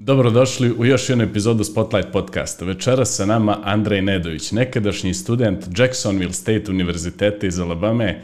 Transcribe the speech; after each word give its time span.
Dobrodošli 0.00 0.72
u 0.72 0.84
još 0.84 1.08
jednu 1.08 1.24
epizodu 1.24 1.64
Spotlight 1.64 2.12
podcasta. 2.12 2.64
Večera 2.64 3.04
sa 3.04 3.26
nama 3.26 3.58
Andrej 3.64 4.02
Nedović, 4.02 4.52
nekadašnji 4.52 5.14
student 5.14 5.64
Jacksonville 5.78 6.32
State 6.32 6.64
Univerziteta 6.68 7.46
iz 7.46 7.58
Alabame 7.58 8.22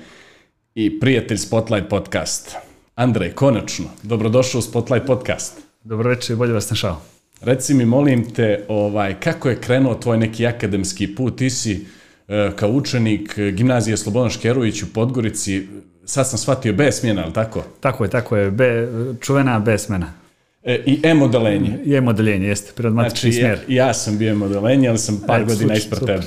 i 0.74 1.00
prijatelj 1.00 1.37
Spotlight 1.37 1.88
podcast. 1.88 2.56
Andrej, 2.95 3.32
konačno, 3.32 3.84
dobrodošao 4.02 4.58
u 4.58 4.62
Spotlight 4.62 5.06
podcast. 5.06 5.62
Dobro 5.84 6.10
večer, 6.10 6.37
bolje 6.37 6.52
vas 6.52 6.71
našao. 6.71 7.00
Reci 7.40 7.75
mi, 7.75 7.85
molim 7.85 8.31
te, 8.35 8.65
ovaj, 8.69 9.21
kako 9.21 9.49
je 9.49 9.61
krenuo 9.61 9.95
tvoj 9.95 10.19
neki 10.19 10.47
akademski 10.47 11.15
put? 11.15 11.38
Ti 11.38 11.51
si 11.51 11.87
e, 12.29 12.51
kao 12.56 12.71
učenik 12.71 13.38
gimnazije 13.38 13.97
Slobodan 13.97 14.31
Škerović 14.31 14.83
u 14.83 14.93
Podgorici, 14.93 15.67
sad 16.05 16.29
sam 16.29 16.38
shvatio 16.38 16.73
B 16.73 16.93
smjena, 16.93 17.23
ali 17.25 17.33
tako? 17.33 17.65
Tako 17.80 18.05
je, 18.05 18.11
tako 18.11 18.37
je, 18.37 18.51
B, 18.51 18.88
čuvena 19.20 19.59
B 19.59 19.79
smjena. 19.79 20.23
E, 20.65 20.83
I 20.87 21.01
E-modelenje. 21.02 21.78
I 21.84 21.95
E-modelenje, 21.95 22.46
jeste, 22.46 22.73
prirodmatični 22.77 23.32
znači, 23.32 23.42
smjer. 23.42 23.59
Ja, 23.68 23.86
ja 23.86 23.95
sam 23.95 24.18
bio 24.18 24.34
modelenje, 24.34 24.88
ali 24.88 24.98
sam 24.98 25.20
par 25.27 25.40
E, 25.40 25.45
godina 25.45 25.74
ispred 25.74 26.00
tebe. 26.06 26.23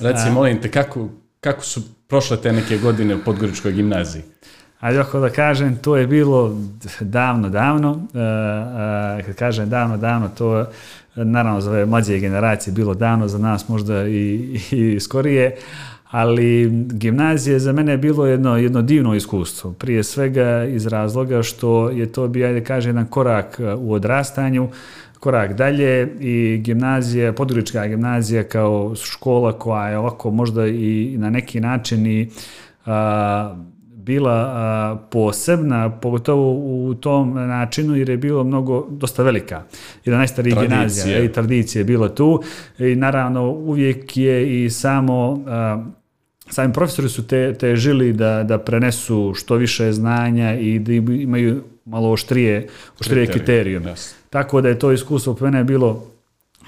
Reci, 0.00 0.30
molim 0.30 0.60
te, 0.62 0.70
kako, 0.70 1.08
kako 1.40 1.64
su 1.64 1.82
prošle 2.06 2.36
te 2.36 2.52
neke 2.52 2.78
godine 2.78 3.14
u 3.14 3.24
Podgoričkoj 3.24 3.72
gimnaziji? 3.72 4.22
Ajde 4.80 4.98
ako 4.98 5.20
da 5.20 5.30
kažem, 5.30 5.76
to 5.76 5.96
je 5.96 6.06
bilo 6.06 6.56
davno, 7.00 7.48
davno. 7.48 8.06
E, 8.14 8.18
e, 9.20 9.22
kad 9.22 9.34
kažem 9.34 9.68
davno, 9.68 9.96
davno, 9.96 10.28
to 10.28 10.58
je 10.58 10.66
naravno 11.14 11.60
za 11.60 11.70
ove 11.70 11.86
mlađe 11.86 12.18
generacije 12.18 12.74
bilo 12.74 12.94
davno, 12.94 13.28
za 13.28 13.38
nas 13.38 13.68
možda 13.68 14.06
i, 14.06 14.60
i 14.70 15.00
skorije, 15.00 15.56
ali 16.16 16.70
gimnazije 16.92 17.58
za 17.58 17.72
mene 17.72 17.92
je 17.92 17.98
bilo 17.98 18.26
jedno, 18.26 18.56
jedno 18.56 18.82
divno 18.82 19.14
iskustvo. 19.14 19.72
Prije 19.72 20.02
svega 20.02 20.64
iz 20.64 20.86
razloga 20.86 21.42
što 21.42 21.90
je 21.90 22.12
to 22.12 22.28
bi, 22.28 22.44
ajde 22.44 22.64
kažem, 22.64 22.90
jedan 22.90 23.06
korak 23.06 23.60
e, 23.60 23.74
u 23.74 23.92
odrastanju, 23.92 24.68
korak 25.20 25.52
dalje 25.52 26.16
i 26.20 26.58
gimnazija, 26.62 27.32
Podgorička 27.32 27.86
gimnazija 27.86 28.44
kao 28.44 28.94
škola 28.94 29.58
koja 29.58 29.88
je 29.88 29.98
ovako 29.98 30.30
možda 30.30 30.66
i 30.66 31.16
na 31.18 31.30
neki 31.30 31.60
način 31.60 32.06
i 32.06 32.28
a, 32.86 33.56
bila 33.96 34.52
a, 34.54 34.96
posebna, 35.10 35.90
pogotovo 35.90 36.52
u 36.88 36.94
tom 36.94 37.34
načinu 37.34 37.96
jer 37.96 38.08
je 38.08 38.16
bilo 38.16 38.44
mnogo, 38.44 38.86
dosta 38.90 39.22
velika. 39.22 39.62
Jedna 40.04 40.18
najstarija 40.18 40.60
gimnazija 40.60 41.18
i 41.18 41.32
tradicije 41.32 41.80
je 41.80 41.84
bilo 41.84 42.08
tu 42.08 42.42
i 42.78 42.96
naravno 42.96 43.50
uvijek 43.50 44.16
je 44.16 44.64
i 44.64 44.70
samo 44.70 45.44
a, 45.46 45.84
sami 46.50 46.72
profesori 46.72 47.08
su 47.08 47.26
te, 47.26 47.54
težili 47.54 48.12
da, 48.12 48.42
da 48.42 48.58
prenesu 48.58 49.32
što 49.36 49.54
više 49.54 49.92
znanja 49.92 50.54
i 50.54 50.78
da 50.78 50.92
imaju 50.92 51.62
malo 51.84 52.12
oštrije, 52.12 52.68
oštrije 53.00 53.26
kriterijume. 53.26 53.90
Yes. 53.90 54.12
Tako 54.30 54.60
da 54.60 54.68
je 54.68 54.78
to 54.78 54.92
iskustvo 54.92 55.34
po 55.34 55.44
mene 55.44 55.64
bilo 55.64 56.06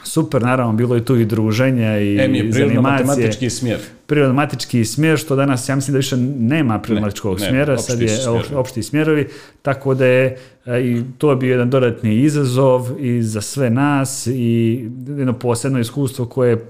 super, 0.04 0.42
naravno 0.42 0.72
bilo 0.72 0.94
je 0.94 1.04
tu 1.04 1.16
i 1.16 1.24
druženja 1.24 1.98
i 1.98 2.18
M 2.18 2.34
je 2.34 2.50
prirodno-matematički 2.50 3.50
smjer. 3.50 3.78
prirodno-matematički 4.06 4.84
smjer, 4.84 5.18
što 5.18 5.36
danas 5.36 5.68
ja 5.68 5.76
mislim 5.76 5.92
da 5.92 5.96
više 5.96 6.16
nema 6.38 6.78
prirodno-matematičkog 6.78 7.38
Ne, 7.40 7.44
ne, 7.44 7.50
smjera, 7.50 7.72
opšti 7.72 7.86
sad 7.86 8.00
je 8.00 8.08
smjerovi. 8.08 8.54
opšti, 8.54 8.82
smjerovi, 8.82 9.28
tako 9.62 9.94
da 9.94 10.06
je 10.06 10.36
e, 10.66 10.80
i 10.80 11.02
to 11.18 11.36
bio 11.36 11.50
jedan 11.50 11.70
dodatni 11.70 12.16
izazov 12.16 12.88
i 13.00 13.22
za 13.22 13.40
sve 13.40 13.70
nas 13.70 14.26
i 14.26 14.72
jedno 15.08 15.32
posebno 15.32 15.80
iskustvo 15.80 16.26
koje 16.26 16.66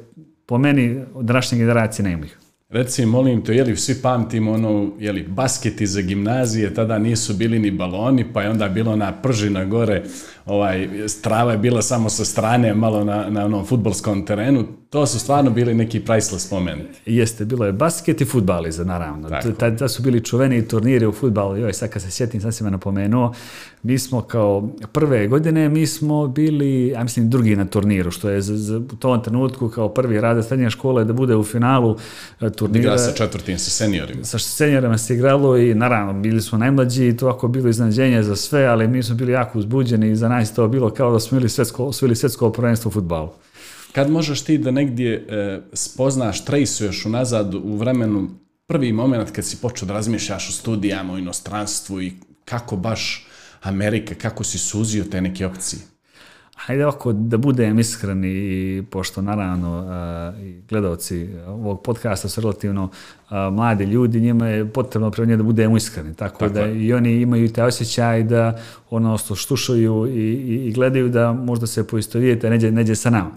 po 0.46 0.58
meni 0.58 1.00
od 1.14 1.24
današnje 1.24 1.58
generacije 1.58 2.04
nema 2.04 2.26
ih. 2.26 2.38
Reci, 2.68 3.06
molim 3.06 3.40
te, 3.44 3.54
jeli 3.54 3.76
svi 3.76 3.94
pamtimo 4.02 4.52
ono, 4.52 4.92
jeli, 4.98 5.22
basketi 5.22 5.86
za 5.86 6.00
gimnazije, 6.00 6.74
tada 6.74 6.98
nisu 6.98 7.34
bili 7.34 7.58
ni 7.58 7.70
baloni, 7.70 8.32
pa 8.32 8.42
je 8.42 8.50
onda 8.50 8.68
bilo 8.68 8.96
na 8.96 9.12
pržina 9.22 9.64
gore, 9.64 10.02
ovaj, 10.48 10.88
strava 11.08 11.52
je 11.52 11.58
bila 11.58 11.82
samo 11.82 12.10
sa 12.10 12.24
strane, 12.24 12.74
malo 12.74 13.04
na, 13.04 13.30
na 13.30 13.44
onom 13.44 13.66
futbolskom 13.66 14.26
terenu. 14.26 14.64
To 14.90 15.06
su 15.06 15.18
stvarno 15.18 15.50
bili 15.50 15.74
neki 15.74 16.00
priceless 16.00 16.50
momenti. 16.50 17.00
Jeste, 17.06 17.44
bilo 17.44 17.66
je 17.66 17.72
basket 17.72 18.20
i 18.20 18.24
futbal 18.24 18.66
iza, 18.66 18.84
naravno. 18.84 19.28
Tako. 19.28 19.52
Tada 19.52 19.88
su 19.88 20.02
bili 20.02 20.24
čuveni 20.24 20.68
turniri 20.68 21.06
u 21.06 21.12
futbalu, 21.12 21.56
joj, 21.56 21.72
sad 21.72 21.90
kad 21.90 22.02
se 22.02 22.10
sjetim, 22.10 22.40
sad 22.40 22.54
si 22.54 22.64
me 22.64 22.70
napomenuo, 22.70 23.34
mi 23.82 23.98
smo 23.98 24.20
kao 24.20 24.68
prve 24.92 25.26
godine, 25.26 25.68
mi 25.68 25.86
smo 25.86 26.26
bili, 26.26 26.86
ja 26.86 27.02
mislim, 27.02 27.30
drugi 27.30 27.56
na 27.56 27.64
turniru, 27.64 28.10
što 28.10 28.30
je 28.30 28.40
za, 28.40 28.56
za, 28.56 28.78
u 28.78 28.96
tom 28.96 29.22
trenutku 29.22 29.68
kao 29.68 29.88
prvi 29.88 30.20
rade 30.20 30.42
srednje 30.42 30.70
škole 30.70 31.04
da 31.04 31.12
bude 31.12 31.36
u 31.36 31.44
finalu 31.44 31.96
e, 32.40 32.50
turnira. 32.50 32.80
Igra 32.80 32.98
sa 32.98 33.12
četvrtim, 33.12 33.58
sa 33.58 33.70
seniorima. 33.70 34.24
sa 34.24 34.38
seniorima 34.38 34.98
se 34.98 35.14
igralo 35.14 35.56
i 35.56 35.74
naravno 35.74 36.12
bili 36.20 36.42
smo 36.42 36.58
najmlađi 36.58 37.08
i 37.08 37.16
to 37.16 37.28
ako 37.28 37.48
bilo 37.48 37.68
iznenađenje 37.68 38.22
za 38.22 38.36
sve, 38.36 38.64
ali 38.66 38.88
mi 38.88 39.02
smo 39.02 39.14
bili 39.14 39.32
jako 39.32 39.58
uzbuđeni 39.58 40.10
i 40.10 40.16
za 40.16 40.28
2011. 40.38 40.54
to 40.54 40.68
bilo 40.68 40.90
kao 40.90 41.12
da 41.12 41.20
smo 41.20 41.38
ili 41.38 41.48
svetsko, 41.48 41.84
osvojili 41.84 42.16
svetsko 42.16 42.52
prvenstvo 42.52 42.88
u 42.88 42.92
futbalu. 42.92 43.28
Kad 43.92 44.10
možeš 44.10 44.42
ti 44.44 44.58
da 44.58 44.70
negdje 44.70 45.14
e, 45.14 45.60
spoznaš, 45.72 46.44
trejsuješ 46.44 47.06
unazad 47.06 47.54
u 47.54 47.76
vremenu, 47.76 48.28
prvi 48.66 48.92
moment 48.92 49.30
kad 49.30 49.44
si 49.44 49.56
počeo 49.56 49.86
da 49.86 49.94
razmišljaš 49.94 50.48
o 50.48 50.52
studijama, 50.52 51.12
o 51.14 51.18
inostranstvu 51.18 52.02
i 52.02 52.12
kako 52.44 52.76
baš 52.76 53.26
Amerika, 53.62 54.14
kako 54.14 54.44
si 54.44 54.58
suzio 54.58 55.04
te 55.04 55.20
neke 55.20 55.46
opcije? 55.46 55.82
Hajde 56.58 56.86
ovako 56.86 57.12
da 57.12 57.36
budem 57.36 57.78
iskren 57.78 58.24
i 58.24 58.82
pošto 58.90 59.22
naravno 59.22 59.84
i 60.42 60.60
gledalci 60.68 61.28
ovog 61.46 61.82
podcasta 61.82 62.28
su 62.28 62.40
relativno 62.40 62.90
a, 63.28 63.50
mladi 63.50 63.84
ljudi, 63.84 64.20
njima 64.20 64.48
je 64.48 64.72
potrebno 64.72 65.10
prema 65.10 65.30
nje 65.30 65.36
da 65.36 65.42
budemo 65.42 65.76
iskreni. 65.76 66.14
Tako, 66.14 66.38
Tako 66.38 66.54
da 66.54 66.60
je. 66.60 66.84
i 66.84 66.92
oni 66.92 67.20
imaju 67.20 67.52
taj 67.52 67.66
osjećaj 67.66 68.22
da 68.22 68.58
ono 68.90 69.18
što 69.18 69.34
štušaju 69.34 70.06
i, 70.06 70.20
i, 70.20 70.68
i 70.68 70.72
gledaju 70.72 71.08
da 71.08 71.32
možda 71.32 71.66
se 71.66 71.86
poistovijete 71.86 72.50
neđe, 72.50 72.70
neđe 72.70 72.94
sa 72.94 73.10
nama. 73.10 73.30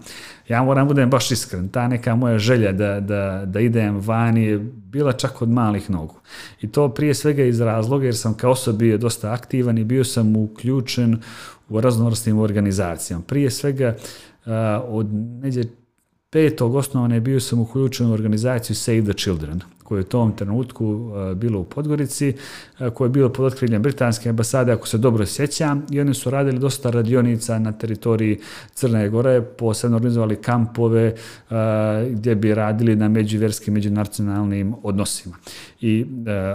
Ja 0.48 0.62
moram 0.62 0.88
budem 0.88 1.10
baš 1.10 1.30
iskren. 1.30 1.68
Ta 1.68 1.88
neka 1.88 2.14
moja 2.14 2.38
želja 2.38 2.72
da, 2.72 3.00
da, 3.00 3.42
da 3.46 3.60
idem 3.60 4.00
vani 4.00 4.44
je 4.44 4.58
bila 4.92 5.12
čak 5.12 5.42
od 5.42 5.48
malih 5.48 5.90
nogu. 5.90 6.14
I 6.60 6.72
to 6.72 6.88
prije 6.88 7.14
svega 7.14 7.44
iz 7.44 7.60
razloga 7.60 8.04
jer 8.04 8.16
sam 8.16 8.34
kao 8.34 8.50
osoba 8.50 8.78
bio 8.78 8.98
dosta 8.98 9.32
aktivan 9.32 9.78
i 9.78 9.84
bio 9.84 10.04
sam 10.04 10.36
uključen 10.36 11.20
u 11.72 11.80
raznovrsnim 11.80 12.38
organizacijama. 12.38 13.24
Prije 13.26 13.50
svega 13.50 13.96
a, 14.46 14.82
od 14.88 15.06
neđe 15.14 15.64
petog 16.30 16.74
osnovane 16.74 17.20
bio 17.20 17.40
sam 17.40 17.60
uključen 17.60 18.06
u 18.06 18.12
organizaciju 18.12 18.76
Save 18.76 19.02
the 19.02 19.12
Children, 19.12 19.60
koje 19.84 19.98
je 19.98 20.00
u 20.00 20.04
tom 20.08 20.36
trenutku 20.36 21.12
e, 21.30 21.34
bilo 21.34 21.60
u 21.60 21.64
Podgorici, 21.64 22.34
e, 22.78 22.90
koje 22.90 23.06
je 23.06 23.10
bilo 23.10 23.28
pod 23.32 23.44
otkriljem 23.46 23.82
Britanske 23.82 24.28
ambasade, 24.28 24.72
ako 24.72 24.88
se 24.88 24.98
dobro 24.98 25.26
sjećam, 25.26 25.86
i 25.90 26.00
oni 26.00 26.14
su 26.14 26.30
radili 26.30 26.58
dosta 26.58 26.90
radionica 26.90 27.58
na 27.58 27.72
teritoriji 27.72 28.38
Crne 28.74 29.08
Gore, 29.08 29.42
posebno 29.42 29.96
organizovali 29.96 30.36
kampove 30.36 31.02
e, 31.04 31.14
gdje 32.10 32.34
bi 32.34 32.54
radili 32.54 32.96
na 32.96 33.08
međuverskim, 33.08 33.74
međunacionalnim 33.74 34.74
odnosima. 34.82 35.36
I 35.80 36.06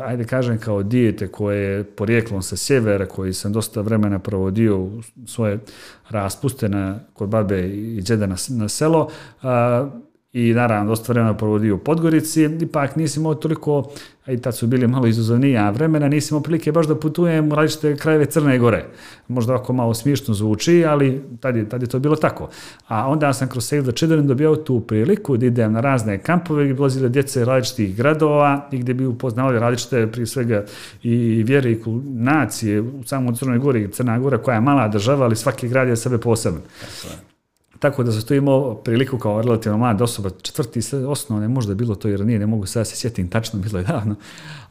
ajde 0.06 0.24
kažem 0.24 0.58
kao 0.58 0.84
dijete 0.84 1.28
koje 1.28 1.58
je 1.58 1.84
porijeklom 1.84 2.42
sa 2.42 2.56
sjevera, 2.56 3.06
koji 3.06 3.34
sam 3.34 3.54
dosta 3.54 3.82
vremena 3.82 4.20
provodio 4.20 4.80
u 4.80 5.02
svoje 5.26 5.60
raspuste 6.10 6.70
na, 6.70 7.00
kod 7.14 7.30
babe 7.30 7.70
i 7.70 8.02
djeda 8.02 8.26
na, 8.28 8.36
na 8.50 8.70
selo, 8.70 9.10
a, 9.42 9.90
i 10.38 10.54
naravno 10.54 10.90
dosta 10.90 11.14
vremena 11.14 11.38
provodio 11.38 11.76
u 11.76 11.78
Podgorici, 11.78 12.44
ipak 12.62 12.96
nisam 12.96 13.22
imao 13.22 13.36
toliko, 13.36 13.90
a 14.26 14.32
i 14.32 14.38
tad 14.38 14.56
su 14.56 14.68
bili 14.68 14.88
malo 14.88 15.08
izuzovnija 15.08 15.70
vremena, 15.70 16.08
nisam 16.08 16.36
imao 16.36 16.44
prilike 16.44 16.72
baš 16.72 16.88
da 16.88 16.96
putujem 16.96 17.52
u 17.52 17.56
različite 17.56 17.96
krajeve 17.96 18.26
Crne 18.26 18.60
Gore. 18.60 18.86
Možda 19.28 19.54
ovako 19.54 19.74
malo 19.74 19.94
smiješno 19.94 20.34
zvuči, 20.34 20.86
ali 20.86 21.24
tad 21.40 21.56
je, 21.56 21.70
tad 21.70 21.82
je 21.82 21.88
to 21.88 22.00
bilo 22.00 22.16
tako. 22.16 22.50
A 22.88 23.08
onda 23.08 23.34
sam 23.34 23.50
kroz 23.50 23.66
Save 23.68 23.82
the 23.82 23.92
Children 23.92 24.28
dobio 24.28 24.56
tu 24.56 24.80
priliku 24.80 25.38
da 25.38 25.46
idem 25.46 25.74
na 25.74 25.82
razne 25.82 26.18
kampove 26.18 26.64
gdje 26.64 26.74
bi 26.74 26.78
dolazile 26.78 27.10
djece 27.10 27.46
različitih 27.46 27.96
gradova 27.96 28.70
i 28.72 28.78
gdje 28.78 28.94
bi 28.94 29.06
upoznavali 29.06 29.60
različite 29.60 30.08
prije 30.12 30.26
svega 30.26 30.66
i 31.04 31.44
vjere 31.44 31.72
i 31.72 31.80
nacije 32.06 32.82
u 32.82 33.04
samom 33.06 33.36
Crnoj 33.36 33.58
Gori, 33.58 33.92
Crna 33.92 34.20
Gora 34.20 34.38
koja 34.38 34.56
je 34.56 34.62
mala 34.62 34.88
država, 34.88 35.26
ali 35.26 35.36
svaki 35.36 35.68
grad 35.70 35.88
je 35.88 35.96
sebe 35.96 36.18
poseban. 36.18 36.62
Tako 37.02 37.37
da 37.82 38.12
sam 38.12 38.38
imao 38.38 38.76
priliku 38.76 39.18
kao 39.18 39.42
relativno 39.42 39.78
mlada 39.78 40.04
osoba, 40.04 40.30
četvrti 40.42 40.80
osnovne, 41.08 41.48
možda 41.48 41.72
je 41.72 41.76
bilo 41.76 41.96
to 41.96 42.08
jer 42.08 42.26
nije, 42.26 42.40
ne 42.40 42.48
mogu 42.48 42.66
sada 42.66 42.86
se 42.86 42.96
sjetim 42.96 43.28
tačno, 43.28 43.60
bilo 43.66 43.80
je 43.80 43.86
davno, 43.86 44.16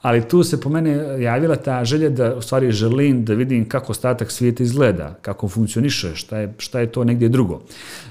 ali 0.02 0.28
tu 0.28 0.42
se 0.42 0.60
po 0.60 0.68
mene 0.68 1.22
javila 1.22 1.56
ta 1.56 1.84
želja 1.84 2.08
da 2.08 2.34
u 2.34 2.42
stvari 2.42 2.72
želim 2.72 3.24
da 3.24 3.34
vidim 3.34 3.68
kako 3.68 3.92
ostatak 3.92 4.30
svijeta 4.30 4.62
izgleda, 4.62 5.18
kako 5.22 5.48
funkcioniše, 5.48 6.14
šta 6.14 6.38
je, 6.38 6.54
šta 6.58 6.80
je 6.80 6.92
to 6.92 7.04
negdje 7.04 7.28
drugo. 7.28 7.60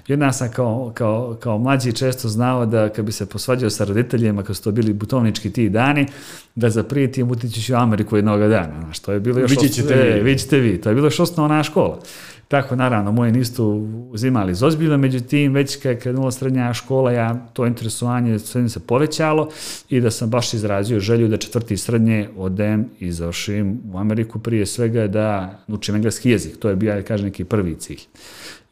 Onda 0.09 0.31
sam 0.31 0.51
kao, 0.51 0.91
kao, 0.93 1.37
kao 1.39 1.57
mlađi 1.57 1.93
često 1.93 2.29
znao 2.29 2.65
da 2.65 2.89
kad 2.89 3.05
bi 3.05 3.11
se 3.11 3.25
posvađao 3.25 3.69
sa 3.69 3.83
roditeljima, 3.83 4.43
kad 4.43 4.55
su 4.55 4.63
to 4.63 4.71
bili 4.71 4.93
butovnički 4.93 5.51
ti 5.51 5.69
dani, 5.69 6.07
da 6.55 6.69
zaprijetim 6.69 7.31
utići 7.31 7.61
ću 7.61 7.73
u 7.73 7.77
Ameriku 7.77 8.15
jednog 8.15 8.39
dana. 8.39 8.81
Znaš, 8.81 8.99
to 8.99 9.11
je 9.11 9.19
bilo 9.19 9.39
još 9.39 9.51
Vidjet 9.51 9.73
ćete 9.73 9.95
vi. 9.95 10.09
E, 10.09 10.23
vidjet 10.23 10.39
ćete 10.39 10.59
vi. 10.59 10.81
To 10.81 10.89
je 10.89 10.95
bilo 10.95 11.07
još 11.07 11.19
osnovna 11.19 11.63
škola. 11.63 11.99
Tako, 12.47 12.75
naravno, 12.75 13.11
moje 13.11 13.31
nisu 13.31 13.55
to 13.55 13.67
uzimali 14.11 14.55
zozbiljno, 14.55 14.97
međutim, 14.97 15.53
već 15.53 15.75
kad 15.75 15.91
je 15.91 15.99
krenula 15.99 16.31
srednja 16.31 16.73
škola, 16.73 17.11
ja 17.11 17.47
to 17.53 17.65
interesovanje 17.65 18.39
srednje 18.39 18.69
se 18.69 18.79
povećalo 18.79 19.49
i 19.89 20.01
da 20.01 20.11
sam 20.11 20.29
baš 20.29 20.53
izrazio 20.53 20.99
želju 20.99 21.27
da 21.27 21.37
četvrti 21.37 21.77
srednje 21.77 22.29
odem 22.37 22.89
i 22.99 23.11
završim 23.11 23.81
u 23.93 23.97
Ameriku 23.97 24.39
prije 24.39 24.65
svega 24.65 25.07
da 25.07 25.59
učim 25.67 25.95
engleski 25.95 26.29
jezik. 26.29 26.57
To 26.59 26.69
je 26.69 26.75
bio, 26.75 26.93
ja 26.95 27.01
kažem, 27.01 27.25
neki 27.25 27.43
prvi 27.43 27.75
cilj. 27.75 28.01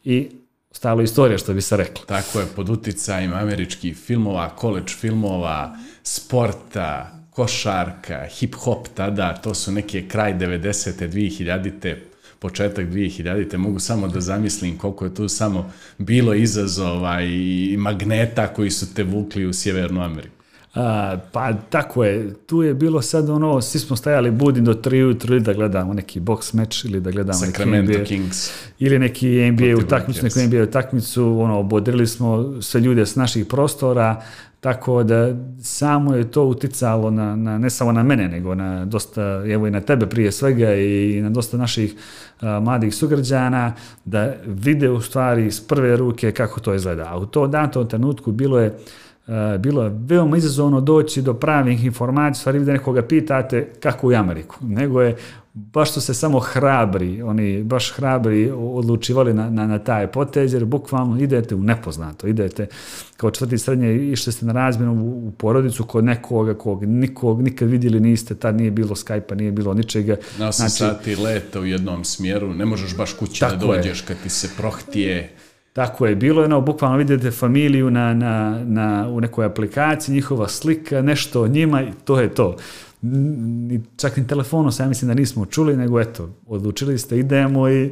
I 0.04 0.28
stalo 0.72 1.02
istorija, 1.02 1.38
što 1.38 1.54
bi 1.54 1.60
se 1.60 1.76
reklo. 1.76 2.04
Tako 2.06 2.40
je, 2.40 2.46
pod 2.56 2.70
uticajem 2.70 3.32
američkih 3.34 3.96
filmova, 3.96 4.50
college 4.60 4.92
filmova, 5.00 5.76
sporta, 6.02 7.10
košarka, 7.30 8.26
hip-hop 8.30 8.86
tada, 8.94 9.34
to 9.34 9.54
su 9.54 9.72
neke 9.72 10.08
kraj 10.08 10.34
90. 10.34 11.08
2000 11.08 12.13
početak 12.44 12.86
2000. 12.86 13.56
Mogu 13.56 13.78
samo 13.78 14.08
da 14.08 14.20
zamislim 14.20 14.78
koliko 14.78 15.04
je 15.04 15.14
tu 15.14 15.28
samo 15.28 15.70
bilo 15.98 16.34
izazova 16.34 17.22
i 17.22 17.76
magneta 17.78 18.46
koji 18.46 18.70
su 18.70 18.94
te 18.94 19.02
vukli 19.02 19.46
u 19.46 19.52
Sjevernu 19.52 20.02
Ameriku. 20.02 20.34
A, 20.74 21.16
pa 21.32 21.52
tako 21.52 22.04
je, 22.04 22.34
tu 22.46 22.62
je 22.62 22.74
bilo 22.74 23.02
sad 23.02 23.30
ono, 23.30 23.60
svi 23.60 23.78
smo 23.78 23.96
stajali 23.96 24.30
budi 24.30 24.60
do 24.60 24.74
3 24.74 24.94
ujutru 24.94 25.40
da 25.40 25.52
gledamo 25.52 25.94
neki 25.94 26.20
box 26.20 26.54
meč 26.54 26.84
ili 26.84 27.00
da 27.00 27.10
gledamo 27.10 27.38
Sacramento 27.38 27.92
neki 27.92 27.98
NBA, 27.98 28.04
Kings. 28.04 28.50
ili 28.78 28.98
neki 28.98 29.50
NBA 29.50 29.76
utakmicu, 29.78 30.24
neku. 30.24 30.38
NBA 30.38 30.62
utakmicu, 30.62 31.40
ono, 31.40 31.58
obodrili 31.58 32.06
smo 32.06 32.62
sve 32.62 32.80
ljude 32.80 33.06
s 33.06 33.16
naših 33.16 33.46
prostora, 33.46 34.22
tako 34.64 35.02
da 35.02 35.34
samo 35.62 36.14
je 36.14 36.30
to 36.30 36.44
uticalo 36.44 37.10
na, 37.10 37.36
na, 37.36 37.58
ne 37.58 37.70
samo 37.70 37.92
na 37.92 38.02
mene, 38.02 38.28
nego 38.28 38.54
na 38.54 38.84
dosta, 38.84 39.22
evo 39.46 39.66
i 39.66 39.70
na 39.70 39.80
tebe 39.80 40.06
prije 40.06 40.32
svega 40.32 40.74
i 40.74 41.20
na 41.22 41.30
dosta 41.30 41.56
naših 41.56 41.94
a, 42.40 42.60
mladih 42.60 42.94
sugrađana, 42.94 43.72
da 44.04 44.34
vide 44.46 44.90
u 44.90 45.00
stvari 45.00 45.46
iz 45.46 45.60
prve 45.60 45.96
ruke 45.96 46.32
kako 46.32 46.60
to 46.60 46.74
izgleda. 46.74 47.04
A 47.08 47.18
u 47.18 47.26
to 47.26 47.46
datom 47.46 47.88
trenutku 47.88 48.32
bilo 48.32 48.60
je 48.60 48.78
Uh, 49.26 49.60
bilo 49.60 49.82
je 49.82 49.92
veoma 50.06 50.36
izazovno 50.36 50.80
doći 50.80 51.22
do 51.22 51.34
pravih 51.34 51.84
informacija, 51.84 52.40
stvari 52.40 52.64
da 52.64 52.72
nekoga 52.72 53.02
pitate 53.02 53.72
kako 53.80 54.08
u 54.08 54.12
Ameriku, 54.12 54.56
nego 54.62 55.02
je 55.02 55.16
baš 55.54 55.92
su 55.92 56.00
se 56.00 56.14
samo 56.14 56.38
hrabri, 56.38 57.22
oni 57.22 57.62
baš 57.62 57.92
hrabri 57.92 58.50
odlučivali 58.50 59.34
na, 59.34 59.50
na, 59.50 59.66
na 59.66 59.78
taj 59.78 60.12
potez, 60.12 60.54
jer 60.54 60.64
bukvalno 60.64 61.22
idete 61.22 61.54
u 61.54 61.62
nepoznato, 61.62 62.26
idete 62.26 62.66
kao 63.16 63.30
četvrti 63.30 63.58
srednje, 63.58 63.96
išli 63.96 64.32
ste 64.32 64.46
na 64.46 64.52
razmjenu 64.52 64.92
u, 64.92 65.28
u 65.28 65.30
porodicu 65.30 65.84
kod 65.84 66.04
nekoga 66.04 66.54
kog 66.54 66.84
nikog 66.84 67.42
nikad 67.42 67.68
vidjeli 67.68 68.00
niste, 68.00 68.34
tad 68.34 68.56
nije 68.56 68.70
bilo 68.70 68.94
Skype-a, 68.94 69.34
nije 69.34 69.52
bilo 69.52 69.74
ničega. 69.74 70.16
Na 70.38 70.48
8 70.48 70.52
znači, 70.52 70.74
sati 70.74 71.16
leta 71.16 71.60
u 71.60 71.64
jednom 71.64 72.04
smjeru, 72.04 72.54
ne 72.54 72.64
možeš 72.64 72.96
baš 72.96 73.12
kući 73.12 73.40
da 73.40 73.50
Tako 73.50 73.72
je. 73.72 73.78
dođeš 73.78 74.00
kad 74.00 74.16
ti 74.22 74.28
se 74.28 74.50
prohtije. 74.56 75.30
Tako 75.72 76.06
je, 76.06 76.16
bilo 76.16 76.40
je 76.40 76.44
ono, 76.44 76.60
bukvalno 76.60 76.96
vidite 76.96 77.30
familiju 77.30 77.90
na, 77.90 78.14
na, 78.14 78.64
na, 78.64 79.08
u 79.08 79.20
nekoj 79.20 79.44
aplikaciji, 79.44 80.14
njihova 80.14 80.48
slika, 80.48 81.02
nešto 81.02 81.42
o 81.42 81.48
njima 81.48 81.82
i 81.82 81.92
to 82.04 82.20
je 82.20 82.34
to. 82.34 82.56
Ni, 83.04 83.82
čak 83.96 84.16
ni 84.16 84.26
telefonom 84.26 84.72
se 84.72 84.82
ja 84.82 84.88
mislim 84.88 85.08
da 85.08 85.14
nismo 85.14 85.46
čuli, 85.46 85.76
nego 85.76 86.00
eto, 86.00 86.30
odlučili 86.46 86.98
ste, 86.98 87.18
idemo 87.18 87.68
i 87.68 87.90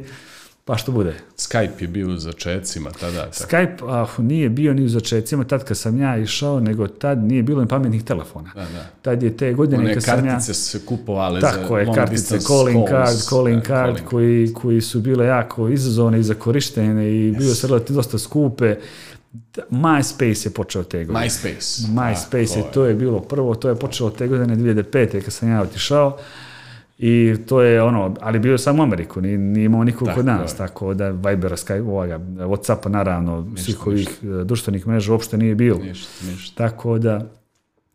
pa 0.65 0.77
što 0.77 0.91
bude. 0.91 1.13
Skype 1.37 1.81
je 1.81 1.87
bio 1.87 2.07
u 2.07 2.17
začecima 2.17 2.91
tada. 2.99 3.31
Tako. 3.31 3.55
Skype 3.55 4.03
ah, 4.03 4.21
nije 4.21 4.49
bio 4.49 4.73
ni 4.73 4.85
u 4.85 4.89
začecima 4.89 5.43
tad 5.43 5.63
kad 5.63 5.77
sam 5.77 5.97
ja 5.97 6.17
išao, 6.17 6.59
nego 6.59 6.87
tad 6.87 7.17
nije 7.23 7.43
bilo 7.43 7.61
ni 7.61 7.67
pametnih 7.67 8.03
telefona. 8.03 8.51
Da, 8.55 8.61
da. 8.61 8.85
Tad 9.01 9.23
je 9.23 9.37
te 9.37 9.53
godine 9.53 9.83
One 9.83 9.93
kad 9.93 10.03
sam 10.03 10.25
ja... 10.25 10.31
kartice 10.31 10.53
su 10.53 10.61
se 10.61 10.85
kupovale 10.85 11.41
Tako 11.41 11.67
za 11.67 11.79
je, 11.79 11.85
long 11.85 11.97
kartice, 11.97 12.21
distance 12.21 12.45
calling 12.47 12.87
calls. 12.89 13.09
card, 13.09 13.29
calling 13.29 13.59
Da, 13.59 13.65
card, 13.65 13.95
calling. 13.95 14.09
koji, 14.09 14.53
koji 14.53 14.81
su 14.81 14.99
bile 15.01 15.25
jako 15.25 15.69
izazovne 15.69 16.19
i 16.19 16.23
za 16.23 16.33
korištenje 16.33 17.09
i 17.09 17.31
yes. 17.31 17.37
bio 17.37 17.55
su 17.55 17.67
relativno 17.67 17.99
dosta 17.99 18.17
skupe. 18.17 18.75
MySpace 19.69 20.47
je 20.47 20.53
počeo 20.53 20.83
te 20.83 21.05
godine. 21.05 21.25
MySpace. 21.25 21.87
MySpace 21.87 22.57
je, 22.57 22.63
to 22.73 22.85
je 22.85 22.95
bilo 22.95 23.19
prvo, 23.19 23.55
to 23.55 23.69
je 23.69 23.75
počelo 23.75 24.09
te 24.09 24.27
godine 24.27 24.55
2005. 24.55 25.21
kad 25.21 25.33
sam 25.33 25.49
ja 25.49 25.61
otišao. 25.61 26.17
I 26.97 27.35
to 27.47 27.61
je 27.61 27.83
ono, 27.83 28.15
ali 28.21 28.39
bio 28.39 28.51
je 28.51 28.57
samo 28.57 28.83
u 28.83 28.85
Ameriku, 28.85 29.21
nije, 29.21 29.37
nije 29.37 29.65
imao 29.65 29.83
nikog 29.83 30.09
kod 30.15 30.25
nas, 30.25 30.51
je. 30.51 30.57
tako 30.57 30.93
da 30.93 31.09
Vibera, 31.09 31.55
Skype, 31.55 31.81
ovoga, 31.81 32.19
Whatsappa 32.19 32.89
naravno, 32.89 33.47
svih 33.57 33.67
ništa. 33.67 33.89
ovih 33.89 34.09
eh, 34.23 34.43
društvenih 34.43 34.87
mreža 34.87 35.11
uopšte 35.11 35.37
nije 35.37 35.55
bilo. 35.55 35.79
Ništa, 35.79 36.25
ništa. 36.25 36.67
Tako 36.67 36.99
da 36.99 37.29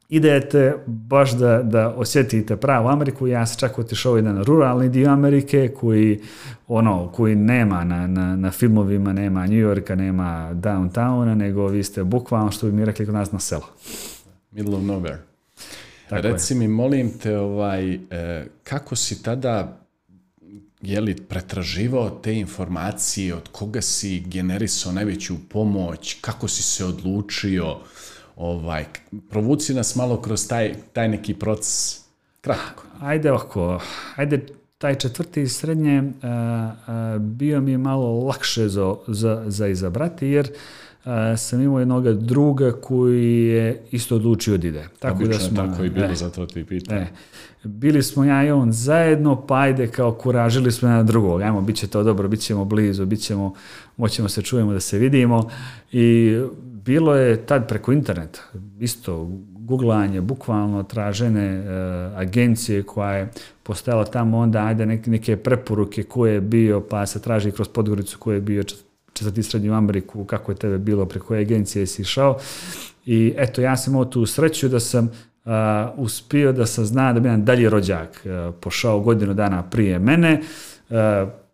idete 0.08 0.74
baš 0.86 1.32
da, 1.32 1.62
da 1.62 1.94
osjetite 1.94 2.56
pravu 2.56 2.88
Ameriku. 2.88 3.26
Ja 3.26 3.46
sam 3.46 3.58
čak 3.58 3.78
otišao 3.78 4.16
jedan 4.16 4.44
ruralni 4.44 4.88
dio 4.88 5.10
Amerike 5.10 5.68
koji, 5.68 6.20
ono, 6.68 7.12
koji 7.12 7.34
nema 7.34 7.84
na, 7.84 8.06
na, 8.06 8.36
na 8.36 8.50
filmovima, 8.50 9.12
nema 9.12 9.46
New 9.46 9.58
Yorka, 9.58 9.94
nema 9.94 10.50
downtowna, 10.54 11.34
nego 11.34 11.66
vi 11.66 11.84
ste 11.84 12.04
bukvalno, 12.04 12.50
što 12.50 12.66
bi 12.66 12.72
mi 12.72 12.84
rekli 12.84 13.06
kod 13.06 13.14
nas, 13.14 13.32
na 13.32 13.38
selo. 13.38 13.66
Middle 14.50 14.76
of 14.76 14.82
nowhere. 14.82 15.16
Tako 16.08 16.26
je. 16.26 16.32
Reci 16.32 16.54
mi, 16.54 16.68
molim 16.68 17.18
te, 17.18 17.38
ovaj, 17.38 17.94
e, 17.94 18.46
kako 18.62 18.96
si 18.96 19.22
tada 19.22 19.78
je 20.82 21.00
li 21.00 21.16
pretraživao 21.16 22.10
te 22.10 22.34
informacije, 22.34 23.34
od 23.34 23.48
koga 23.52 23.82
si 23.82 24.20
generisao 24.20 24.92
najveću 24.92 25.36
pomoć, 25.48 26.16
kako 26.20 26.48
si 26.48 26.62
se 26.62 26.84
odlučio, 26.84 27.76
ovaj, 28.38 28.84
provuci 29.30 29.74
nas 29.74 29.96
malo 29.96 30.20
kroz 30.20 30.48
taj, 30.48 30.74
taj 30.92 31.08
neki 31.08 31.34
proces. 31.34 32.00
Kratko. 32.40 32.84
Ajde 33.00 33.30
ovako, 33.32 33.80
ajde 34.16 34.46
taj 34.78 34.94
četvrti 34.94 35.48
srednje 35.48 35.98
uh, 35.98 36.04
uh, 36.04 37.22
bio 37.22 37.60
mi 37.60 37.70
je 37.70 37.78
malo 37.78 38.24
lakše 38.24 38.68
za, 38.68 38.94
za, 39.06 39.44
za 39.46 39.66
izabrati, 39.66 40.26
jer 40.26 40.48
uh, 41.04 41.10
sam 41.36 41.62
imao 41.62 41.78
jednog 41.78 42.12
druga 42.12 42.72
koji 42.72 43.44
je 43.44 43.82
isto 43.90 44.16
odlučio 44.16 44.56
da 44.56 44.68
ide. 44.68 44.88
Tako 44.98 45.24
Obično 45.24 45.48
da 45.50 45.70
tako 45.70 45.84
i 45.84 45.90
bilo, 45.90 46.06
e, 46.06 46.14
zato 46.14 46.46
ti 46.46 46.64
pitam. 46.64 46.96
E, 46.96 47.06
bili 47.64 48.02
smo 48.02 48.24
ja 48.24 48.44
i 48.44 48.50
on 48.50 48.72
zajedno, 48.72 49.46
pa 49.46 49.60
ajde 49.60 49.86
kao 49.86 50.12
kuražili 50.12 50.72
smo 50.72 50.88
na 50.88 51.02
drugog. 51.02 51.42
Ajmo, 51.42 51.60
bit 51.60 51.76
će 51.76 51.86
to 51.86 52.02
dobro, 52.02 52.28
bit 52.28 52.40
ćemo 52.40 52.64
blizu, 52.64 53.06
bit 53.06 53.20
ćemo, 53.20 53.54
moćemo 53.96 54.28
se 54.28 54.42
čujemo 54.42 54.72
da 54.72 54.80
se 54.80 54.98
vidimo. 54.98 55.48
I 55.92 56.36
bilo 56.88 57.14
je 57.14 57.36
tad 57.46 57.68
preko 57.68 57.92
interneta, 57.92 58.40
isto 58.80 59.28
googlanje, 59.58 60.20
bukvalno 60.20 60.82
tražene 60.82 61.44
e, 61.44 61.62
agencije 62.16 62.82
koja 62.82 63.10
je 63.10 63.28
postojala 63.62 64.04
tamo, 64.04 64.38
onda 64.38 64.64
ajde 64.64 64.86
neke, 64.86 65.10
neke 65.10 65.36
preporuke 65.36 66.02
ko 66.02 66.26
je 66.26 66.40
bio, 66.40 66.80
pa 66.80 67.06
se 67.06 67.20
traži 67.22 67.50
kroz 67.50 67.68
Podgoricu 67.68 68.18
ko 68.18 68.32
je 68.32 68.40
bio 68.40 68.62
četvrti 69.12 69.42
srednju 69.42 69.74
Ameriku, 69.74 70.24
kako 70.24 70.52
je 70.52 70.56
tebe 70.56 70.78
bilo, 70.78 71.06
preko 71.06 71.26
koje 71.26 71.40
agencije 71.40 71.86
si 71.86 72.02
išao. 72.02 72.38
I 73.06 73.34
eto, 73.36 73.60
ja 73.60 73.76
sam 73.76 73.92
imao 73.92 74.04
tu 74.04 74.26
sreću 74.26 74.68
da 74.68 74.80
sam 74.80 75.04
uh, 75.04 75.52
uspio 75.96 76.52
da 76.52 76.66
sam 76.66 76.84
zna 76.84 77.12
da 77.12 77.20
bi 77.20 77.28
jedan 77.28 77.44
dalji 77.44 77.68
rođak 77.68 78.24
uh, 78.24 78.54
pošao 78.60 79.00
godinu 79.00 79.34
dana 79.34 79.62
prije 79.62 79.98
mene. 79.98 80.40
Uh, 80.88 80.96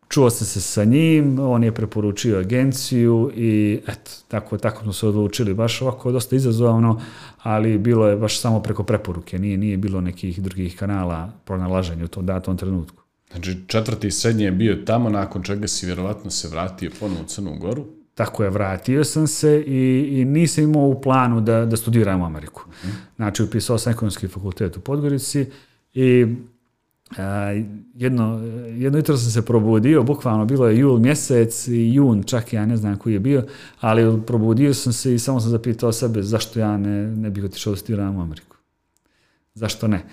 čuo 0.09 0.31
sam 0.31 0.47
se 0.47 0.61
sa 0.61 0.85
njim, 0.85 1.39
on 1.39 1.65
je 1.65 1.75
preporučio 1.75 2.39
agenciju 2.39 3.31
i 3.35 3.81
eto, 3.89 4.11
tako, 4.29 4.59
tako 4.59 4.83
smo 4.83 4.93
se 4.93 5.07
odlučili. 5.07 5.55
Baš 5.55 5.83
ovako 5.83 6.13
dosta 6.13 6.37
izazovno, 6.37 7.01
ali 7.43 7.79
bilo 7.79 8.09
je 8.09 8.17
baš 8.17 8.41
samo 8.41 8.63
preko 8.63 8.83
preporuke. 8.83 9.39
Nije, 9.39 9.57
nije 9.57 9.77
bilo 9.77 10.01
nekih 10.01 10.43
drugih 10.43 10.77
kanala 10.77 11.33
pronalaženja 11.45 12.05
u 12.05 12.09
tom 12.09 12.27
datom 12.27 12.57
trenutku. 12.57 13.03
Znači, 13.31 13.57
četvrti 13.67 14.11
srednje 14.11 14.45
je 14.45 14.53
bio 14.53 14.77
tamo, 14.87 15.11
nakon 15.11 15.43
čega 15.43 15.69
si 15.69 15.87
vjerovatno 15.87 16.31
se 16.31 16.49
vratio 16.49 16.91
ponovo 17.01 17.21
u 17.23 17.25
Crnu 17.25 17.59
Goru. 17.59 17.87
Tako 18.15 18.45
je, 18.45 18.51
vratio 18.51 19.05
sam 19.05 19.27
se 19.27 19.65
i, 19.67 20.09
i 20.13 20.25
nisam 20.25 20.65
imao 20.65 20.83
u 20.83 21.01
planu 21.01 21.41
da, 21.41 21.65
da 21.65 21.77
studiram 21.77 22.21
u 22.21 22.27
Ameriku. 22.27 22.65
Mm. 22.85 22.89
Znači, 23.17 23.43
upisao 23.43 23.79
sam 23.79 23.93
ekonomski 23.93 24.29
fakultet 24.29 24.77
u 24.77 24.81
Podgorici 24.81 25.47
i 25.95 26.27
jedno, 27.95 28.41
jedno 28.69 28.99
jutro 28.99 29.17
sam 29.17 29.31
se 29.31 29.47
probudio, 29.47 30.03
bukvalno 30.03 30.45
bilo 30.45 30.69
je 30.69 30.79
jul 30.79 30.99
mjesec 30.99 31.69
i 31.69 31.95
jun, 31.95 32.23
čak 32.23 32.53
ja 32.53 32.67
ne 32.67 32.77
znam 32.77 32.97
koji 32.97 33.13
je 33.13 33.21
bio, 33.21 33.45
ali 33.81 34.23
probudio 34.27 34.75
sam 34.75 34.93
se 34.93 35.15
i 35.15 35.19
samo 35.19 35.41
sam 35.41 35.51
zapitao 35.51 35.93
sebe 35.93 36.23
zašto 36.23 36.61
ja 36.61 36.77
ne, 36.77 37.17
ne 37.17 37.31
bih 37.31 37.45
otišao 37.45 37.73
da 37.73 37.77
studiram 37.77 38.17
u 38.17 38.23
Ameriku. 38.23 38.57
Zašto 39.55 39.89
ne? 39.89 40.05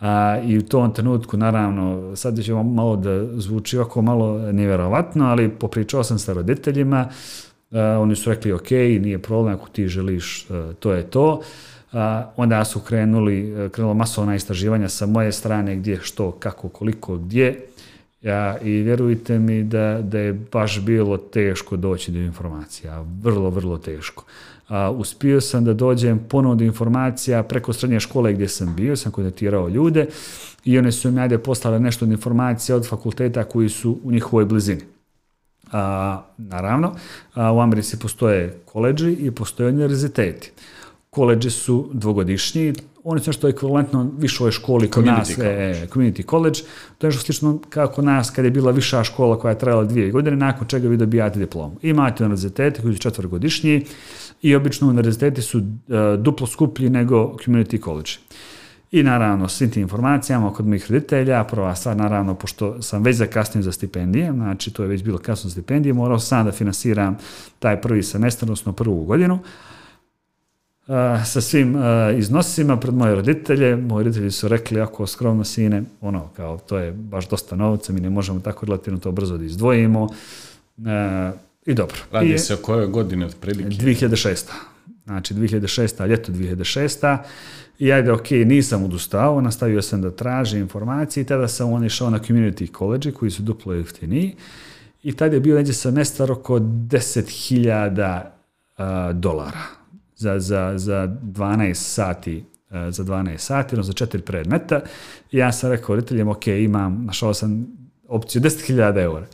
A, 0.00 0.40
I 0.46 0.58
u 0.58 0.62
tom 0.62 0.94
trenutku, 0.94 1.36
naravno, 1.36 2.16
sad 2.16 2.42
ćemo 2.42 2.62
malo 2.62 2.96
da 2.96 3.40
zvuči 3.40 3.78
ovako 3.78 4.02
malo 4.02 4.52
nevjerovatno, 4.52 5.24
ali 5.24 5.48
popričao 5.48 6.04
sam 6.04 6.18
sa 6.18 6.32
roditeljima, 6.32 7.08
a, 7.70 7.98
oni 8.00 8.16
su 8.16 8.30
rekli, 8.30 8.52
ok, 8.52 8.70
nije 8.70 9.18
problem, 9.18 9.54
ako 9.54 9.68
ti 9.68 9.88
želiš, 9.88 10.46
a, 10.50 10.72
to 10.80 10.92
je 10.92 11.10
to. 11.10 11.40
A, 11.40 11.42
onda 12.36 12.64
su 12.64 12.80
krenuli, 12.80 13.52
e, 13.52 13.68
krenulo 13.68 13.94
masovna 13.94 14.34
istraživanja 14.34 14.88
sa 14.88 15.06
moje 15.06 15.32
strane, 15.32 15.76
gdje, 15.76 15.98
što, 16.02 16.30
kako, 16.30 16.68
koliko, 16.68 17.16
gdje. 17.16 17.60
Ja, 18.22 18.58
I 18.58 18.70
vjerujte 18.70 19.38
mi 19.38 19.62
da, 19.62 20.00
da 20.02 20.18
je 20.18 20.32
baš 20.32 20.80
bilo 20.80 21.16
teško 21.16 21.76
doći 21.76 22.12
do 22.12 22.18
informacija, 22.18 23.04
vrlo, 23.22 23.50
vrlo 23.50 23.78
teško. 23.78 24.24
A, 24.68 24.90
uspio 24.90 25.40
sam 25.40 25.64
da 25.64 25.72
dođem 25.72 26.18
ponovno 26.28 26.54
do 26.54 26.64
informacija 26.64 27.42
preko 27.42 27.72
srednje 27.72 28.00
škole 28.00 28.32
gdje 28.32 28.48
sam 28.48 28.74
bio, 28.76 28.96
sam 28.96 29.12
kontaktirao 29.12 29.68
ljude 29.68 30.06
i 30.64 30.78
one 30.78 30.92
su 30.92 31.10
mi 31.10 31.20
ajde 31.20 31.38
poslale 31.38 31.80
nešto 31.80 32.04
od 32.04 32.10
informacija 32.10 32.76
od 32.76 32.88
fakulteta 32.88 33.44
koji 33.44 33.68
su 33.68 33.98
u 34.04 34.12
njihovoj 34.12 34.44
blizini. 34.44 34.82
A, 35.72 36.22
naravno, 36.38 36.94
a, 37.34 37.52
u 37.52 37.60
Americi 37.60 37.98
postoje 37.98 38.58
koleđi 38.64 39.12
i 39.12 39.30
postoje 39.30 39.68
univerziteti. 39.68 40.52
Koleđi 41.10 41.50
su 41.50 41.90
dvogodišnji, 41.92 42.72
oni 43.04 43.20
su 43.20 43.28
nešto 43.30 43.48
ekvivalentno 43.48 44.10
višoj 44.18 44.50
školi 44.50 44.90
kod 44.90 45.04
nas, 45.04 45.34
college. 45.34 45.50
e, 45.50 45.86
community 45.92 46.30
college, 46.30 46.60
to 46.98 47.06
je 47.06 47.08
nešto 47.08 47.22
slično 47.22 47.58
kao 47.68 47.88
kod 47.88 48.04
nas 48.04 48.30
kad 48.30 48.44
je 48.44 48.50
bila 48.50 48.70
viša 48.70 49.04
škola 49.04 49.38
koja 49.38 49.50
je 49.50 49.58
trajala 49.58 49.84
dvije 49.84 50.10
godine, 50.10 50.36
nakon 50.36 50.68
čega 50.68 50.88
vi 50.88 50.96
dobijate 50.96 51.38
diplomu. 51.38 51.76
Imate 51.82 52.24
univerzitete 52.24 52.82
koji 52.82 52.94
su 52.94 53.00
četvrgodišnji 53.00 53.84
i 54.42 54.54
obično 54.54 54.88
univerziteti 54.88 55.42
su 55.42 55.58
e, 55.58 55.62
duplo 56.16 56.46
skuplji 56.46 56.90
nego 56.90 57.36
community 57.44 57.84
college. 57.84 58.10
I 58.90 59.02
naravno, 59.02 59.48
svim 59.48 59.70
tim 59.70 59.82
informacijama 59.82 60.52
kod 60.52 60.66
mojih 60.66 60.90
roditelja, 60.90 61.44
prva 61.44 61.74
stvar, 61.74 61.96
naravno, 61.96 62.34
pošto 62.34 62.82
sam 62.82 63.02
već 63.02 63.16
zakasnio 63.16 63.62
za 63.62 63.72
stipendije, 63.72 64.32
znači 64.32 64.70
to 64.70 64.82
je 64.82 64.88
već 64.88 65.02
bilo 65.02 65.18
kasno 65.18 65.48
za 65.48 65.52
stipendije, 65.52 65.92
morao 65.92 66.18
sam 66.18 66.46
da 66.46 66.52
finansiram 66.52 67.18
taj 67.58 67.80
prvi 67.80 68.02
semestar, 68.02 68.46
odnosno 68.46 68.72
prvu 68.72 69.04
godinu, 69.04 69.34
Uh, 69.34 69.46
sa 71.24 71.40
svim 71.40 71.74
uh, 71.74 71.82
iznosima 72.18 72.76
pred 72.76 72.94
moje 72.94 73.14
roditelje. 73.14 73.76
Moji 73.76 74.04
roditelji 74.04 74.30
su 74.30 74.48
rekli, 74.48 74.80
ako 74.80 75.06
skromno 75.06 75.44
sine, 75.44 75.82
ono, 76.00 76.28
kao, 76.36 76.58
to 76.58 76.78
je 76.78 76.92
baš 76.92 77.28
dosta 77.28 77.56
novca, 77.56 77.92
mi 77.92 78.00
ne 78.00 78.10
možemo 78.10 78.40
tako 78.40 78.66
relativno 78.66 79.00
to 79.00 79.12
brzo 79.12 79.36
da 79.36 79.44
izdvojimo. 79.44 80.02
Uh, 80.02 80.84
I 81.66 81.74
dobro. 81.74 81.96
Radi 82.12 82.34
I, 82.34 82.38
se 82.38 82.54
o 82.54 82.56
kojoj 82.56 82.86
godini 82.86 83.24
otprilike? 83.24 83.68
2006. 83.68 84.44
Znači 85.04 85.34
2006. 85.34 86.06
ljeto 86.06 86.32
2006. 86.32 87.18
I 87.78 87.92
ajde, 87.92 88.12
ok, 88.12 88.30
nisam 88.30 88.84
odustao, 88.84 89.40
nastavio 89.40 89.82
sam 89.82 90.02
da 90.02 90.10
tražim 90.10 90.60
informacije 90.60 91.22
i 91.22 91.26
tada 91.26 91.48
sam 91.48 91.72
on 91.72 91.84
išao 91.84 92.10
na 92.10 92.18
community 92.18 92.76
college 92.78 93.12
koji 93.12 93.30
su 93.30 93.42
duplo 93.42 93.72
jeftiniji 93.72 94.36
i 95.02 95.12
tad 95.12 95.32
je 95.32 95.40
bio 95.40 95.56
neđe 95.56 95.72
semestar 95.72 96.32
oko 96.32 96.58
10.000 96.58 98.20
uh, 98.78 99.16
dolara 99.16 99.77
za, 100.18 100.38
za, 100.38 100.72
za 100.76 101.16
12 101.22 101.74
sati 101.74 102.44
uh, 102.70 102.76
za 102.90 103.04
12 103.04 103.38
sati, 103.38 103.74
odnosno 103.74 103.92
za 103.92 103.92
četiri 103.92 104.22
predmeta. 104.22 104.80
I 105.30 105.38
ja 105.38 105.52
sam 105.52 105.70
rekao 105.70 105.96
roditeljima, 105.96 106.30
ok, 106.30 106.46
imam, 106.46 107.04
našao 107.04 107.34
sam 107.34 107.66
opciju 108.08 108.42
10.000 108.42 109.02
eura. 109.02 109.26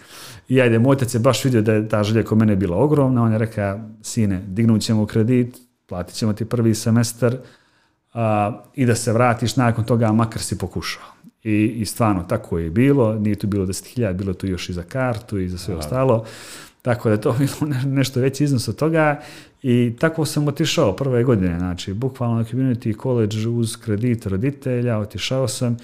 I 0.49 0.61
ajde, 0.61 0.79
moj 0.79 0.93
otac 0.93 1.15
je 1.15 1.21
baš 1.21 1.45
vidio 1.45 1.63
da 1.63 1.73
je 1.73 1.89
ta 1.89 2.03
želja 2.03 2.23
kod 2.23 2.39
mene 2.39 2.57
bila 2.57 2.77
ogromna, 2.77 3.23
on 3.23 3.33
je 3.33 3.39
rekao, 3.39 3.81
sine, 4.03 4.43
dignut 4.49 4.83
ćemo 4.83 5.07
kredit, 5.07 5.57
platit 5.87 6.15
ćemo 6.15 6.33
ti 6.33 6.45
prvi 6.45 6.75
semestar 6.75 7.37
a, 8.15 8.63
i 8.75 8.87
da 8.87 8.95
se 8.95 9.13
vratiš 9.13 9.57
nakon 9.57 9.85
toga, 9.85 10.13
makar 10.13 10.43
si 10.43 10.59
pokušao. 10.59 11.03
I, 11.43 11.65
I 11.77 11.85
stvarno, 11.85 12.23
tako 12.23 12.59
je 12.59 12.71
bilo, 12.71 13.15
nije 13.15 13.37
tu 13.37 13.47
bilo 13.47 13.67
10.000, 13.67 14.13
bilo 14.13 14.35
tu 14.35 14.47
još 14.47 14.69
i 14.69 14.73
za 14.73 14.83
kartu 14.83 15.39
i 15.39 15.49
za 15.49 15.59
sve 15.59 15.75
ostalo, 15.75 16.25
tako 16.83 17.09
da 17.09 17.13
je 17.13 17.21
to 17.21 17.33
bilo 17.39 17.73
ne- 17.73 17.83
nešto 17.87 18.21
veći 18.21 18.45
iznos 18.45 18.69
od 18.69 18.77
toga 18.77 19.21
i 19.67 19.93
tako 19.99 20.25
sam 20.25 20.49
otišao 20.49 20.97
prve 20.97 21.25
godine, 21.25 21.59
znači, 21.59 21.95
bukvalno 21.95 22.37
na 22.37 22.45
community 22.45 23.03
college 23.03 23.49
uz 23.49 23.77
kredit 23.77 24.27
roditelja, 24.27 24.99
otišao 24.99 25.49
sam 25.49 25.77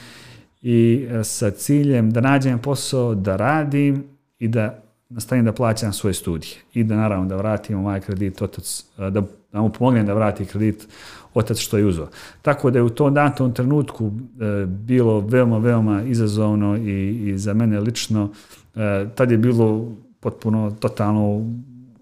i 0.62 1.06
e, 1.10 1.24
sa 1.24 1.50
ciljem 1.50 2.10
da 2.10 2.20
nađem 2.20 2.58
posao, 2.58 3.14
da 3.14 3.36
radim 3.36 4.04
i 4.38 4.48
da 4.48 4.82
nastavim 5.08 5.44
da 5.44 5.52
plaćam 5.52 5.92
svoje 5.92 6.14
studije 6.14 6.52
i 6.74 6.84
da 6.84 6.96
naravno 6.96 7.26
da 7.26 7.36
vratim 7.36 7.78
ovaj 7.78 8.00
kredit 8.00 8.42
otac, 8.42 8.84
e, 8.98 9.10
da, 9.10 9.22
da 9.52 9.60
mu 9.60 9.72
pomognem 9.72 10.06
da 10.06 10.14
vrati 10.14 10.44
kredit 10.44 10.88
otac 11.34 11.58
što 11.58 11.78
je 11.78 11.86
uzeo. 11.86 12.08
Tako 12.42 12.70
da 12.70 12.78
je 12.78 12.82
u 12.82 12.90
tom 12.90 13.14
datom 13.14 13.54
trenutku 13.54 14.06
e, 14.06 14.66
bilo 14.66 15.20
veoma, 15.20 15.58
veoma 15.58 16.02
izazovno 16.02 16.76
i, 16.76 17.28
i 17.28 17.38
za 17.38 17.54
mene 17.54 17.80
lično 17.80 18.30
e, 18.74 19.06
tad 19.14 19.30
je 19.30 19.38
bilo 19.38 19.92
potpuno 20.20 20.70
totalno 20.70 21.46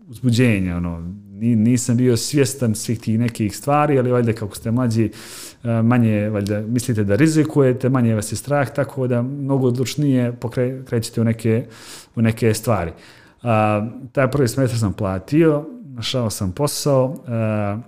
uzbuđenje, 0.08 0.74
ono, 0.74 1.02
nisam 1.40 1.96
bio 1.96 2.16
svjestan 2.16 2.74
svih 2.74 3.00
tih 3.00 3.18
nekih 3.18 3.56
stvari, 3.56 3.98
ali 3.98 4.12
valjda 4.12 4.32
kako 4.32 4.56
ste 4.56 4.70
mlađi, 4.70 5.10
e, 5.64 5.82
manje 5.82 6.28
valjda 6.28 6.60
mislite 6.60 7.04
da 7.04 7.16
rizikujete, 7.16 7.88
manje 7.88 8.14
vas 8.14 8.32
je 8.32 8.36
strah, 8.36 8.70
tako 8.74 9.06
da 9.06 9.22
mnogo 9.22 9.66
odlučnije 9.66 10.32
pokrećete 10.32 11.20
u 11.20 11.24
neke, 11.24 11.66
u 12.16 12.22
neke 12.22 12.54
stvari. 12.54 12.92
A, 13.42 13.86
taj 14.12 14.30
prvi 14.30 14.48
semestar 14.48 14.78
sam 14.78 14.92
platio, 14.92 15.64
našao 15.84 16.30
sam 16.30 16.52
posao, 16.52 17.16
a, 17.26 17.78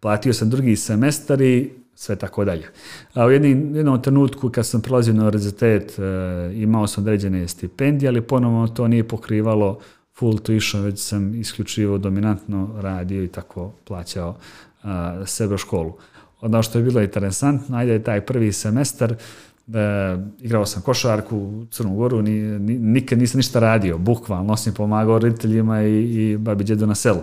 platio 0.00 0.32
sam 0.32 0.50
drugi 0.50 0.76
semestar 0.76 1.40
i 1.40 1.70
sve 1.94 2.16
tako 2.16 2.44
dalje. 2.44 2.66
A 3.14 3.26
u 3.26 3.30
jednim, 3.30 3.76
jednom 3.76 4.02
trenutku 4.02 4.50
kad 4.50 4.66
sam 4.66 4.82
prelazio 4.82 5.14
na 5.14 5.22
univerzitet 5.22 5.98
e, 5.98 6.02
imao 6.54 6.86
sam 6.86 7.04
određene 7.04 7.48
stipendije, 7.48 8.08
ali 8.08 8.20
ponovno 8.20 8.68
to 8.68 8.88
nije 8.88 9.08
pokrivalo 9.08 9.78
full 10.20 10.38
tuition, 10.38 10.82
već 10.82 10.98
sam 10.98 11.34
isključivo 11.34 11.98
dominantno 11.98 12.70
radio 12.80 13.22
i 13.24 13.28
tako 13.28 13.72
plaćao 13.84 14.36
a, 14.82 15.22
sebe 15.26 15.54
u 15.54 15.58
školu. 15.58 15.92
Ono 16.40 16.62
što 16.62 16.78
je 16.78 16.84
bilo 16.84 17.00
interesantno, 17.00 17.76
ajde 17.76 18.02
taj 18.02 18.20
prvi 18.20 18.52
semestar, 18.52 19.12
e, 19.12 19.16
igrao 20.40 20.66
sam 20.66 20.82
košarku 20.82 21.36
u 21.36 21.66
Crnu 21.70 21.94
Goru, 21.94 22.22
ni, 22.22 22.40
ni, 22.40 22.78
nikad 22.78 23.18
nisam 23.18 23.38
ništa 23.38 23.60
radio, 23.60 23.98
bukvalno, 23.98 24.52
osim 24.52 24.74
pomagao 24.74 25.18
roditeljima 25.18 25.82
i, 25.82 26.30
i 26.30 26.36
babi 26.36 26.64
djedu 26.64 26.86
na 26.86 26.94
selu 26.94 27.20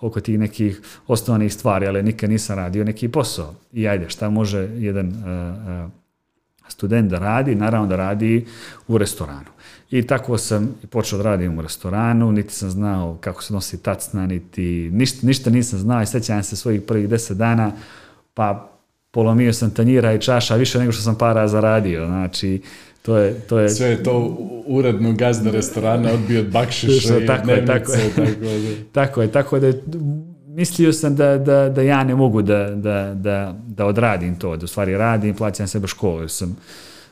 oko 0.00 0.20
tih 0.20 0.38
nekih 0.38 0.80
osnovnih 1.06 1.54
stvari, 1.54 1.86
ali 1.86 2.02
nikad 2.02 2.30
nisam 2.30 2.56
radio 2.56 2.84
neki 2.84 3.08
posao. 3.08 3.54
I 3.72 3.88
ajde, 3.88 4.08
šta 4.08 4.30
može 4.30 4.58
jedan 4.58 5.08
uh, 5.08 5.84
uh, 5.84 5.90
student 6.70 7.10
da 7.10 7.18
radi, 7.18 7.54
naravno 7.54 7.86
da 7.86 7.96
radi 7.96 8.46
u 8.88 8.98
restoranu. 8.98 9.50
I 9.90 10.02
tako 10.02 10.38
sam 10.38 10.74
počeo 10.90 11.18
da 11.18 11.24
radim 11.24 11.58
u 11.58 11.62
restoranu, 11.62 12.32
niti 12.32 12.54
sam 12.54 12.70
znao 12.70 13.18
kako 13.20 13.42
se 13.42 13.54
nosi 13.54 13.78
tacna, 13.78 14.26
niti 14.26 14.62
ništa, 14.92 15.26
ništa 15.26 15.50
nisam 15.50 15.78
znao 15.78 16.02
i 16.02 16.06
sećam 16.06 16.42
se 16.42 16.56
svojih 16.56 16.82
prvih 16.82 17.08
deset 17.08 17.36
dana, 17.36 17.72
pa 18.34 18.70
polomio 19.10 19.52
sam 19.52 19.70
tanjira 19.70 20.12
i 20.14 20.20
čaša 20.20 20.54
više 20.56 20.78
nego 20.78 20.92
što 20.92 21.02
sam 21.02 21.14
para 21.14 21.48
zaradio, 21.48 22.06
znači 22.06 22.62
to 23.02 23.16
je, 23.16 23.34
to 23.34 23.58
je 23.58 23.68
Sve 23.68 23.86
je 23.88 24.02
to 24.02 24.36
uredno 24.66 25.12
gazda 25.12 25.50
restorana 25.50 26.12
odbio 26.12 26.40
od 26.40 26.46
bakšiša 26.46 27.18
i 27.18 27.26
Tako 27.26 27.50
je, 27.50 27.66
tako 27.66 27.92
je. 27.92 27.98
tako 28.08 28.20
da. 28.20 28.84
Tako 28.92 29.22
je, 29.22 29.32
tako 29.32 29.58
da 29.58 29.66
je- 29.66 29.82
mislio 30.54 30.92
sam 30.92 31.16
da, 31.16 31.38
da, 31.38 31.68
da 31.68 31.82
ja 31.82 32.04
ne 32.04 32.14
mogu 32.14 32.42
da, 32.42 32.70
da, 32.70 33.14
da, 33.14 33.54
da 33.66 33.86
odradim 33.86 34.38
to, 34.38 34.56
da 34.56 34.64
u 34.64 34.68
stvari 34.68 34.96
radim, 34.96 35.34
plaćam 35.34 35.66
sebe 35.66 35.86
školu, 35.86 36.20
jer 36.20 36.30
sam 36.30 36.56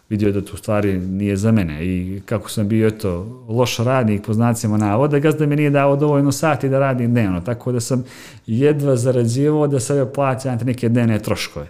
vidio 0.09 0.33
da 0.33 0.41
to 0.41 0.53
u 0.55 0.57
stvari 0.57 0.99
nije 0.99 1.37
za 1.37 1.53
mene 1.53 1.87
i 1.87 2.23
kako 2.25 2.51
sam 2.51 2.69
bio 2.69 2.89
eto, 2.89 3.45
loš 3.49 3.77
radnik 3.77 4.27
po 4.27 4.33
znacima 4.33 4.77
navoda, 4.77 5.19
gazda 5.19 5.47
mi 5.47 5.57
nije 5.57 5.71
dao 5.71 5.97
dovoljno 5.97 6.33
sati 6.33 6.69
da 6.69 6.79
radim 6.79 7.11
dnevno, 7.11 7.41
tako 7.41 7.73
da 7.73 7.81
sam 7.81 8.05
jedva 8.47 8.97
zarađivao 8.97 9.67
da 9.67 9.81
sebe 9.81 10.13
plaćam 10.13 10.59
te 10.59 10.65
neke 10.65 10.89
dnevne 10.89 11.19
troškove. 11.19 11.69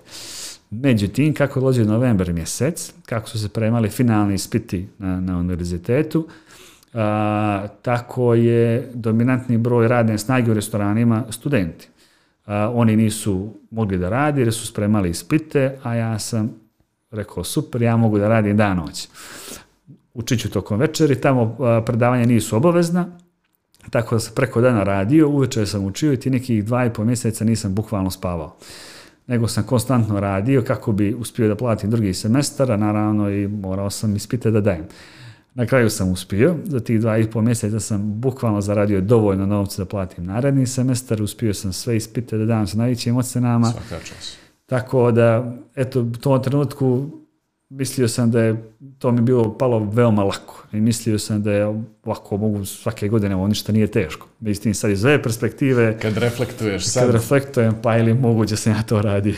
Međutim, 0.70 1.34
kako 1.34 1.58
je 1.58 1.60
dolazio 1.60 1.84
novembar 1.84 2.32
mjesec, 2.32 2.92
kako 3.06 3.28
su 3.28 3.38
se 3.38 3.48
premali 3.48 3.88
finalni 3.88 4.34
ispiti 4.34 4.88
na, 4.98 5.20
na 5.20 5.38
univerzitetu, 5.38 6.28
a, 6.98 7.66
tako 7.82 8.34
je 8.34 8.90
dominantni 8.94 9.58
broj 9.58 9.88
radne 9.88 10.18
snage 10.18 10.50
u 10.50 10.54
restoranima 10.54 11.24
studenti. 11.30 11.88
A, 12.46 12.72
oni 12.74 12.96
nisu 12.96 13.54
mogli 13.70 13.98
da 13.98 14.08
radi 14.08 14.40
jer 14.40 14.52
su 14.52 14.66
spremali 14.66 15.10
ispite, 15.10 15.78
a 15.82 15.94
ja 15.94 16.18
sam 16.18 16.50
rekao 17.10 17.44
super, 17.44 17.82
ja 17.82 17.96
mogu 17.96 18.18
da 18.18 18.28
radim 18.28 18.56
dan 18.56 18.76
noć. 18.76 19.08
Učit 20.14 20.40
ću 20.40 20.50
tokom 20.50 20.78
večeri, 20.78 21.20
tamo 21.20 21.56
a, 21.60 21.82
predavanja 21.86 22.26
nisu 22.26 22.56
obavezna, 22.56 23.06
tako 23.90 24.14
da 24.14 24.20
sam 24.20 24.34
preko 24.34 24.60
dana 24.60 24.82
radio, 24.82 25.28
uveče 25.28 25.66
sam 25.66 25.84
učio 25.84 26.12
i 26.12 26.20
ti 26.20 26.30
nekih 26.30 26.64
dva 26.64 26.86
i 26.86 26.92
po 26.92 27.04
mjeseca 27.04 27.44
nisam 27.44 27.74
bukvalno 27.74 28.10
spavao 28.10 28.56
nego 29.28 29.48
sam 29.48 29.64
konstantno 29.64 30.20
radio 30.20 30.62
kako 30.62 30.92
bi 30.92 31.14
uspio 31.14 31.48
da 31.48 31.56
platim 31.56 31.90
drugi 31.90 32.14
semestar, 32.14 32.72
a 32.72 32.76
naravno 32.76 33.30
i 33.30 33.48
morao 33.48 33.90
sam 33.90 34.16
ispite 34.16 34.50
da 34.50 34.60
dajem. 34.60 34.84
Na 35.58 35.66
kraju 35.66 35.90
sam 35.90 36.10
uspio, 36.10 36.56
za 36.64 36.80
tih 36.80 37.00
dva 37.00 37.18
i 37.18 37.30
pol 37.30 37.42
mjeseca 37.42 37.80
sam 37.80 38.20
bukvalno 38.20 38.60
zaradio 38.60 39.00
dovoljno 39.00 39.46
novca 39.46 39.82
da 39.82 39.88
platim 39.88 40.24
naredni 40.24 40.66
semestar, 40.66 41.22
uspio 41.22 41.54
sam 41.54 41.72
sve 41.72 41.96
ispite 41.96 42.38
da 42.38 42.44
dam 42.44 42.66
sa 42.66 42.78
najvećim 42.78 43.16
ocenama, 43.16 43.66
Svaka 43.66 44.04
čast. 44.04 44.38
tako 44.66 45.12
da, 45.12 45.56
eto, 45.76 46.00
u 46.00 46.12
tom 46.12 46.42
trenutku 46.42 47.06
mislio 47.68 48.08
sam 48.08 48.30
da 48.30 48.40
je 48.42 48.72
to 48.98 49.12
mi 49.12 49.20
bilo 49.20 49.58
palo 49.58 49.78
veoma 49.92 50.24
lako 50.24 50.64
i 50.72 50.80
mislio 50.80 51.18
sam 51.18 51.42
da 51.42 51.52
je 51.52 51.66
ovako 52.04 52.36
mogu 52.36 52.64
svake 52.64 53.08
godine, 53.08 53.36
ovo 53.36 53.48
ništa 53.48 53.72
nije 53.72 53.86
teško. 53.86 54.26
Međutim, 54.40 54.74
sad 54.74 54.90
iz 54.90 55.04
ove 55.04 55.22
perspektive, 55.22 55.98
Kad 56.02 56.16
reflektuješ 56.16 56.82
kad 56.82 56.92
sad, 56.92 57.10
reflektujem, 57.10 57.74
pa 57.82 57.98
ili 57.98 58.14
moguće 58.14 58.56
sam 58.56 58.72
ja 58.72 58.82
to 58.82 59.02
radi. 59.02 59.34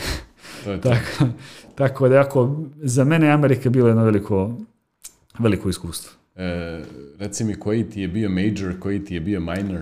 to 0.64 0.70
je 0.70 0.80
to. 0.80 0.88
tako, 0.94 1.32
tako 1.74 2.08
da, 2.08 2.20
ako, 2.20 2.64
za 2.82 3.04
mene 3.04 3.26
je 3.26 3.32
Amerika 3.32 3.70
bilo 3.70 3.88
jedno 3.88 4.04
veliko, 4.04 4.56
veliko 5.38 5.68
iskustvo. 5.68 6.12
E, 6.36 6.80
reci 7.18 7.44
mi 7.44 7.54
koji 7.54 7.90
ti 7.90 8.00
je 8.00 8.08
bio 8.08 8.28
major, 8.28 8.78
koji 8.80 9.04
ti 9.04 9.14
je 9.14 9.20
bio 9.20 9.40
minor? 9.40 9.80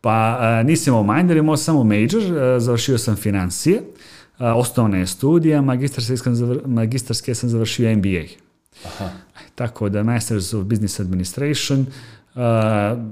Pa 0.00 0.36
a, 0.40 0.62
nisam 0.62 0.94
imao 0.94 1.16
minor, 1.16 1.36
imao 1.36 1.56
samo 1.56 1.84
major, 1.84 2.38
a, 2.38 2.60
završio 2.60 2.98
sam 2.98 3.16
financije, 3.16 3.82
a, 4.38 4.54
osnovne 4.54 5.06
studije, 5.06 5.60
magistarske 5.60 6.16
sam, 6.16 6.34
zavr, 6.34 6.58
magistarske 6.66 7.34
sam 7.34 7.48
završio 7.48 7.96
MBA. 7.96 8.22
Aha. 8.86 9.10
Tako 9.54 9.88
da 9.88 10.02
Masters 10.02 10.54
of 10.54 10.64
Business 10.64 11.00
Administration, 11.00 11.86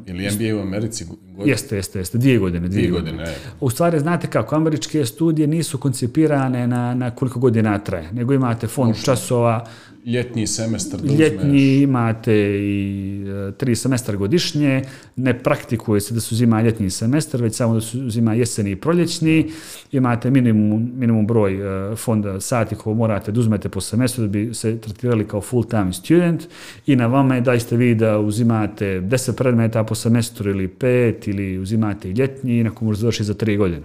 Ili 0.06 0.28
NBA 0.30 0.56
u 0.56 0.60
Americi? 0.60 1.04
Godine? 1.04 1.52
Jeste, 1.52 1.76
jeste, 1.76 1.98
jeste. 1.98 2.18
Dvije 2.18 2.38
godine. 2.38 2.68
Dvije, 2.68 2.88
dvije 2.88 2.90
godine. 2.90 3.12
godine. 3.12 3.36
U 3.60 3.70
stvari, 3.70 4.00
znate 4.00 4.26
kako, 4.26 4.56
američke 4.56 5.06
studije 5.06 5.46
nisu 5.48 5.78
koncipirane 5.78 6.66
na, 6.66 6.94
na 6.94 7.10
koliko 7.10 7.40
godina 7.40 7.78
traje, 7.78 8.12
nego 8.12 8.34
imate 8.34 8.66
fond 8.66 8.88
Možda. 8.88 9.04
časova, 9.04 9.66
ljetni 10.06 10.46
semestar 10.46 11.00
da 11.00 11.14
Ljetni 11.14 11.82
imate 11.82 12.34
i 12.60 13.24
e, 13.28 13.52
tri 13.52 13.76
semestra 13.76 14.16
godišnje, 14.16 14.82
ne 15.16 15.38
praktikuje 15.38 16.00
se 16.00 16.14
da 16.14 16.20
se 16.20 16.34
uzima 16.34 16.62
ljetni 16.62 16.90
semestar, 16.90 17.42
već 17.42 17.54
samo 17.54 17.74
da 17.74 17.80
se 17.80 17.98
uzima 17.98 18.34
jeseni 18.34 18.70
i 18.70 18.76
proljećni. 18.76 19.50
Imate 19.92 20.30
minimum, 20.30 20.90
minimum 20.94 21.26
broj 21.26 21.54
e, 21.92 21.96
fonda 21.96 22.40
sati 22.40 22.74
koje 22.74 22.96
morate 22.96 23.32
da 23.32 23.40
uzmete 23.40 23.68
po 23.68 23.80
semestru 23.80 24.22
da 24.24 24.28
bi 24.28 24.54
se 24.54 24.78
tretirali 24.78 25.28
kao 25.28 25.40
full 25.40 25.64
time 25.64 25.92
student 25.92 26.42
i 26.86 26.96
na 26.96 27.06
vama 27.06 27.34
je 27.34 27.40
da 27.40 27.60
ste 27.60 27.76
vi 27.76 27.94
da 27.94 28.18
uzimate 28.18 28.84
10 28.84 29.32
predmeta 29.32 29.84
po 29.84 29.94
semestru 29.94 30.50
ili 30.50 30.68
pet 30.68 31.28
ili 31.28 31.58
uzimate 31.58 32.08
i 32.08 32.12
ljetni 32.12 32.58
i 32.58 32.64
neko 32.64 32.84
može 32.84 33.00
završiti 33.00 33.24
za 33.24 33.34
tri 33.34 33.56
godine. 33.56 33.82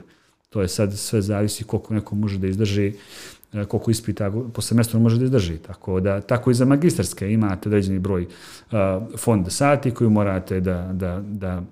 To 0.50 0.62
je 0.62 0.68
sad 0.68 0.98
sve 0.98 1.22
zavisi 1.22 1.64
koliko 1.64 1.94
neko 1.94 2.16
može 2.16 2.38
da 2.38 2.48
izdrži 2.48 2.94
E, 3.56 3.66
koliko 3.66 3.92
ispita 3.92 4.32
po 4.54 4.62
semestru 4.62 5.00
može 5.00 5.18
da 5.18 5.26
izdrži. 5.26 5.58
Tako 5.58 6.00
da 6.00 6.22
tako 6.22 6.52
i 6.52 6.54
za 6.54 6.66
magistarske 6.66 7.32
imate 7.32 7.70
određeni 7.70 8.00
broj 8.00 8.26
uh, 8.26 8.78
fond 9.18 9.46
sati 9.50 9.92
koju 9.92 10.10
morate 10.10 10.60
da, 10.60 10.90
da, 10.94 11.22
da 11.26 11.64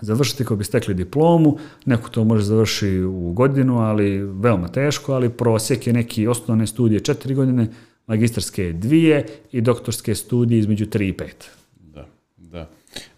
završite 0.00 0.44
koji 0.44 0.58
bi 0.58 0.64
stekli 0.64 0.94
diplomu. 0.94 1.58
Neko 1.84 2.08
to 2.08 2.24
može 2.24 2.44
završiti 2.44 3.02
u 3.02 3.32
godinu, 3.32 3.78
ali 3.78 4.18
veoma 4.18 4.68
teško, 4.68 5.12
ali 5.12 5.28
prosjek 5.30 5.86
je 5.86 5.92
neki 5.92 6.26
osnovne 6.26 6.66
studije 6.66 7.00
četiri 7.00 7.34
godine, 7.34 7.66
magistarske 8.06 8.72
dvije 8.72 9.26
i 9.52 9.60
doktorske 9.60 10.14
studije 10.14 10.58
između 10.58 10.86
tri 10.86 11.08
i 11.08 11.12
pet. 11.12 11.50
Da, 11.80 12.06
da. 12.36 12.68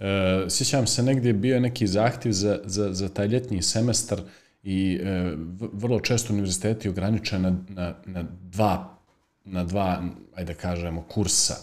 E, 0.00 0.44
sjećam 0.48 0.86
se 0.86 1.02
negdje 1.02 1.32
bio 1.32 1.60
neki 1.60 1.86
zahtjev 1.86 2.32
za, 2.32 2.60
za, 2.64 2.92
za 2.92 3.08
taj 3.08 3.26
ljetni 3.26 3.62
semestar 3.62 4.20
i 4.68 5.00
e, 5.02 5.32
vrlo 5.72 6.00
često 6.00 6.32
univerziteti 6.32 6.88
ograniče 6.88 7.38
na, 7.38 7.56
na, 7.68 7.94
na 8.06 8.24
dva, 8.50 8.98
na 9.44 9.64
dva, 9.64 10.02
ajde 10.36 10.54
kažemo, 10.54 11.02
kursa. 11.02 11.54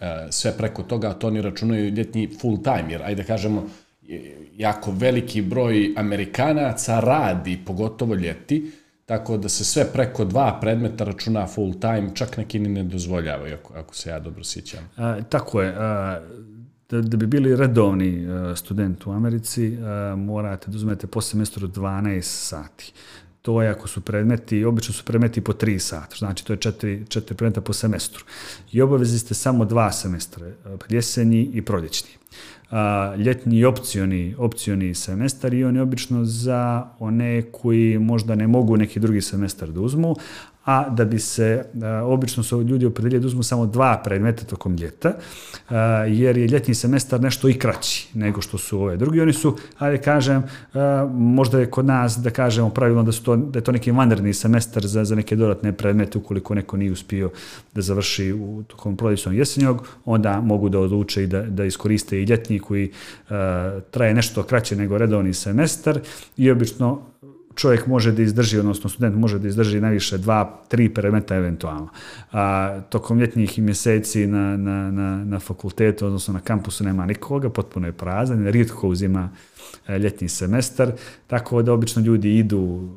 E, 0.00 0.26
sve 0.30 0.52
preko 0.56 0.82
toga, 0.82 1.12
to 1.12 1.26
oni 1.26 1.42
računaju 1.42 1.90
ljetni 1.90 2.30
full 2.40 2.62
time, 2.62 2.92
jer 2.92 3.02
ajde 3.02 3.24
kažemo, 3.24 3.66
e, 4.08 4.20
jako 4.56 4.90
veliki 4.90 5.42
broj 5.42 5.94
Amerikanaca 5.96 7.00
radi, 7.00 7.58
pogotovo 7.66 8.14
ljeti, 8.14 8.70
tako 9.06 9.36
da 9.36 9.48
se 9.48 9.64
sve 9.64 9.84
preko 9.92 10.24
dva 10.24 10.58
predmeta 10.60 11.04
računa 11.04 11.46
full 11.46 11.74
time, 11.80 12.10
čak 12.14 12.36
neki 12.36 12.58
ni 12.58 12.68
ne 12.68 12.82
dozvoljavaju, 12.82 13.54
ako, 13.54 13.74
ako 13.74 13.94
se 13.94 14.10
ja 14.10 14.20
dobro 14.20 14.44
sjećam. 14.44 14.90
A, 14.96 15.20
tako 15.28 15.62
je. 15.62 15.74
A, 15.76 16.20
da, 16.90 17.00
da 17.00 17.16
bi 17.16 17.26
bili 17.26 17.56
redovni 17.56 18.26
uh, 18.26 18.56
student 18.56 19.06
u 19.06 19.12
Americi, 19.12 19.68
uh, 19.68 20.18
morate 20.18 20.70
da 20.70 20.76
uzmete 20.76 21.06
po 21.06 21.20
semestru 21.20 21.68
12 21.68 22.22
sati. 22.22 22.92
To 23.42 23.62
je 23.62 23.68
ako 23.68 23.88
su 23.88 24.00
predmeti, 24.00 24.64
obično 24.64 24.94
su 24.94 25.04
predmeti 25.04 25.40
po 25.40 25.52
3 25.52 25.78
sata, 25.78 26.16
znači 26.16 26.44
to 26.44 26.52
je 26.52 26.58
4, 26.58 27.04
4 27.06 27.34
predmeta 27.34 27.60
po 27.60 27.72
semestru. 27.72 28.24
I 28.72 28.82
obavezi 28.82 29.18
ste 29.18 29.34
samo 29.34 29.64
dva 29.64 29.92
semestre, 29.92 30.54
jesenji 30.88 31.50
i 31.52 31.62
proljećni. 31.62 32.10
Uh, 32.70 33.20
ljetni 33.20 33.64
opcioni, 33.64 34.34
opcioni 34.38 34.94
semestar 34.94 35.54
i 35.54 35.64
on 35.64 35.76
je 35.76 35.82
obično 35.82 36.24
za 36.24 36.88
one 36.98 37.42
koji 37.52 37.98
možda 37.98 38.34
ne 38.34 38.46
mogu 38.46 38.76
neki 38.76 39.00
drugi 39.00 39.20
semestar 39.20 39.68
da 39.68 39.80
uzmu, 39.80 40.16
a 40.64 40.90
da 40.90 41.04
bi 41.04 41.18
se, 41.18 41.64
a, 41.82 42.04
obično 42.04 42.42
su 42.42 42.62
ljudi 42.62 42.86
opredelili 42.86 43.20
da 43.20 43.26
uzmu 43.26 43.42
samo 43.42 43.66
dva 43.66 44.00
predmeta 44.04 44.44
tokom 44.44 44.76
ljeta, 44.76 45.12
a, 45.68 45.78
jer 46.08 46.36
je 46.36 46.48
ljetni 46.48 46.74
semestar 46.74 47.20
nešto 47.20 47.48
i 47.48 47.54
kraći 47.54 48.08
nego 48.14 48.40
što 48.40 48.58
su 48.58 48.80
ove 48.80 48.96
drugi. 48.96 49.20
Oni 49.20 49.32
su, 49.32 49.56
ajde 49.78 49.98
kažem, 49.98 50.42
a, 50.74 51.08
možda 51.12 51.60
je 51.60 51.70
kod 51.70 51.86
nas, 51.86 52.16
da 52.16 52.30
kažemo 52.30 52.70
pravilno 52.70 53.02
da, 53.02 53.12
su 53.12 53.22
to, 53.22 53.36
da 53.36 53.58
je 53.58 53.64
to 53.64 53.72
neki 53.72 53.90
vanredni 53.90 54.34
semestar 54.34 54.86
za, 54.86 55.04
za 55.04 55.14
neke 55.14 55.36
dodatne 55.36 55.72
predmete, 55.72 56.18
ukoliko 56.18 56.54
neko 56.54 56.76
nije 56.76 56.92
uspio 56.92 57.30
da 57.74 57.82
završi 57.82 58.32
u 58.32 58.62
tokom 58.66 58.96
proljećnog 58.96 59.34
jesenjog, 59.34 59.88
onda 60.04 60.40
mogu 60.40 60.68
da 60.68 60.78
odluče 60.78 61.22
i 61.22 61.26
da, 61.26 61.42
da 61.42 61.64
iskoriste 61.64 62.22
i 62.22 62.24
ljetni 62.24 62.58
koji 62.58 62.90
a, 63.30 63.80
traje 63.90 64.14
nešto 64.14 64.42
kraće 64.42 64.76
nego 64.76 64.98
redovni 64.98 65.34
semestar 65.34 66.00
i 66.36 66.50
obično 66.50 67.13
čovjek 67.54 67.86
može 67.86 68.12
da 68.12 68.22
izdrži, 68.22 68.58
odnosno 68.58 68.90
student 68.90 69.16
može 69.16 69.38
da 69.38 69.48
izdrži 69.48 69.80
najviše 69.80 70.18
dva, 70.18 70.60
tri 70.68 70.88
predmeta 70.88 71.36
eventualno. 71.36 71.88
A, 72.32 72.80
tokom 72.88 73.20
ljetnjih 73.20 73.58
mjeseci 73.58 74.26
na, 74.26 74.56
na, 74.56 74.90
na, 74.90 75.24
na 75.24 75.40
fakultetu, 75.40 76.06
odnosno 76.06 76.34
na 76.34 76.40
kampusu 76.40 76.84
nema 76.84 77.06
nikoga, 77.06 77.50
potpuno 77.50 77.86
je 77.86 77.92
prazan, 77.92 78.46
rijetko 78.46 78.88
uzima 78.88 79.30
e, 79.86 79.98
ljetni 79.98 80.28
semestar, 80.28 80.92
tako 81.26 81.62
da 81.62 81.72
obično 81.72 82.02
ljudi 82.02 82.38
idu 82.38 82.88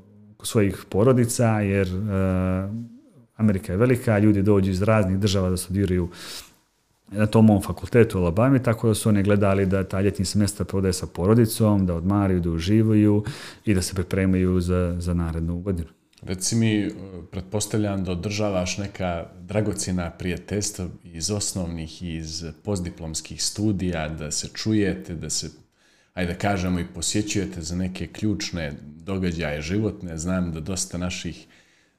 svojih 0.44 0.86
porodica, 0.90 1.60
jer 1.60 1.88
a, 2.10 2.70
e, 2.74 2.98
Amerika 3.38 3.74
je 3.74 3.78
velika, 3.78 4.20
ljudi 4.20 4.42
dođu 4.42 4.72
iz 4.72 4.82
raznih 4.82 5.20
država 5.20 5.50
da 5.50 5.58
studiraju 5.58 6.10
na 7.12 7.26
tom 7.26 7.46
mom 7.46 7.62
fakultetu 7.62 8.18
u 8.18 8.22
Alabama, 8.22 8.60
tako 8.60 8.88
da 8.88 8.94
su 8.94 9.10
oni 9.10 9.24
gledali 9.24 9.66
da 9.66 9.84
ta 9.84 10.02
ljetni 10.02 10.26
semestar 10.26 10.66
provode 10.66 10.94
sa 10.94 11.08
porodicom, 11.08 11.86
da 11.86 11.96
odmaraju, 11.96 12.40
da 12.40 12.50
uživaju 12.50 13.24
i 13.66 13.74
da 13.74 13.82
se 13.82 13.94
pripremaju 13.94 14.62
za, 14.62 14.96
za 15.00 15.14
narednu 15.14 15.60
godinu. 15.60 15.90
Reci 16.22 16.56
mi, 16.56 16.80
eh, 16.80 16.92
pretpostavljam 17.32 18.04
da 18.04 18.12
održavaš 18.12 18.78
neka 18.78 19.26
dragocina 19.40 20.10
prijateljstva 20.10 20.88
iz 21.04 21.32
osnovnih 21.32 22.04
i 22.04 22.16
iz 22.16 22.46
postdiplomskih 22.64 23.44
studija, 23.44 24.10
da 24.10 24.32
se 24.32 24.48
čujete, 24.54 25.16
da 25.16 25.30
se, 25.30 25.50
ajde 26.14 26.34
da 26.34 26.40
kažemo, 26.40 26.80
i 26.80 26.88
posjećujete 26.96 27.62
za 27.62 27.76
neke 27.76 28.08
ključne 28.08 28.74
događaje 28.82 29.62
životne. 29.62 30.18
Znam 30.18 30.52
da 30.52 30.60
dosta 30.60 30.98
naših 30.98 31.48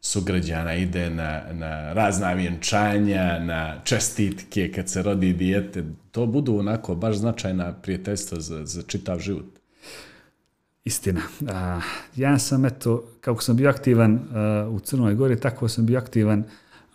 sugrađana 0.01 0.75
ide 0.75 1.11
na, 1.11 1.43
na 1.53 1.93
razna 1.93 2.33
vjenčanja, 2.33 3.39
na 3.39 3.81
čestitke 3.85 4.73
kad 4.73 4.89
se 4.89 5.03
rodi 5.03 5.33
dijete. 5.33 5.85
To 6.11 6.27
budu 6.27 6.59
onako 6.59 6.95
baš 6.95 7.17
značajna 7.17 7.73
prijateljstva 7.73 8.41
za, 8.41 8.65
za 8.65 8.83
čitav 8.83 9.19
život. 9.19 9.59
Istina. 10.85 11.21
A, 11.49 11.81
ja 12.17 12.39
sam, 12.39 12.65
eto, 12.65 13.05
kako 13.21 13.43
sam 13.43 13.57
bio 13.57 13.71
aktivan 13.71 14.19
a, 14.35 14.69
u 14.71 14.81
Crnoj 14.81 15.15
Gori, 15.15 15.41
tako 15.41 15.69
sam 15.69 15.87
bio 15.87 15.99
aktivan 15.99 16.45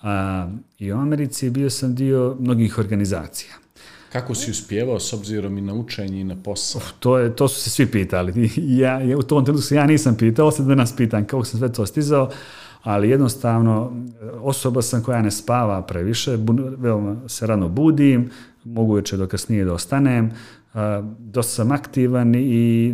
a, 0.02 0.50
i 0.80 0.92
u 0.92 0.98
Americi, 0.98 1.50
bio 1.50 1.70
sam 1.70 1.96
dio 1.96 2.38
mnogih 2.40 2.78
organizacija. 2.78 3.54
Kako 4.14 4.36
si 4.36 4.52
uspjevao 4.52 5.00
s 5.00 5.14
obzirom 5.14 5.58
i 5.58 5.62
na 5.62 5.74
učenje 5.74 6.22
i 6.22 6.24
na 6.24 6.36
posao? 6.44 6.80
Uf, 6.80 6.92
to, 7.00 7.18
je, 7.18 7.36
to 7.36 7.48
su 7.48 7.62
se 7.62 7.70
svi 7.70 7.86
pitali. 7.92 8.52
Ja, 8.82 9.02
ja, 9.02 9.18
u 9.18 9.24
tom 9.24 9.46
trenutku 9.46 9.74
ja 9.74 9.86
nisam 9.86 10.18
pitao, 10.18 10.52
sad 10.52 10.66
da 10.66 10.76
nas 10.76 10.96
pitan 10.96 11.26
kako 11.26 11.46
sam 11.46 11.60
sve 11.60 11.74
to 11.74 11.86
stizao 11.86 12.30
ali 12.84 13.10
jednostavno 13.10 13.92
osoba 14.42 14.82
sam 14.82 15.04
koja 15.04 15.22
ne 15.22 15.32
spava 15.32 15.82
previše, 15.82 16.38
veoma 16.78 17.16
se 17.28 17.48
rano 17.48 17.70
budim, 17.70 18.30
mogu 18.64 18.94
večer 18.94 19.20
do 19.20 19.28
kasnije 19.28 19.66
da 19.66 19.74
ostanem, 19.74 20.32
dosta 21.20 21.52
sam 21.52 21.72
aktivan 21.72 22.36
i 22.36 22.94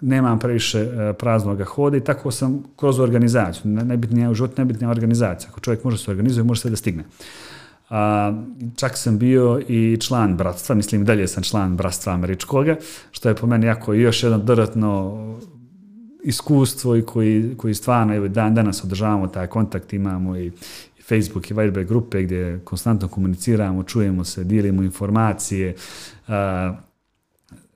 nemam 0.00 0.38
previše 0.38 0.80
e, 0.80 1.12
praznog 1.12 1.62
hoda 1.62 1.96
i 1.96 2.04
tako 2.04 2.30
sam 2.30 2.62
kroz 2.76 2.98
organizaciju. 2.98 3.72
Najbitnija 3.72 4.30
u 4.30 4.34
životu, 4.34 4.54
najbitnija 4.56 4.90
organizacija. 4.90 5.50
Ako 5.50 5.60
čovjek 5.60 5.84
može 5.84 5.98
se 5.98 6.10
organizuje, 6.10 6.44
može 6.44 6.60
sve 6.60 6.70
da 6.70 6.76
stigne. 6.76 7.04
A, 7.90 8.32
čak 8.76 8.98
sam 8.98 9.18
bio 9.18 9.60
i 9.68 9.96
član 10.00 10.36
bratstva, 10.36 10.74
mislim 10.74 11.04
dalje 11.04 11.28
sam 11.28 11.42
član 11.42 11.76
bratstva 11.76 12.12
američkoga, 12.12 12.76
što 13.10 13.28
je 13.28 13.34
po 13.34 13.46
meni 13.46 13.66
jako 13.66 13.92
još 13.92 14.22
jedno 14.22 14.38
dodatno 14.38 15.16
iskustvo 16.24 16.96
i 16.96 17.02
koji, 17.02 17.54
koji 17.56 17.74
stvarno 17.74 18.14
evo, 18.14 18.28
dan 18.28 18.54
danas 18.54 18.84
održavamo 18.84 19.26
taj 19.26 19.46
kontakt, 19.46 19.92
imamo 19.92 20.36
i 20.36 20.52
Facebook 21.08 21.50
i 21.50 21.54
Viber 21.54 21.84
grupe 21.84 22.22
gdje 22.22 22.60
konstantno 22.64 23.08
komuniciramo, 23.08 23.82
čujemo 23.82 24.24
se, 24.24 24.44
dijelimo 24.44 24.82
informacije, 24.82 25.74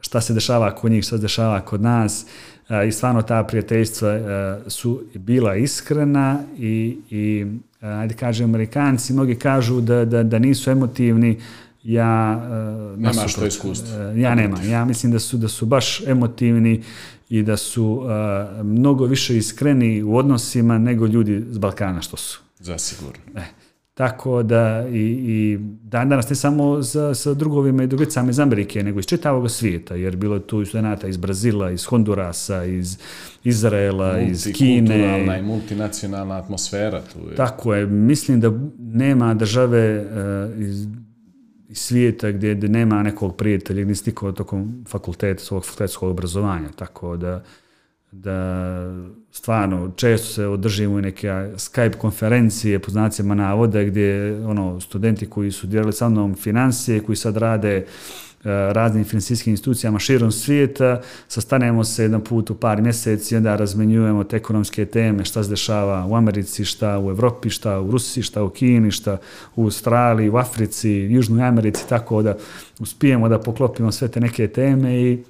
šta 0.01 0.21
se 0.21 0.35
dešava 0.35 0.75
kod 0.75 0.93
njih, 0.93 1.05
šta 1.05 1.17
se 1.17 1.23
dešava 1.23 1.61
kod 1.61 1.83
nas 1.83 2.27
i 2.89 2.93
stvarno 2.93 3.23
ta 3.23 3.45
prijateljstva 3.45 4.19
su 4.69 5.03
bila 5.15 5.57
iskrena 5.57 6.43
i, 6.59 6.99
i 7.11 7.47
ajde 7.81 8.15
kažem, 8.15 8.51
Amerikanci 8.51 9.13
mnogi 9.13 9.35
kažu 9.35 9.81
da, 9.81 10.05
da, 10.05 10.23
da 10.23 10.39
nisu 10.39 10.71
emotivni, 10.71 11.41
ja 11.85 12.43
uh, 12.93 12.99
nema 12.99 13.29
što 13.29 13.47
iskustvo. 13.47 14.11
Uh, 14.11 14.19
ja 14.19 14.35
nema. 14.35 14.63
Ja 14.63 14.85
mislim 14.85 15.13
da 15.13 15.19
su 15.19 15.37
da 15.37 15.49
su 15.49 15.67
baš 15.67 16.01
emotivni 16.07 16.83
i 17.29 17.43
da 17.43 17.57
su 17.57 17.85
uh, 17.87 18.67
mnogo 18.67 19.05
više 19.05 19.37
iskreni 19.37 20.03
u 20.03 20.17
odnosima 20.17 20.79
nego 20.79 21.07
ljudi 21.07 21.45
z 21.51 21.59
Balkana 21.59 22.01
što 22.01 22.17
su. 22.17 22.41
Zasigurno. 22.59 23.23
E, 23.37 23.43
tako 23.95 24.43
da 24.43 24.87
i, 24.93 25.01
i 25.01 25.59
dan 25.83 26.09
danas 26.09 26.31
ne 26.31 26.37
samo 26.37 26.83
sa, 26.83 27.15
sa 27.15 27.35
drugovima 27.35 27.83
i 27.83 27.87
drugicama 27.87 28.31
iz 28.31 28.39
Amerike, 28.39 28.83
nego 28.83 28.99
iz 28.99 29.07
čitavog 29.07 29.51
svijeta, 29.51 29.95
jer 29.95 30.17
bilo 30.17 30.35
je 30.35 30.47
tu 30.47 30.63
i 30.63 30.67
studenta 30.67 31.09
iz 31.09 31.17
Brazila, 31.17 31.71
iz 31.71 31.85
Hondurasa, 31.85 32.65
iz 32.65 32.99
Izraela, 33.45 34.21
iz 34.21 34.49
Kine. 34.55 34.81
Multikulturalna 34.81 35.39
i 35.39 35.43
multinacionalna 35.43 36.39
atmosfera 36.39 37.03
tu 37.13 37.19
je. 37.31 37.35
Tako 37.37 37.75
je. 37.75 37.87
Mislim 37.87 38.41
da 38.41 38.53
nema 38.79 39.35
države 39.35 40.01
uh, 40.01 40.63
iz 40.63 40.87
iz 41.75 41.81
svijeta 41.81 42.31
gdje, 42.31 42.55
gdje 42.55 42.69
nema 42.69 43.03
nekog 43.03 43.37
prijatelja, 43.37 43.83
gdje 43.83 43.89
nisi 43.89 44.11
nikog 44.11 44.35
tokom 44.35 44.85
fakulteta, 44.89 45.45
svog 45.45 45.65
fakultetskog 45.65 46.11
obrazovanja, 46.11 46.69
tako 46.77 47.17
da 47.17 47.45
da 48.17 48.79
stvarno 49.31 49.93
često 49.97 50.27
se 50.27 50.47
održimo 50.47 50.99
i 50.99 51.03
neke 51.03 51.29
Skype 51.29 51.97
konferencije 51.99 52.79
po 52.79 52.91
znacima 52.91 53.35
navode 53.35 53.85
gdje 53.85 54.37
ono 54.47 54.81
studenti 54.81 55.27
koji 55.27 55.51
su 55.51 55.67
djelali 55.67 55.93
sa 55.93 56.09
mnom 56.09 56.35
financije, 56.35 57.01
koji 57.01 57.17
sad 57.17 57.37
rade 57.37 57.85
uh, 57.87 58.34
Eh, 58.45 58.73
raznim 58.73 59.05
financijskim 59.05 59.51
institucijama 59.51 59.99
širom 59.99 60.33
svijeta, 60.33 61.01
sastanemo 61.29 61.85
se 61.85 62.03
jedan 62.03 62.21
put 62.21 62.51
u 62.51 62.55
par 62.55 62.83
mjeseci 62.83 63.35
i 63.35 63.37
onda 63.37 63.57
razmenjujemo 63.57 64.25
te 64.25 64.37
ekonomske 64.37 64.87
teme, 64.87 65.25
šta 65.25 65.45
se 65.45 65.51
dešava 65.51 66.07
u 66.07 66.17
Americi, 66.17 66.65
šta 66.65 66.99
u 66.99 67.11
Evropi, 67.11 67.51
šta 67.51 67.81
u 67.81 67.91
Rusiji, 67.91 68.23
šta 68.23 68.43
u 68.43 68.51
Kini, 68.51 68.91
šta 68.91 69.17
u 69.57 69.65
Australiji, 69.65 70.31
u 70.31 70.37
Africi, 70.37 70.91
Južnoj 70.91 71.43
Americi, 71.43 71.89
tako 71.89 72.23
da 72.23 72.37
uspijemo 72.79 73.29
da 73.29 73.41
poklopimo 73.41 73.93
sve 73.93 74.09
te 74.09 74.21
neke 74.21 74.49
teme 74.49 75.03
i 75.03 75.25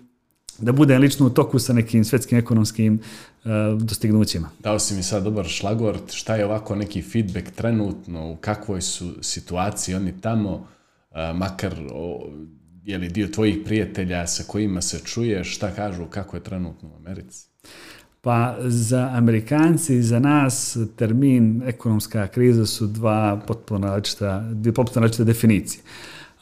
da 0.58 0.72
budem 0.72 1.00
lično 1.00 1.26
u 1.26 1.30
toku 1.30 1.58
sa 1.58 1.72
nekim 1.72 2.04
svetskim 2.04 2.38
ekonomskim 2.38 3.00
uh, 3.44 3.50
dostignućima. 3.82 4.50
Dao 4.58 4.78
si 4.78 4.94
mi 4.94 5.02
sad 5.02 5.24
dobar 5.24 5.46
šlagort, 5.46 6.12
šta 6.12 6.36
je 6.36 6.44
ovako 6.44 6.74
neki 6.74 7.02
feedback 7.02 7.50
trenutno, 7.50 8.30
u 8.30 8.36
kakvoj 8.36 8.82
su 8.82 9.14
situaciji 9.22 9.94
oni 9.94 10.20
tamo, 10.20 10.54
uh, 10.54 10.66
makar 11.36 11.74
o, 11.92 12.30
je 12.84 12.98
li 12.98 13.08
dio 13.08 13.28
tvojih 13.28 13.58
prijatelja 13.64 14.26
sa 14.26 14.44
kojima 14.46 14.80
se 14.80 14.98
čuješ, 15.04 15.54
šta 15.54 15.70
kažu, 15.70 16.06
kako 16.06 16.36
je 16.36 16.42
trenutno 16.42 16.88
u 16.88 16.96
Americi? 16.96 17.46
Pa 18.20 18.56
za 18.60 19.10
Amerikanci 19.12 19.96
i 19.96 20.02
za 20.02 20.18
nas 20.18 20.76
termin 20.96 21.62
ekonomska 21.66 22.26
kriza 22.26 22.66
su 22.66 22.86
dva 22.86 23.42
potpuno 23.46 23.86
različita, 23.86 24.48
dvije 24.52 24.74
potpuno 24.74 25.00
različite 25.00 25.24
definicije. 25.24 25.82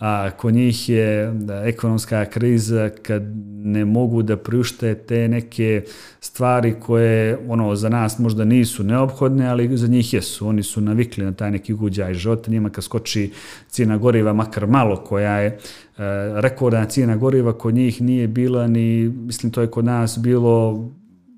A 0.05 0.31
kod 0.31 0.55
njih 0.55 0.89
je 0.89 1.35
ekonomska 1.65 2.25
kriza 2.25 2.91
kad 3.03 3.23
ne 3.65 3.85
mogu 3.85 4.23
da 4.23 4.37
priušte 4.37 4.95
te 4.95 5.29
neke 5.29 5.83
stvari 6.21 6.75
koje 6.81 7.39
ono 7.49 7.77
za 7.77 7.89
nas 7.89 8.19
možda 8.19 8.45
nisu 8.45 8.85
neophodne, 8.85 9.49
ali 9.49 9.77
za 9.77 9.87
njih 9.87 10.15
jesu. 10.15 10.49
Oni 10.49 10.63
su 10.63 10.81
navikli 10.81 11.25
na 11.25 11.33
taj 11.33 11.51
neki 11.51 11.73
uguđaj 11.73 12.15
života. 12.15 12.51
Njima 12.51 12.71
kad 12.71 12.85
skoči 12.85 13.33
cijena 13.69 13.97
goriva, 13.97 14.33
makar 14.33 14.67
malo, 14.67 14.97
koja 14.97 15.39
je 15.39 15.59
E, 15.99 16.41
rekordna 16.41 16.85
cijena 16.85 17.17
goriva 17.17 17.59
kod 17.59 17.75
njih 17.75 18.03
nije 18.03 18.29
bila 18.29 18.67
ni, 18.67 19.09
mislim 19.09 19.53
to 19.53 19.61
je 19.61 19.67
kod 19.67 19.85
nas 19.85 20.19
bilo 20.19 20.85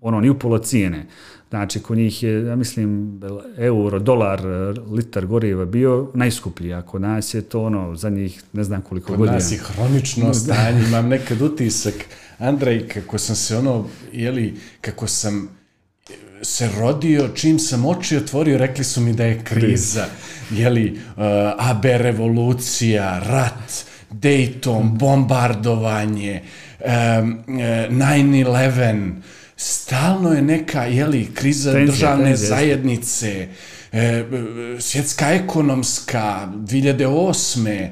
ono 0.00 0.20
ni 0.20 0.30
upola 0.30 0.58
cijene. 0.58 1.06
Znači, 1.54 1.80
kod 1.80 1.98
njih 1.98 2.22
je, 2.22 2.44
ja 2.44 2.56
mislim, 2.56 3.20
euro, 3.58 3.98
dolar, 3.98 4.40
litar 4.90 5.26
goriva 5.26 5.64
bio 5.64 6.10
najskuplji, 6.14 6.74
a 6.74 6.82
kod 6.82 7.02
nas 7.02 7.34
je 7.34 7.42
to 7.42 7.62
ono, 7.62 7.96
za 7.96 8.10
njih 8.10 8.42
ne 8.52 8.64
znam 8.64 8.82
koliko 8.82 9.06
kod 9.06 9.16
godina. 9.16 9.36
Kod 9.36 9.42
nas 9.42 9.52
je 9.52 9.58
hronično 9.58 10.34
stanje, 10.34 10.84
imam 10.88 11.08
nekad 11.08 11.42
utisak, 11.42 11.94
Andrej, 12.38 12.88
kako 12.88 13.18
sam 13.18 13.36
se 13.36 13.56
ono, 13.56 13.86
jeli, 14.12 14.54
kako 14.80 15.06
sam 15.06 15.48
se 16.42 16.70
rodio, 16.78 17.28
čim 17.34 17.58
sam 17.58 17.86
oči 17.86 18.16
otvorio, 18.16 18.58
rekli 18.58 18.84
su 18.84 19.00
mi 19.00 19.12
da 19.12 19.24
je 19.24 19.44
kriza, 19.44 20.06
jeli, 20.50 20.92
uh, 20.92 21.22
AB 21.58 21.84
revolucija, 21.84 23.18
rat, 23.18 23.84
Dayton, 24.10 24.98
bombardovanje, 24.98 26.42
um, 26.80 27.38
9-11, 27.48 29.12
stalno 29.56 30.32
je 30.32 30.42
neka 30.42 30.84
jeli, 30.84 31.28
kriza 31.34 31.72
tenzija, 31.72 31.94
državne 31.94 32.24
tenzija, 32.24 32.48
zajednice, 32.48 33.48
e, 33.92 34.24
svjetska 34.78 35.30
ekonomska, 35.30 36.48
2008 36.54 37.88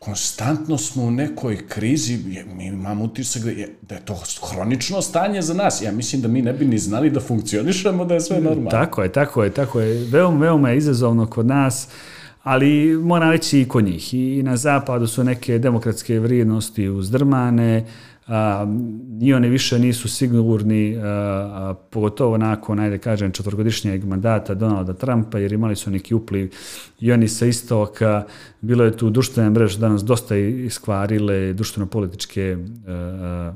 konstantno 0.00 0.78
smo 0.78 1.04
u 1.04 1.10
nekoj 1.10 1.68
krizi, 1.68 2.18
mi 2.56 2.66
imamo 2.66 3.04
utisak 3.04 3.42
da 3.42 3.50
je, 3.50 3.68
da 3.82 3.94
je 3.94 4.00
to 4.04 4.22
hronično 4.50 5.02
stanje 5.02 5.42
za 5.42 5.54
nas. 5.54 5.82
Ja 5.82 5.92
mislim 5.92 6.22
da 6.22 6.28
mi 6.28 6.42
ne 6.42 6.52
bi 6.52 6.64
ni 6.64 6.78
znali 6.78 7.10
da 7.10 7.20
funkcionišemo, 7.20 8.04
da 8.04 8.14
je 8.14 8.20
sve 8.20 8.40
normalno. 8.40 8.70
Tako 8.70 9.02
je, 9.02 9.12
tako 9.12 9.44
je, 9.44 9.50
tako 9.50 9.80
je. 9.80 10.04
Veoma, 10.10 10.40
veoma 10.40 10.70
je 10.70 10.78
izazovno 10.78 11.26
kod 11.26 11.46
nas. 11.46 11.88
Ali 12.42 12.98
moram 13.02 13.30
reći 13.30 13.60
i 13.60 13.68
kod 13.68 13.84
njih. 13.84 14.14
I 14.14 14.42
na 14.42 14.56
zapadu 14.56 15.06
su 15.06 15.24
neke 15.24 15.58
demokratske 15.58 16.18
vrijednosti 16.18 16.88
uzdrmane, 16.88 17.84
a, 18.30 18.66
i 19.20 19.34
oni 19.34 19.48
više 19.48 19.78
nisu 19.78 20.08
sigurni, 20.08 20.96
a, 20.96 21.02
a, 21.02 21.74
pogotovo 21.90 22.38
nakon, 22.38 22.78
najde 22.78 22.98
kažem, 22.98 23.32
četvrgodišnjeg 23.32 24.04
mandata 24.04 24.54
Donalda 24.54 24.92
Trumpa, 24.92 25.38
jer 25.38 25.52
imali 25.52 25.76
su 25.76 25.90
neki 25.90 26.14
upliv 26.14 26.52
i 27.00 27.12
oni 27.12 27.28
sa 27.28 27.46
istoka, 27.46 28.24
bilo 28.60 28.84
je 28.84 28.96
tu 28.96 29.10
društvene 29.10 29.50
mreže 29.50 29.78
danas 29.78 30.04
dosta 30.04 30.36
iskvarile 30.36 31.52
društveno-političke 31.52 32.56
a, 32.86 33.52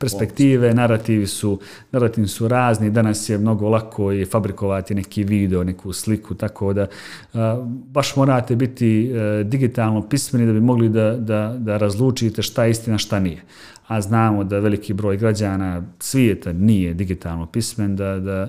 perspektive, 0.00 0.74
narativi 0.74 1.26
su, 1.26 1.58
narativi 1.92 2.28
su 2.28 2.48
razni, 2.48 2.90
danas 2.90 3.28
je 3.28 3.38
mnogo 3.38 3.68
lako 3.68 4.12
i 4.12 4.24
fabrikovati 4.24 4.94
neki 4.94 5.24
video, 5.24 5.64
neku 5.64 5.92
sliku, 5.92 6.34
tako 6.34 6.72
da 6.72 6.86
a, 7.34 7.64
baš 7.66 8.16
morate 8.16 8.56
biti 8.56 9.12
a, 9.14 9.42
digitalno 9.42 10.08
pismeni 10.08 10.46
da 10.46 10.52
bi 10.52 10.60
mogli 10.60 10.88
da, 10.88 11.16
da, 11.16 11.56
da 11.58 11.76
razlučite 11.76 12.42
šta 12.42 12.64
je 12.64 12.70
istina, 12.70 12.98
šta 12.98 13.20
nije. 13.20 13.42
A 13.86 14.00
znamo 14.00 14.44
da 14.44 14.58
veliki 14.58 14.92
broj 14.92 15.16
građana 15.16 15.82
svijeta 15.98 16.52
nije 16.52 16.94
digitalno 16.94 17.46
pismen, 17.46 17.96
da, 17.96 18.20
da 18.20 18.48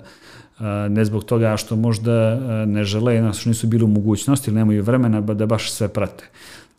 ne 0.90 1.06
zbog 1.06 1.24
toga 1.24 1.58
što 1.58 1.76
možda 1.76 2.40
ne 2.66 2.84
žele, 2.84 3.34
što 3.34 3.50
nisu 3.50 3.68
bili 3.68 3.84
u 3.84 3.88
mogućnosti 3.88 4.50
ili 4.50 4.60
nemaju 4.60 4.84
vremena 4.84 5.22
da 5.22 5.46
baš 5.46 5.72
sve 5.72 5.88
prate. 5.88 6.24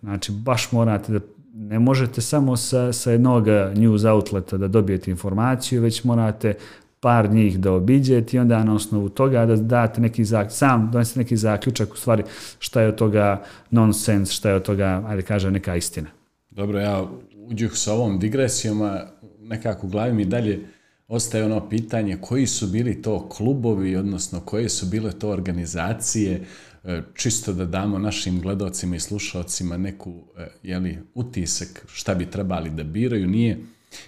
Znači, 0.03 0.33
baš 0.33 0.73
morate 0.73 1.13
da 1.13 1.21
ne 1.55 1.79
možete 1.79 2.21
samo 2.21 2.57
sa, 2.57 2.93
sa 2.93 3.11
jednog 3.11 3.47
news 3.75 4.05
outleta 4.05 4.57
da 4.57 4.69
dobijete 4.69 5.11
informaciju, 5.11 5.83
već 5.83 6.05
morate 6.05 6.55
par 7.01 7.31
njih 7.31 7.61
da 7.61 7.73
obiđete 7.73 8.37
i 8.37 8.41
onda 8.41 8.65
na 8.65 8.75
osnovu 8.75 9.09
toga 9.09 9.47
da 9.47 9.57
date 9.57 10.01
neki 10.01 10.25
zaključak, 10.25 10.59
sam 10.59 10.91
donesete 10.93 11.21
neki 11.21 11.37
zaključak 11.37 11.93
u 11.93 11.97
stvari 11.97 12.23
šta 12.59 12.81
je 12.81 12.89
od 12.89 12.95
toga 12.95 13.43
nonsens, 13.71 14.31
šta 14.31 14.49
je 14.49 14.55
od 14.55 14.63
toga, 14.63 15.03
ajde 15.07 15.23
kaže, 15.23 15.51
neka 15.51 15.77
istina. 15.77 16.09
Dobro, 16.51 16.79
ja 16.79 17.05
uđuh 17.37 17.71
sa 17.75 17.93
ovom 17.93 18.19
digresijom, 18.19 18.83
a 18.83 19.01
nekako 19.41 19.87
u 19.87 19.91
glavi 19.91 20.13
mi 20.13 20.25
dalje 20.25 20.61
ostaje 21.09 21.45
ono 21.45 21.69
pitanje 21.69 22.17
koji 22.21 22.47
su 22.47 22.67
bili 22.67 23.03
to 23.03 23.29
klubovi, 23.29 23.97
odnosno 23.97 24.41
koje 24.41 24.69
su 24.69 24.87
bile 24.87 25.13
to 25.13 25.29
organizacije, 25.29 26.41
E, 26.85 27.03
čisto 27.15 27.53
da 27.53 27.65
damo 27.65 27.99
našim 27.99 28.41
gledocima 28.41 28.97
i 28.97 29.01
slušalcima 29.01 29.77
neku 29.77 30.15
e, 30.39 30.47
jeli, 30.63 30.99
utisak 31.15 31.87
šta 31.93 32.15
bi 32.15 32.31
trebali 32.31 32.71
da 32.71 32.83
biraju. 32.83 33.27
Nije, 33.27 33.59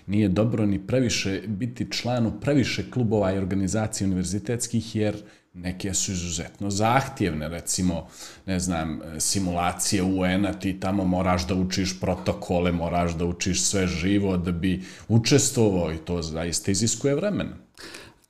nije 0.07 0.29
dobro 0.29 0.67
ni 0.67 0.87
previše 0.87 1.43
biti 1.47 1.91
članu 1.91 2.41
previše 2.41 2.91
klubova 2.91 3.33
i 3.33 3.39
organizacija 3.39 4.07
univerzitetskih, 4.07 4.97
jer 4.97 5.17
neke 5.53 5.95
su 5.95 6.13
izuzetno 6.13 6.71
zahtjevne, 6.71 7.49
recimo, 7.49 8.09
ne 8.47 8.61
znam, 8.61 9.03
e, 9.03 9.21
simulacije 9.21 10.03
UN-a, 10.03 10.53
ti 10.53 10.81
tamo 10.81 11.05
moraš 11.05 11.47
da 11.47 11.55
učiš 11.55 12.01
protokole, 12.01 12.73
moraš 12.73 13.15
da 13.15 13.25
učiš 13.25 13.63
sve 13.63 13.87
živo 13.87 14.37
da 14.37 14.53
bi 14.53 14.83
učestvovao 15.09 15.93
i 15.93 15.99
to 15.99 16.23
zaista 16.23 16.71
iziskuje 16.71 17.15
vremena. 17.15 17.64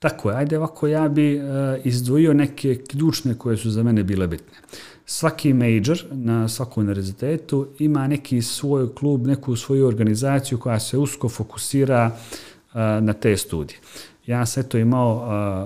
Tako 0.04 0.30
je, 0.30 0.36
ajde 0.36 0.58
ovako, 0.58 0.86
ja 0.86 1.08
bi 1.08 1.36
uh, 1.36 1.42
izdvojio 1.84 2.34
neke 2.34 2.76
ključne 2.88 3.34
koje 3.34 3.56
su 3.56 3.70
za 3.70 3.82
mene 3.82 4.02
bile 4.02 4.26
bitne. 4.26 4.58
Svaki 5.06 5.52
major 5.52 6.04
na 6.12 6.48
svakom 6.48 6.80
univerzitetu 6.80 7.68
ima 7.78 8.06
neki 8.08 8.42
svoj 8.42 8.94
klub, 8.94 9.26
neku 9.26 9.56
svoju 9.56 9.86
organizaciju 9.86 10.58
koja 10.58 10.80
se 10.80 10.98
usko 10.98 11.28
fokusira 11.28 12.10
uh, 12.10 12.74
na 13.00 13.12
te 13.12 13.36
studije. 13.36 13.78
Ja 14.26 14.46
sam 14.46 14.60
eto 14.60 14.78
imao 14.78 15.16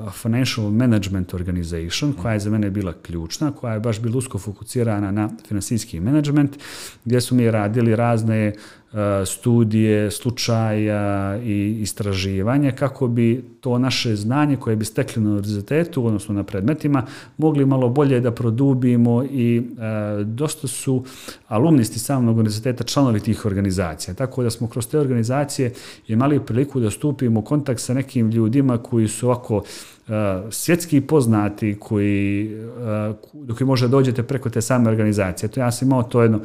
uh, 0.07 0.13
Financial 0.13 0.71
Management 0.71 1.35
Organization, 1.35 2.13
koja 2.13 2.33
je 2.33 2.41
za 2.41 2.51
mene 2.51 2.71
bila 2.71 2.93
ključna, 3.03 3.53
koja 3.53 3.75
je 3.75 3.81
baš 3.81 4.01
bila 4.01 4.19
usko 4.19 4.39
fokusirana 4.39 5.11
na 5.11 5.31
finansijski 5.49 6.01
management, 6.01 6.59
gdje 7.05 7.21
su 7.21 7.35
mi 7.35 7.51
radili 7.51 7.97
razne 7.97 8.53
uh, 8.55 8.78
E, 8.93 9.27
studije, 9.27 10.11
slučaja 10.11 11.37
i 11.43 11.79
istraživanja 11.81 12.71
kako 12.71 13.09
bi 13.09 13.45
to 13.61 13.79
naše 13.79 14.17
znanje 14.17 14.57
koje 14.57 14.77
bi 14.77 14.85
stekli 14.85 15.23
na 15.23 15.31
univerzitetu, 15.31 16.07
odnosno 16.07 16.35
na 16.35 16.43
predmetima, 16.43 17.03
mogli 17.39 17.67
malo 17.67 17.89
bolje 17.89 18.21
da 18.21 18.31
produbimo 18.31 19.25
i 19.25 19.57
e, 19.59 20.25
dosta 20.25 20.69
su 20.69 21.05
alumnisti 21.49 21.99
samog 21.99 22.37
univerziteta 22.37 22.85
članovi 22.85 23.21
tih 23.21 23.47
organizacija. 23.47 24.15
Tako 24.15 24.43
da 24.43 24.51
smo 24.51 24.69
kroz 24.69 24.89
te 24.89 24.99
organizacije 24.99 25.73
imali 26.07 26.41
priliku 26.41 26.81
da 26.81 26.91
stupimo 26.91 27.41
u 27.41 27.45
kontakt 27.45 27.81
sa 27.81 27.95
nekim 27.95 28.31
ljudima 28.31 28.79
koji 28.79 29.09
su 29.09 29.27
ovako 29.27 29.63
e, 30.09 30.13
svjetski 30.51 31.01
poznati 31.01 31.77
koji, 31.81 32.53
e, 32.53 33.13
do 33.33 33.55
koji 33.55 33.67
može 33.67 33.89
dođete 33.89 34.23
preko 34.23 34.51
te 34.51 34.61
same 34.61 34.91
organizacije. 34.91 35.49
To 35.49 35.61
ja 35.61 35.73
sam 35.73 35.89
imao 35.89 36.03
to 36.03 36.23
jedno 36.23 36.41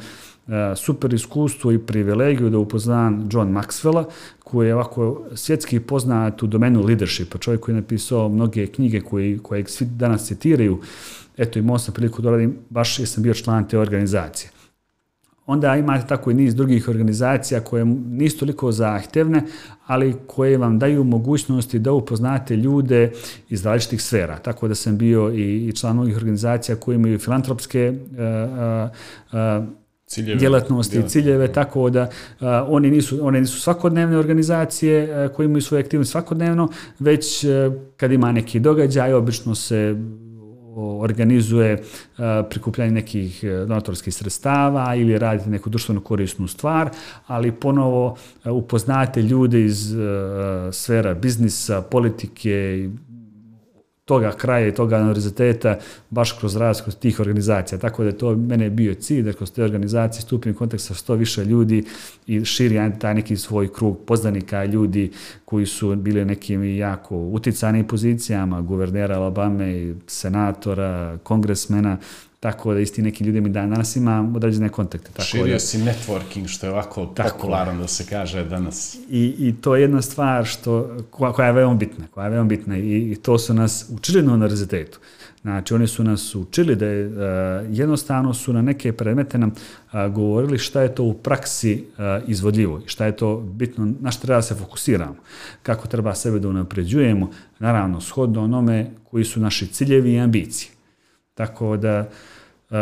E, 0.48 0.76
super 0.76 1.14
iskustvo 1.14 1.72
i 1.72 1.78
privilegiju 1.78 2.50
da 2.50 2.58
upoznam 2.58 3.28
John 3.32 3.48
Maxwella, 3.48 4.04
koji 4.44 4.66
je 4.68 4.74
ovako 4.74 5.24
svjetski 5.34 5.80
poznat 5.80 6.42
u 6.42 6.46
domenu 6.46 6.82
leadershipa, 6.82 7.38
čovjek 7.38 7.60
koji 7.60 7.74
je 7.74 7.80
napisao 7.80 8.28
mnoge 8.28 8.66
knjige 8.66 9.00
koje, 9.00 9.38
koje 9.38 9.66
svi 9.66 9.86
danas 9.86 10.26
citiraju. 10.26 10.80
Eto, 11.36 11.58
imao 11.58 11.78
sam 11.78 11.94
priliku 11.94 12.22
da 12.22 12.30
radim, 12.30 12.56
baš 12.70 12.98
jer 12.98 13.08
sam 13.08 13.22
bio 13.22 13.34
član 13.34 13.68
te 13.68 13.78
organizacije. 13.78 14.50
onda 15.46 15.76
imate 15.76 16.06
tako 16.06 16.30
i 16.30 16.34
niz 16.34 16.54
drugih 16.54 16.88
organizacija 16.88 17.60
koje 17.60 17.84
nisu 17.84 18.38
toliko 18.38 18.72
zahtevne, 18.72 19.42
ali 19.86 20.14
koje 20.26 20.58
vam 20.58 20.78
daju 20.78 21.04
mogućnosti 21.04 21.78
da 21.78 21.92
upoznate 21.92 22.56
ljude 22.56 23.12
iz 23.48 23.64
različitih 23.66 24.02
sfera. 24.02 24.38
Tako 24.38 24.68
da 24.68 24.74
sam 24.74 24.98
bio 24.98 25.32
i 25.34 25.72
član 25.76 25.98
ovih 25.98 26.16
organizacija 26.16 26.76
koji 26.76 26.94
imaju 26.94 27.18
filantropske 27.18 27.92
uh, 27.92 28.90
uh, 29.32 29.83
ciljeve, 30.06 30.38
djelatnosti 30.38 30.98
i 30.98 31.08
ciljeve, 31.08 31.52
tako 31.52 31.90
da 31.90 32.02
uh, 32.02 32.46
oni 32.68 32.90
nisu, 32.90 33.26
one 33.26 33.40
nisu 33.40 33.60
svakodnevne 33.60 34.18
organizacije 34.18 35.24
uh, 35.26 35.36
koje 35.36 35.44
imaju 35.44 35.62
svoje 35.62 35.82
aktivnosti 35.82 36.12
svakodnevno, 36.12 36.68
već 36.98 37.44
uh, 37.44 37.50
kad 37.96 38.12
ima 38.12 38.32
neki 38.32 38.60
događaj, 38.60 39.12
obično 39.12 39.54
se 39.54 39.96
organizuje 41.00 41.82
prikupljanje 42.50 42.90
nekih 42.90 43.44
donatorskih 43.44 44.14
sredstava 44.14 44.94
ili 44.94 45.18
radite 45.18 45.50
neku 45.50 45.70
društveno 45.70 46.00
korisnu 46.00 46.48
stvar, 46.48 46.90
ali 47.26 47.52
ponovo 47.52 48.16
upoznate 48.44 49.22
ljude 49.22 49.64
iz 49.64 49.94
sfera 50.72 51.14
biznisa, 51.14 51.82
politike, 51.82 52.88
toga 54.04 54.32
kraja 54.32 54.68
i 54.68 54.74
toga 54.74 54.98
univerziteta 54.98 55.78
baš 56.10 56.32
kroz 56.32 56.56
raz 56.56 56.82
kroz 56.82 56.96
tih 56.96 57.20
organizacija. 57.20 57.78
Tako 57.78 58.02
da 58.02 58.08
je 58.08 58.18
to 58.18 58.36
mene 58.36 58.70
bio 58.70 58.94
cilj 58.94 59.22
da 59.22 59.32
kroz 59.32 59.52
te 59.52 59.64
organizacije 59.64 60.22
stupim 60.22 60.52
u 60.52 60.54
kontakt 60.54 60.82
sa 60.82 60.94
što 60.94 61.14
više 61.14 61.44
ljudi 61.44 61.84
i 62.26 62.44
širi 62.44 62.92
taj 62.98 63.14
neki 63.14 63.36
svoj 63.36 63.72
krug 63.72 63.98
poznanika 64.06 64.64
ljudi 64.64 65.10
koji 65.44 65.66
su 65.66 65.96
bili 65.96 66.24
nekim 66.24 66.76
jako 66.76 67.16
uticanim 67.16 67.86
pozicijama, 67.86 68.60
guvernera 68.60 69.16
Alabame, 69.16 69.94
senatora, 70.06 71.18
kongresmena, 71.22 71.98
tako 72.44 72.74
da 72.74 72.80
isti 72.80 73.02
neki 73.02 73.24
ljudi 73.24 73.40
mi 73.40 73.48
dan 73.48 73.70
danas 73.70 73.96
ima 73.96 74.32
određene 74.36 74.68
kontakte. 74.68 75.10
Tako 75.12 75.22
Širio 75.22 75.52
da, 75.52 75.58
si 75.58 75.78
networking, 75.78 76.46
što 76.46 76.66
je 76.66 76.72
ovako 76.72 77.06
tako, 77.06 77.38
popularno 77.38 77.80
da 77.80 77.88
se 77.88 78.06
kaže 78.10 78.44
danas. 78.44 78.96
I, 79.10 79.34
I 79.38 79.54
to 79.60 79.76
je 79.76 79.82
jedna 79.82 80.02
stvar 80.02 80.44
što, 80.44 80.96
koja, 81.10 81.32
koja 81.32 81.46
je 81.46 81.52
veoma 81.52 81.74
bitna, 81.74 82.06
koja 82.10 82.24
je 82.24 82.30
veoma 82.30 82.48
bitna 82.48 82.76
i, 82.76 83.12
i 83.12 83.16
to 83.16 83.38
su 83.38 83.54
nas 83.54 83.86
učili 83.90 84.22
na 84.22 84.32
univerzitetu. 84.32 84.98
Znači, 85.42 85.74
oni 85.74 85.86
su 85.86 86.04
nas 86.04 86.34
učili 86.34 86.76
da 86.76 86.86
je, 86.86 87.06
uh, 87.06 87.14
jednostavno 87.70 88.34
su 88.34 88.52
na 88.52 88.62
neke 88.62 88.92
predmete 88.92 89.38
nam 89.38 89.48
uh, 89.48 90.14
govorili 90.14 90.58
šta 90.58 90.82
je 90.82 90.94
to 90.94 91.04
u 91.04 91.14
praksi 91.14 91.84
uh, 91.84 92.28
izvodljivo 92.28 92.78
i 92.86 92.88
šta 92.88 93.06
je 93.06 93.16
to 93.16 93.36
bitno, 93.40 93.92
na 94.00 94.10
što 94.10 94.26
treba 94.26 94.42
se 94.42 94.54
fokusiramo, 94.54 95.16
kako 95.62 95.88
treba 95.88 96.14
sebe 96.14 96.38
da 96.38 96.48
unapređujemo, 96.48 97.30
naravno, 97.58 98.00
shodno 98.00 98.44
onome 98.44 98.90
koji 99.10 99.24
su 99.24 99.40
naši 99.40 99.66
ciljevi 99.66 100.12
i 100.12 100.20
ambicije. 100.20 100.70
Tako 101.34 101.76
da, 101.76 102.00
Uh, 102.00 102.33
Eh, 102.70 102.76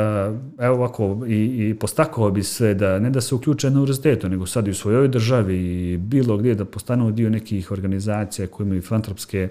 evo 0.59 0.75
ovako, 0.75 1.25
i, 1.29 1.69
i 1.69 1.75
postakao 1.75 2.31
bi 2.31 2.43
sve 2.43 2.75
da 2.75 2.99
ne 2.99 3.11
da 3.11 3.21
se 3.21 3.35
uključe 3.35 3.71
na 3.71 3.79
univerzitetu, 3.79 4.29
nego 4.29 4.47
sad 4.47 4.69
i 4.69 4.71
u 4.71 4.75
svojoj 4.75 5.09
državi 5.09 5.57
i 5.57 5.97
bilo 5.97 6.37
gdje 6.37 6.55
da 6.55 6.65
postanu 6.65 7.11
dio 7.11 7.31
nekih 7.31 7.71
organizacija 7.71 8.47
koje 8.47 8.65
imaju 8.67 8.83
filantropske 8.83 9.49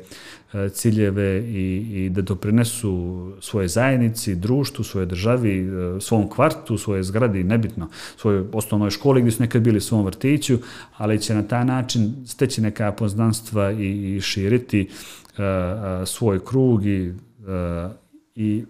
uh, 0.54 0.72
ciljeve 0.72 1.40
i, 1.40 1.88
i 1.94 2.10
da 2.10 2.22
doprinesu 2.22 3.32
svoje 3.42 3.68
zajednici, 3.68 4.36
društvu, 4.36 4.84
svoje 4.84 5.06
državi, 5.06 5.70
uh, 5.70 6.02
svom 6.02 6.30
kvartu, 6.30 6.78
svoje 6.78 7.04
zgradi, 7.04 7.44
nebitno, 7.44 7.90
svojoj 8.18 8.46
osnovnoj 8.54 8.90
školi 8.90 9.22
gdje 9.22 9.32
su 9.32 9.42
nekad 9.42 9.62
bili 9.62 9.78
u 9.78 9.82
svom 9.82 10.06
vrtiću, 10.06 10.58
ali 10.98 11.20
će 11.20 11.36
na 11.36 11.44
taj 11.44 11.66
način 11.66 12.16
steći 12.26 12.62
neka 12.62 12.92
poznanstva 12.92 13.72
i, 13.72 14.16
i 14.16 14.22
širiti 14.22 14.88
uh, 14.90 14.96
uh, 15.38 16.08
svoj 16.08 16.46
krug 16.46 16.86
i, 16.86 17.10
uh, 17.10 17.92
i 18.36 18.66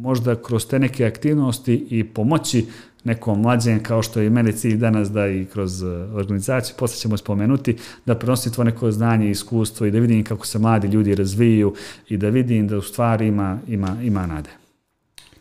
možda 0.00 0.42
kroz 0.42 0.66
te 0.66 0.78
neke 0.78 1.06
aktivnosti 1.06 1.86
i 1.90 2.04
pomoći 2.04 2.66
nekom 3.04 3.40
mlađem, 3.40 3.82
kao 3.82 4.02
što 4.02 4.20
je 4.20 4.30
meni 4.30 4.46
mene 4.46 4.58
cilj 4.58 4.76
danas 4.76 5.10
da 5.10 5.26
i 5.26 5.44
kroz 5.44 5.82
e, 5.82 5.86
organizaciju, 5.88 6.74
posle 6.78 7.00
ćemo 7.00 7.16
spomenuti, 7.16 7.76
da 8.06 8.14
prenosim 8.14 8.52
to 8.52 8.64
neko 8.64 8.92
znanje 8.92 9.26
i 9.26 9.30
iskustvo 9.30 9.86
i 9.86 9.90
da 9.90 9.98
vidim 9.98 10.24
kako 10.24 10.46
se 10.46 10.58
mladi 10.58 10.88
ljudi 10.88 11.14
razviju 11.14 11.74
i 12.08 12.16
da 12.16 12.28
vidim 12.28 12.68
da 12.68 12.76
u 12.76 12.82
stvari 12.82 13.26
ima, 13.26 13.58
ima, 13.68 13.96
ima 14.02 14.26
nade. 14.26 14.50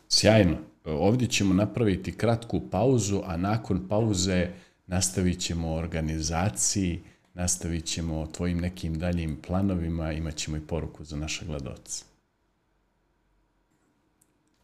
Sjajno. 0.10 0.58
Ovdje 0.86 1.28
ćemo 1.28 1.54
napraviti 1.54 2.12
kratku 2.12 2.62
pauzu, 2.72 3.22
a 3.26 3.38
nakon 3.38 3.88
pauze 3.89 4.48
nastavit 4.88 5.39
ćemo 5.39 5.74
organizaciji, 5.74 7.00
nastavit 7.34 7.86
ćemo 7.86 8.20
o 8.20 8.28
tvojim 8.28 8.58
nekim 8.58 9.00
daljim 9.00 9.38
planovima, 9.48 10.12
imat 10.12 10.36
ćemo 10.36 10.58
i 10.58 10.68
poruku 10.68 11.04
za 11.04 11.18
naše 11.18 11.46
gledalce. 11.46 12.14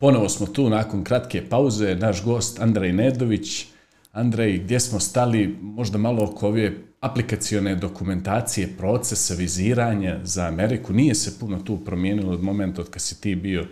Ponovo 0.01 0.29
smo 0.29 0.47
tu 0.47 0.69
nakon 0.69 1.03
kratke 1.03 1.43
pauze, 1.49 1.95
naš 1.95 2.23
gost 2.23 2.59
Andrej 2.59 2.93
Nedović. 2.93 3.67
Andrej, 4.11 4.57
gdje 4.57 4.79
smo 4.79 4.99
stali, 4.99 5.57
možda 5.61 5.97
malo 5.97 6.23
oko 6.23 6.47
ove 6.47 6.71
aplikacione 6.99 7.75
dokumentacije, 7.75 8.69
procesa 8.77 9.33
viziranja 9.33 10.19
za 10.23 10.47
Ameriku, 10.47 10.93
nije 10.93 11.15
se 11.15 11.39
puno 11.39 11.59
tu 11.59 11.85
promijenilo 11.85 12.33
od 12.33 12.43
momenta 12.43 12.81
od 12.81 12.89
kad 12.89 13.01
si 13.01 13.21
ti 13.21 13.35
bio 13.35 13.65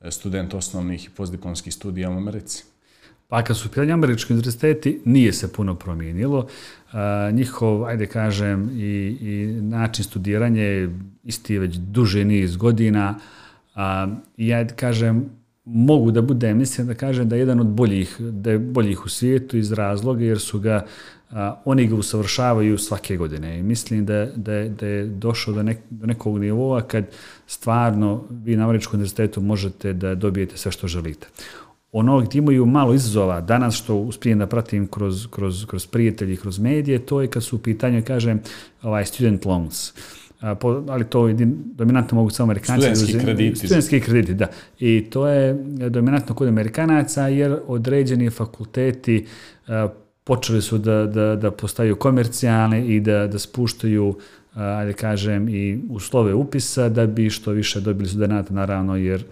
e, 0.00 0.10
student 0.10 0.54
osnovnih 0.54 1.04
i 1.04 1.10
postdiplomskih 1.10 1.74
studija 1.74 2.10
u 2.10 2.16
Americi? 2.16 2.64
Pa 3.28 3.42
kad 3.42 3.56
su 3.56 3.68
pitanje 3.68 3.92
američki 3.92 4.32
univerziteti, 4.32 5.00
nije 5.04 5.32
se 5.32 5.52
puno 5.52 5.74
promijenilo. 5.74 6.38
Uh, 6.38 6.98
njihov, 7.32 7.84
ajde 7.84 8.06
kažem, 8.06 8.70
i, 8.70 9.16
i 9.20 9.46
način 9.62 10.04
studiranja 10.04 10.62
je 10.62 10.98
isti 11.24 11.58
već 11.58 11.76
duže 11.76 12.24
niz 12.24 12.56
godina. 12.56 13.18
Uh, 13.74 13.80
ja 14.36 14.66
kažem, 14.66 15.30
mogu 15.64 16.10
da 16.10 16.22
bude, 16.22 16.54
mislim 16.54 16.86
da 16.86 16.94
kažem 16.94 17.28
da 17.28 17.36
je 17.36 17.40
jedan 17.40 17.60
od 17.60 17.66
boljih, 17.66 18.16
da 18.20 18.50
je 18.50 18.58
boljih 18.58 19.04
u 19.04 19.08
svijetu 19.08 19.56
iz 19.56 19.72
razloga 19.72 20.24
jer 20.24 20.38
su 20.40 20.60
ga, 20.60 20.86
a, 21.30 21.62
oni 21.64 21.86
ga 21.86 21.94
usavršavaju 21.94 22.78
svake 22.78 23.16
godine 23.16 23.58
i 23.58 23.62
mislim 23.62 24.06
da, 24.06 24.26
da, 24.36 24.68
da 24.68 24.86
je 24.86 25.06
došao 25.06 25.54
do, 25.54 25.62
nek, 25.62 25.78
do 25.90 26.06
nekog 26.06 26.38
nivoa 26.38 26.82
kad 26.82 27.04
stvarno 27.46 28.24
vi 28.30 28.56
na 28.56 28.64
Američkom 28.64 28.94
univerzitetu 28.94 29.40
možete 29.40 29.92
da 29.92 30.14
dobijete 30.14 30.56
sve 30.56 30.72
što 30.72 30.88
želite. 30.88 31.26
Ono 31.92 32.20
gdje 32.20 32.38
imaju 32.38 32.66
malo 32.66 32.94
izazova 32.94 33.40
danas 33.40 33.74
što 33.74 33.96
uspijem 33.96 34.38
da 34.38 34.46
pratim 34.46 34.86
kroz, 34.86 35.26
kroz, 35.30 35.66
kroz 35.66 35.86
prijatelji, 35.86 36.36
kroz 36.36 36.58
medije, 36.58 37.06
to 37.06 37.20
je 37.20 37.28
kad 37.28 37.44
su 37.44 37.56
u 37.56 37.58
pitanju, 37.58 38.02
kažem, 38.06 38.40
ovaj 38.82 39.06
student 39.06 39.44
loans. 39.44 39.90
Uh, 39.90 40.23
ali 40.88 41.04
to 41.04 41.28
dominantno 41.54 42.14
mogu 42.14 42.30
samo 42.30 42.44
Amerikanci. 42.44 42.82
Studentski 42.82 43.18
krediti. 43.18 43.56
Studentski 43.56 44.00
krediti, 44.00 44.34
da. 44.34 44.46
I 44.80 45.06
to 45.10 45.28
je 45.28 45.54
dominantno 45.90 46.34
kod 46.34 46.48
Amerikanaca 46.48 47.28
jer 47.28 47.58
određeni 47.66 48.30
fakulteti 48.30 49.26
počeli 50.24 50.62
su 50.62 50.78
da, 50.78 51.06
da, 51.06 51.36
da 51.36 51.50
postaju 51.50 51.96
komercijalne 51.96 52.86
i 52.86 53.00
da, 53.00 53.26
da 53.26 53.38
spuštaju 53.38 54.18
ajde 54.54 54.92
kažem, 54.92 55.48
i 55.48 55.80
uslove 55.90 56.34
upisa 56.34 56.88
da 56.88 57.06
bi 57.06 57.30
što 57.30 57.50
više 57.50 57.80
dobili 57.80 58.08
studenta, 58.08 58.54
naravno, 58.54 58.96
jer 58.96 59.24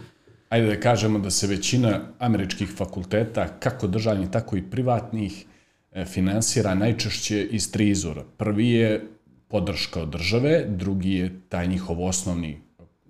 Ajde 0.53 0.67
da 0.67 0.81
kažemo 0.81 1.19
da 1.19 1.31
se 1.31 1.47
većina 1.47 2.01
američkih 2.19 2.69
fakulteta, 2.77 3.49
kako 3.49 3.87
državnih, 3.87 4.29
tako 4.29 4.57
i 4.57 4.63
privatnih, 4.63 5.45
e, 5.93 6.05
finansira 6.05 6.75
najčešće 6.75 7.43
iz 7.51 7.73
tri 7.73 7.89
izvora. 7.89 8.23
Prvi 8.37 8.69
je 8.69 9.07
podrška 9.53 10.03
od 10.03 10.09
države, 10.09 10.65
drugi 10.69 11.13
je 11.13 11.41
taj 11.49 11.69
njihov 11.69 12.05
osnovni 12.05 12.61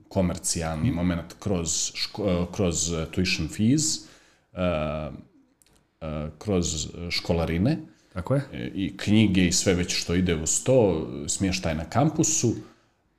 komercijalni 0.08 0.90
mm. 0.90 0.94
moment 0.94 1.34
kroz, 1.38 1.92
ško, 1.94 2.46
kroz 2.52 2.92
tuition 3.10 3.48
fees, 3.48 3.96
uh, 3.96 5.14
uh, 5.14 6.08
kroz 6.38 6.88
školarine 7.10 7.78
Tako 8.12 8.34
je. 8.34 8.42
E, 8.52 8.70
i 8.74 8.96
knjige 8.96 9.46
i 9.46 9.52
sve 9.52 9.74
već 9.74 9.96
što 10.02 10.14
ide 10.14 10.34
u 10.34 10.46
sto, 10.46 11.08
smještaj 11.28 11.74
na 11.74 11.84
kampusu, 11.84 12.54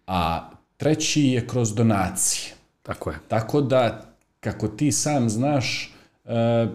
a 0.07 0.49
treći 0.77 1.21
je 1.21 1.47
kroz 1.47 1.75
donacije. 1.75 2.53
Tako 2.83 3.12
je. 3.12 3.17
Tako 3.27 3.62
da, 3.62 4.13
kako 4.39 4.67
ti 4.67 4.91
sam 4.91 5.29
znaš, 5.29 5.88
uh, 5.88 6.03
E, 6.25 6.67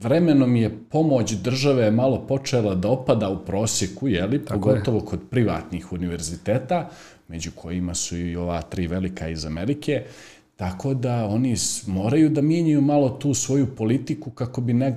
vremenom 0.00 0.56
je 0.56 0.78
pomoć 0.90 1.32
države 1.32 1.90
malo 1.90 2.26
počela 2.26 2.74
da 2.74 2.88
opada 2.88 3.28
u 3.28 3.44
prosjeku, 3.44 4.08
jeli, 4.08 4.44
Tako 4.44 4.60
pogotovo 4.60 4.98
je. 4.98 5.04
kod 5.04 5.20
privatnih 5.30 5.92
univerziteta, 5.92 6.90
među 7.28 7.50
kojima 7.54 7.94
su 7.94 8.16
i 8.16 8.36
ova 8.36 8.62
tri 8.62 8.86
velika 8.86 9.28
iz 9.28 9.44
Amerike, 9.46 10.04
tako 10.56 10.94
da 10.94 11.24
oni 11.26 11.54
moraju 11.86 12.28
da 12.28 12.42
mijenjaju 12.42 12.80
malo 12.80 13.08
tu 13.08 13.34
svoju 13.34 13.66
politiku 13.76 14.30
kako 14.30 14.60
bi 14.60 14.72
ne, 14.72 14.96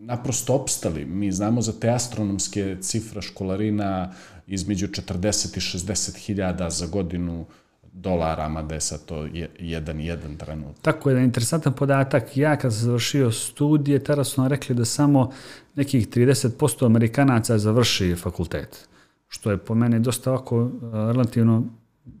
naprosto 0.00 0.54
opstali. 0.54 1.04
Mi 1.04 1.32
znamo 1.32 1.62
za 1.62 1.72
te 1.72 1.90
astronomske 1.90 2.76
cifre 2.80 3.22
školarina 3.22 4.12
između 4.46 4.86
40 4.86 5.56
i 5.56 5.60
60 5.60 6.16
hiljada 6.16 6.70
za 6.70 6.86
godinu 6.86 7.46
dolara, 7.92 8.48
mada 8.48 8.74
je 8.74 8.80
sad 8.80 9.04
to 9.04 9.28
jedan 9.58 10.00
jedan 10.00 10.36
trenutak. 10.36 10.82
Tako 10.82 11.10
je, 11.10 11.14
da 11.14 11.20
interesantan 11.20 11.72
podatak. 11.72 12.36
Ja 12.36 12.56
kad 12.56 12.72
sam 12.72 12.82
završio 12.82 13.32
studije, 13.32 14.04
tada 14.04 14.24
su 14.24 14.40
nam 14.40 14.50
rekli 14.50 14.74
da 14.74 14.84
samo 14.84 15.30
nekih 15.74 16.08
30% 16.08 16.86
Amerikanaca 16.86 17.58
završi 17.58 18.14
fakultet, 18.14 18.88
što 19.28 19.50
je 19.50 19.58
po 19.58 19.74
mene 19.74 19.98
dosta 19.98 20.30
ovako 20.32 20.70
relativno 20.92 21.64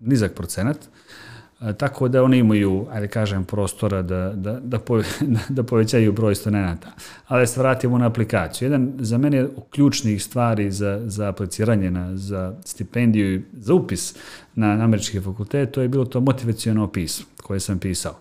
nizak 0.00 0.34
procenat. 0.34 0.76
Uh, 0.76 1.27
tako 1.78 2.08
da 2.08 2.22
oni 2.22 2.38
imaju, 2.38 2.86
ajde 2.90 3.08
kažem, 3.08 3.44
prostora 3.44 4.02
da, 4.02 4.32
da, 4.34 4.60
da, 4.60 4.78
pove, 4.78 5.04
da 5.56 5.62
povećaju 5.62 6.12
broj 6.12 6.34
studenta. 6.34 6.92
Ali 7.26 7.46
se 7.46 7.60
vratimo 7.60 7.98
na 7.98 8.06
aplikaciju. 8.06 8.66
Jedan 8.66 8.92
za 8.98 9.18
mene 9.18 9.48
ključnih 9.70 10.22
stvari 10.22 10.70
za, 10.70 11.00
za 11.04 11.28
apliciranje 11.28 11.90
na, 11.90 12.16
za 12.16 12.54
stipendiju 12.64 13.34
i 13.34 13.42
za 13.52 13.74
upis 13.74 14.14
na 14.54 14.66
američki 14.66 15.20
fakultet, 15.20 15.70
to 15.70 15.82
je 15.82 15.88
bilo 15.88 16.04
to 16.04 16.20
motivacijono 16.20 16.88
pismo 16.88 17.26
koje 17.42 17.60
sam 17.60 17.78
pisao. 17.78 18.18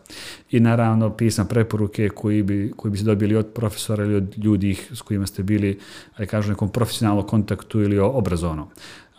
I 0.51 0.59
naravno 0.59 1.09
pisam 1.09 1.47
preporuke 1.47 2.09
koji 2.09 2.43
bi, 2.43 2.73
koji 2.77 2.91
bi 2.91 2.97
se 2.97 3.03
dobili 3.03 3.35
od 3.35 3.47
profesora 3.55 4.03
ili 4.03 4.15
od 4.15 4.37
ljudi 4.37 4.77
s 4.93 5.01
kojima 5.01 5.27
ste 5.27 5.43
bili, 5.43 5.79
ajde 6.15 6.29
kažem, 6.29 6.51
nekom 6.51 6.69
profesionalnom 6.69 7.27
kontaktu 7.27 7.81
ili 7.81 7.99
obrazovnom. 7.99 8.67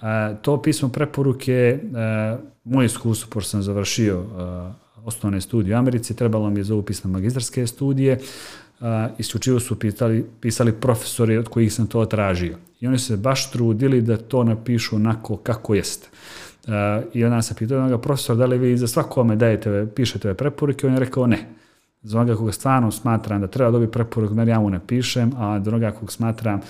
A, 0.00 0.34
to 0.42 0.62
pismo 0.62 0.88
preporuke, 0.88 1.80
a, 1.94 2.38
moje 2.64 2.86
iskustvo, 2.86 3.30
pošto 3.30 3.50
sam 3.50 3.62
završio 3.62 4.24
a, 4.36 4.72
osnovne 5.04 5.40
studije 5.40 5.76
u 5.76 5.78
Americi, 5.78 6.16
trebalo 6.16 6.50
mi 6.50 6.60
je 6.60 6.64
za 6.64 6.74
upis 6.74 7.04
na 7.04 7.10
magistarske 7.10 7.66
studije, 7.66 8.18
a, 8.80 9.08
isključivo 9.18 9.60
su 9.60 9.78
pitali, 9.78 10.26
pisali 10.40 10.72
profesori 10.72 11.36
od 11.36 11.48
kojih 11.48 11.72
sam 11.72 11.86
to 11.86 12.04
tražio. 12.04 12.56
I 12.80 12.86
oni 12.86 12.98
se 12.98 13.16
baš 13.16 13.50
trudili 13.50 14.02
da 14.02 14.16
to 14.16 14.44
napišu 14.44 14.96
onako 14.96 15.36
kako 15.36 15.74
jeste. 15.74 16.08
Uh, 16.68 16.74
I 17.14 17.24
onda 17.24 17.42
sam 17.42 17.56
pitao 17.56 17.78
onoga 17.78 17.98
profesora 17.98 18.36
da 18.36 18.46
li 18.46 18.58
vi 18.58 18.76
za 18.76 18.86
svakome 18.86 19.36
dajete, 19.36 19.86
pišete 19.96 20.28
ove 20.28 20.34
preporuke, 20.34 20.86
on 20.86 20.92
je 20.92 21.00
rekao 21.00 21.26
ne. 21.26 21.38
Za 22.02 22.18
onoga 22.18 22.36
koga 22.36 22.52
stvarno 22.52 22.90
smatram 22.90 23.40
da 23.40 23.46
treba 23.46 23.70
dobiti 23.70 23.92
preporuku, 23.92 24.34
meni 24.34 24.50
ja 24.50 24.60
mu 24.60 24.70
napišem, 24.70 25.32
a 25.36 25.60
za 25.64 25.70
onoga 25.70 25.90
koga 25.90 26.12
smatram 26.12 26.60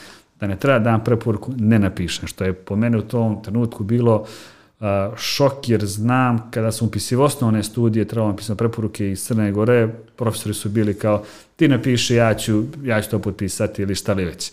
da 0.41 0.47
ne 0.47 0.57
treba 0.57 0.79
da 0.79 0.85
dam 0.91 1.05
preporuku, 1.05 1.53
ne 1.57 1.79
napišem, 1.79 2.27
što 2.29 2.45
je 2.45 2.53
po 2.53 2.77
mene 2.77 2.99
u 2.99 3.03
tom 3.03 3.43
trenutku 3.43 3.85
bilo 3.85 4.17
uh, 4.21 4.87
šok, 5.17 5.69
jer 5.69 5.87
znam 5.87 6.51
kada 6.51 6.73
sam 6.73 6.89
upisio 6.89 7.23
osnovne 7.23 7.63
studije, 7.63 8.05
trebalo 8.05 8.31
napisati 8.31 8.59
preporuke 8.59 9.11
iz 9.11 9.23
Crne 9.25 9.53
Gore, 9.53 9.89
profesori 10.17 10.55
su 10.55 10.69
bili 10.69 10.95
kao, 10.95 11.23
ti 11.57 11.69
napiši, 11.69 12.15
ja 12.15 12.35
ću, 12.35 12.63
ja 12.85 13.03
ću 13.03 13.11
to 13.11 13.19
potpisati 13.19 13.83
ili 13.83 13.95
šta 13.95 14.13
li 14.13 14.25
već. 14.25 14.53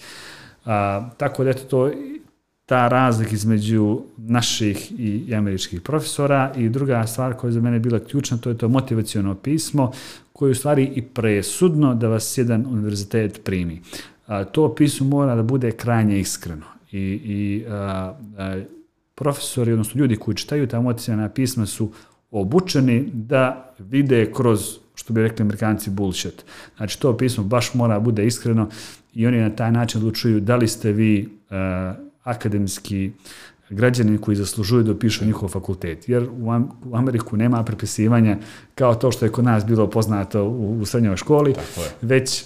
Uh, 0.65 0.71
tako 1.17 1.43
da 1.43 1.49
eto 1.49 1.63
to, 1.63 1.91
ta 2.65 2.87
razlika 2.87 3.31
između 3.31 4.01
naših 4.17 4.91
i 4.99 5.35
američkih 5.35 5.81
profesora 5.81 6.51
i 6.57 6.69
druga 6.69 7.07
stvar 7.07 7.33
koja 7.33 7.49
je 7.49 7.53
za 7.53 7.61
mene 7.61 7.79
bila 7.79 7.99
ključna, 7.99 8.37
to 8.37 8.49
je 8.49 8.57
to 8.57 8.67
motivacijono 8.69 9.35
pismo 9.35 9.91
koje 10.33 10.49
je 10.49 10.51
u 10.51 10.55
stvari 10.55 10.91
i 10.95 11.01
presudno 11.01 11.95
da 11.95 12.07
vas 12.07 12.37
jedan 12.37 12.65
univerzitet 12.65 13.41
primi 13.43 13.81
a, 14.27 14.43
to 14.43 14.75
pismo 14.75 15.07
mora 15.07 15.35
da 15.35 15.43
bude 15.43 15.71
krajnje 15.71 16.19
iskreno. 16.19 16.65
I, 16.91 16.99
i 16.99 17.65
a, 17.69 18.13
a, 18.37 18.61
profesori, 19.15 19.71
odnosno 19.71 19.99
ljudi 19.99 20.15
koji 20.15 20.35
čitaju 20.35 20.67
ta 20.67 20.81
motivacijana 20.81 21.29
pisma 21.29 21.65
su 21.65 21.91
obučeni 22.31 23.09
da 23.13 23.73
vide 23.79 24.31
kroz, 24.31 24.77
što 24.95 25.13
bi 25.13 25.21
rekli 25.21 25.43
amerikanci, 25.43 25.89
bullshit. 25.89 26.45
Znači, 26.77 26.99
to 26.99 27.17
pismo 27.17 27.43
baš 27.43 27.73
mora 27.73 27.99
bude 27.99 28.25
iskreno 28.25 28.69
i 29.13 29.27
oni 29.27 29.41
na 29.41 29.49
taj 29.49 29.71
način 29.71 30.01
odlučuju 30.01 30.39
da 30.39 30.55
li 30.55 30.67
ste 30.67 30.91
vi 30.91 31.29
a, 31.49 31.93
akademski 32.23 33.11
građani 33.69 34.17
koji 34.17 34.37
zaslužuju 34.37 34.83
da 34.83 34.97
pišu 34.99 35.25
njihov 35.25 35.49
fakultet. 35.49 36.09
Jer 36.09 36.29
u 36.85 36.95
Ameriku 36.95 37.37
nema 37.37 37.63
prepisivanja 37.63 38.37
kao 38.75 38.95
to 38.95 39.11
što 39.11 39.25
je 39.25 39.31
kod 39.31 39.45
nas 39.45 39.65
bilo 39.65 39.89
poznato 39.89 40.43
u, 40.43 40.79
u 40.81 40.85
srednjoj 40.85 41.17
školi, 41.17 41.53
već 42.01 42.45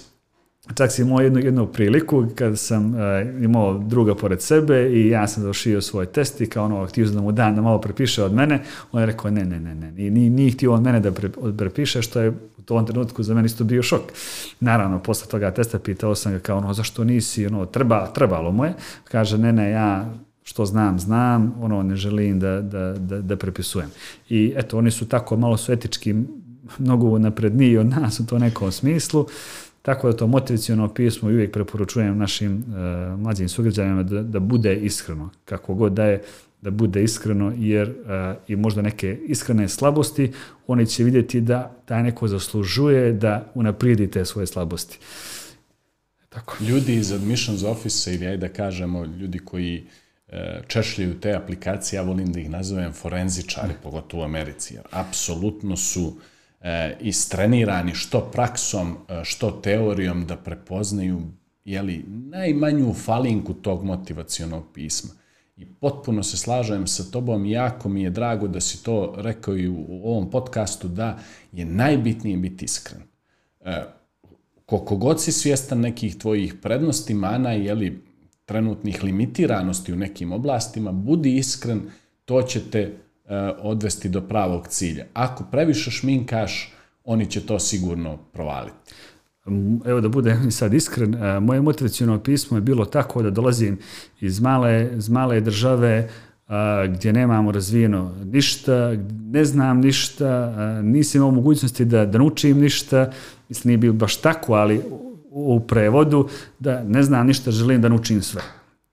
Čak 0.74 0.92
si 0.92 1.02
imao 1.02 1.20
jednu, 1.20 1.38
jednu 1.38 1.66
priliku 1.66 2.26
kad 2.34 2.58
sam 2.58 2.94
uh, 2.94 3.00
imao 3.44 3.78
druga 3.78 4.14
pored 4.14 4.42
sebe 4.42 4.90
i 4.92 5.08
ja 5.08 5.26
sam 5.28 5.42
završio 5.42 5.80
svoj 5.80 6.06
test 6.06 6.40
i 6.40 6.46
kao 6.46 6.64
ono, 6.64 6.86
htio 6.86 7.06
da 7.06 7.20
mu 7.20 7.32
dan 7.32 7.54
da 7.54 7.62
malo 7.62 7.80
prepiše 7.80 8.22
od 8.22 8.34
mene, 8.34 8.62
on 8.92 9.00
je 9.00 9.06
rekao 9.06 9.30
ne, 9.30 9.44
ne, 9.44 9.60
ne, 9.60 9.74
ne, 9.74 10.06
I 10.06 10.10
nije, 10.10 10.30
nije 10.30 10.50
htio 10.50 10.72
od 10.72 10.82
mene 10.82 11.00
da 11.00 11.12
pre, 11.12 11.28
prepiše, 11.58 12.02
što 12.02 12.20
je 12.20 12.30
u 12.58 12.62
tom 12.64 12.86
trenutku 12.86 13.22
za 13.22 13.34
mene 13.34 13.46
isto 13.46 13.64
bio 13.64 13.82
šok. 13.82 14.02
Naravno, 14.60 15.02
posle 15.02 15.28
toga 15.28 15.50
testa 15.50 15.78
pitao 15.78 16.14
sam 16.14 16.32
ga 16.32 16.38
kao 16.38 16.58
ono, 16.58 16.74
zašto 16.74 17.04
nisi, 17.04 17.46
ono, 17.46 17.66
treba, 17.66 18.06
trebalo 18.06 18.52
mu 18.52 18.64
je. 18.64 18.74
Kaže, 19.04 19.38
ne, 19.38 19.52
ne, 19.52 19.70
ja 19.70 20.10
što 20.42 20.66
znam, 20.66 20.98
znam, 20.98 21.54
ono, 21.60 21.82
ne 21.82 21.96
želim 21.96 22.40
da, 22.40 22.60
da, 22.60 22.92
da, 22.92 23.20
da 23.20 23.36
prepisujem. 23.36 23.90
I 24.28 24.52
eto, 24.56 24.78
oni 24.78 24.90
su 24.90 25.08
tako 25.08 25.36
malo 25.36 25.56
su 25.56 25.72
etički 25.72 26.14
mnogo 26.78 27.18
napredniji 27.18 27.78
od 27.78 27.86
nas 27.86 28.20
u 28.20 28.26
to 28.26 28.38
nekom 28.38 28.72
smislu, 28.72 29.26
Tako 29.82 30.10
da 30.10 30.16
to 30.16 30.26
motivacijono 30.26 30.94
pismo 30.94 31.28
uvijek 31.28 31.52
preporučujem 31.52 32.18
našim 32.18 32.52
e, 32.52 33.16
mlađim 33.16 33.48
sugrađanima 33.48 34.02
da, 34.02 34.22
da 34.22 34.40
bude 34.40 34.76
iskreno, 34.76 35.30
kako 35.44 35.74
god 35.74 35.92
da 35.92 36.04
je, 36.04 36.22
da 36.62 36.70
bude 36.70 37.02
iskreno, 37.02 37.52
jer 37.56 37.88
e, 37.88 37.94
i 38.48 38.56
možda 38.56 38.82
neke 38.82 39.18
iskrene 39.26 39.68
slabosti, 39.68 40.32
oni 40.66 40.86
će 40.86 41.04
vidjeti 41.04 41.40
da 41.40 41.76
taj 41.84 42.02
neko 42.02 42.28
zaslužuje 42.28 43.12
da 43.12 43.52
unaprijedi 43.54 44.10
te 44.10 44.24
svoje 44.24 44.46
slabosti. 44.46 44.98
Tako. 46.28 46.56
Ljudi 46.68 46.94
iz 46.94 47.12
Admissions 47.12 47.62
Office 47.62 48.14
ili 48.14 48.26
ajde 48.26 48.48
da 48.48 48.52
kažemo, 48.52 49.04
ljudi 49.04 49.38
koji 49.38 49.84
e, 50.28 50.62
češljaju 50.68 51.20
te 51.20 51.32
aplikacije, 51.34 51.98
ja 51.98 52.02
volim 52.02 52.32
da 52.32 52.40
ih 52.40 52.50
nazovem 52.50 52.92
forenzičari, 52.92 53.72
pogotovo 53.82 54.22
u 54.22 54.26
Americi, 54.26 54.74
jer 54.74 54.84
apsolutno 54.90 55.76
su 55.76 56.02
uh, 56.02 56.14
e, 56.60 56.96
istrenirani 57.00 57.94
što 57.94 58.20
praksom, 58.20 58.96
eh, 59.08 59.24
što 59.24 59.50
teorijom 59.50 60.26
da 60.26 60.36
prepoznaju 60.36 61.20
jeli, 61.64 62.04
najmanju 62.08 62.94
falinku 62.94 63.54
tog 63.54 63.84
motivacijonog 63.84 64.64
pisma. 64.74 65.10
I 65.56 65.66
potpuno 65.66 66.22
se 66.22 66.36
slažem 66.36 66.86
sa 66.86 67.04
tobom, 67.04 67.46
jako 67.46 67.88
mi 67.88 68.02
je 68.02 68.10
drago 68.10 68.48
da 68.48 68.60
si 68.60 68.84
to 68.84 69.14
rekao 69.16 69.56
i 69.56 69.68
u 69.68 70.00
ovom 70.04 70.30
podcastu, 70.30 70.88
da 70.88 71.18
je 71.52 71.64
najbitnije 71.64 72.36
biti 72.36 72.64
iskren. 72.64 73.02
E, 73.60 73.84
koliko 74.66 74.96
god 74.96 75.22
si 75.22 75.32
svjestan 75.32 75.80
nekih 75.80 76.16
tvojih 76.16 76.54
prednosti, 76.54 77.14
mana, 77.14 77.52
jeli, 77.52 78.02
trenutnih 78.44 79.04
limitiranosti 79.04 79.92
u 79.92 79.96
nekim 79.96 80.32
oblastima, 80.32 80.92
budi 80.92 81.36
iskren, 81.36 81.82
to 82.24 82.42
će 82.42 82.70
te 82.70 82.96
Eh, 83.30 83.52
odvesti 83.62 84.08
do 84.08 84.20
pravog 84.20 84.68
cilja. 84.68 85.04
Ako 85.14 85.44
previše 85.50 85.90
šminkaš, 85.90 86.72
oni 87.04 87.26
će 87.26 87.46
to 87.46 87.58
sigurno 87.58 88.16
provaliti. 88.16 88.76
Mm, 89.46 89.76
evo 89.86 90.00
da 90.00 90.08
budem 90.08 90.50
sad 90.50 90.74
iskren, 90.74 91.14
eh, 91.14 91.40
moje 91.40 91.60
motivacijono 91.60 92.18
pismo 92.18 92.56
je 92.56 92.60
bilo 92.60 92.84
tako 92.84 93.22
da 93.22 93.30
dolazim 93.30 93.78
iz 94.20 94.40
male, 94.40 94.90
iz 94.96 95.08
male 95.08 95.40
države 95.40 95.88
eh, 95.88 96.52
gdje 96.88 97.12
nemamo 97.12 97.52
razvijeno 97.52 98.14
ništa, 98.24 98.92
ne 99.24 99.44
znam 99.44 99.80
ništa, 99.80 100.54
nisam 100.82 101.18
imao 101.18 101.30
mogućnosti 101.30 101.84
da, 101.84 102.06
da 102.06 102.18
naučim 102.18 102.60
ništa, 102.60 103.10
mislim 103.48 103.68
nije 103.68 103.78
bilo 103.78 103.94
baš 103.94 104.16
tako, 104.16 104.54
ali 104.54 104.80
u 105.30 105.60
prevodu 105.60 106.28
da 106.58 106.84
ne 106.84 107.02
znam 107.02 107.26
ništa, 107.26 107.50
želim 107.50 107.80
da 107.80 107.88
naučim 107.88 108.22
sve. 108.22 108.42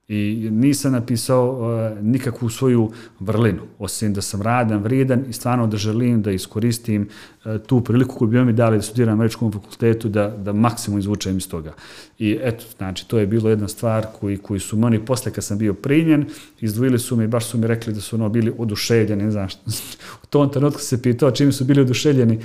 I 0.09 0.49
nisam 0.51 0.91
napisao 0.91 1.51
uh, 1.51 2.03
nikakvu 2.03 2.49
svoju 2.49 2.91
vrlinu, 3.19 3.61
osim 3.79 4.13
da 4.13 4.21
sam 4.21 4.41
radan, 4.41 4.83
vrijedan 4.83 5.23
i 5.29 5.33
stvarno 5.33 5.67
da 5.67 5.77
želim 5.77 6.21
da 6.21 6.31
iskoristim 6.31 7.09
uh, 7.45 7.61
tu 7.65 7.81
priliku 7.81 8.15
koju 8.15 8.27
bi 8.27 8.45
mi 8.45 8.53
dali 8.53 8.77
da 8.77 8.81
studiram 8.81 9.07
na 9.07 9.13
američkom 9.13 9.51
fakultetu, 9.51 10.09
da, 10.09 10.27
da 10.27 10.53
maksimum 10.53 10.99
izvučem 10.99 11.37
iz 11.37 11.49
toga. 11.49 11.73
I 12.19 12.39
eto, 12.41 12.65
znači, 12.77 13.07
to 13.07 13.19
je 13.19 13.27
bilo 13.27 13.49
jedna 13.49 13.67
stvar 13.67 14.05
koji, 14.19 14.37
koji 14.37 14.59
su 14.59 14.77
meni 14.77 15.05
posle 15.05 15.31
kad 15.31 15.43
sam 15.43 15.57
bio 15.57 15.73
primjen, 15.73 16.25
izdvojili 16.59 16.99
su 16.99 17.15
mi, 17.15 17.27
baš 17.27 17.45
su 17.45 17.57
mi 17.57 17.67
rekli 17.67 17.93
da 17.93 18.01
su 18.01 18.15
ono 18.15 18.29
bili 18.29 18.53
oduševljeni, 18.57 19.23
ne 19.23 19.31
znam 19.31 19.49
što, 19.49 19.61
u 20.23 20.25
tom 20.29 20.49
trenutku 20.49 20.81
se 20.81 21.01
pitao 21.01 21.31
čim 21.31 21.51
su 21.51 21.65
bili 21.65 21.81
oduševljeni, 21.81 22.39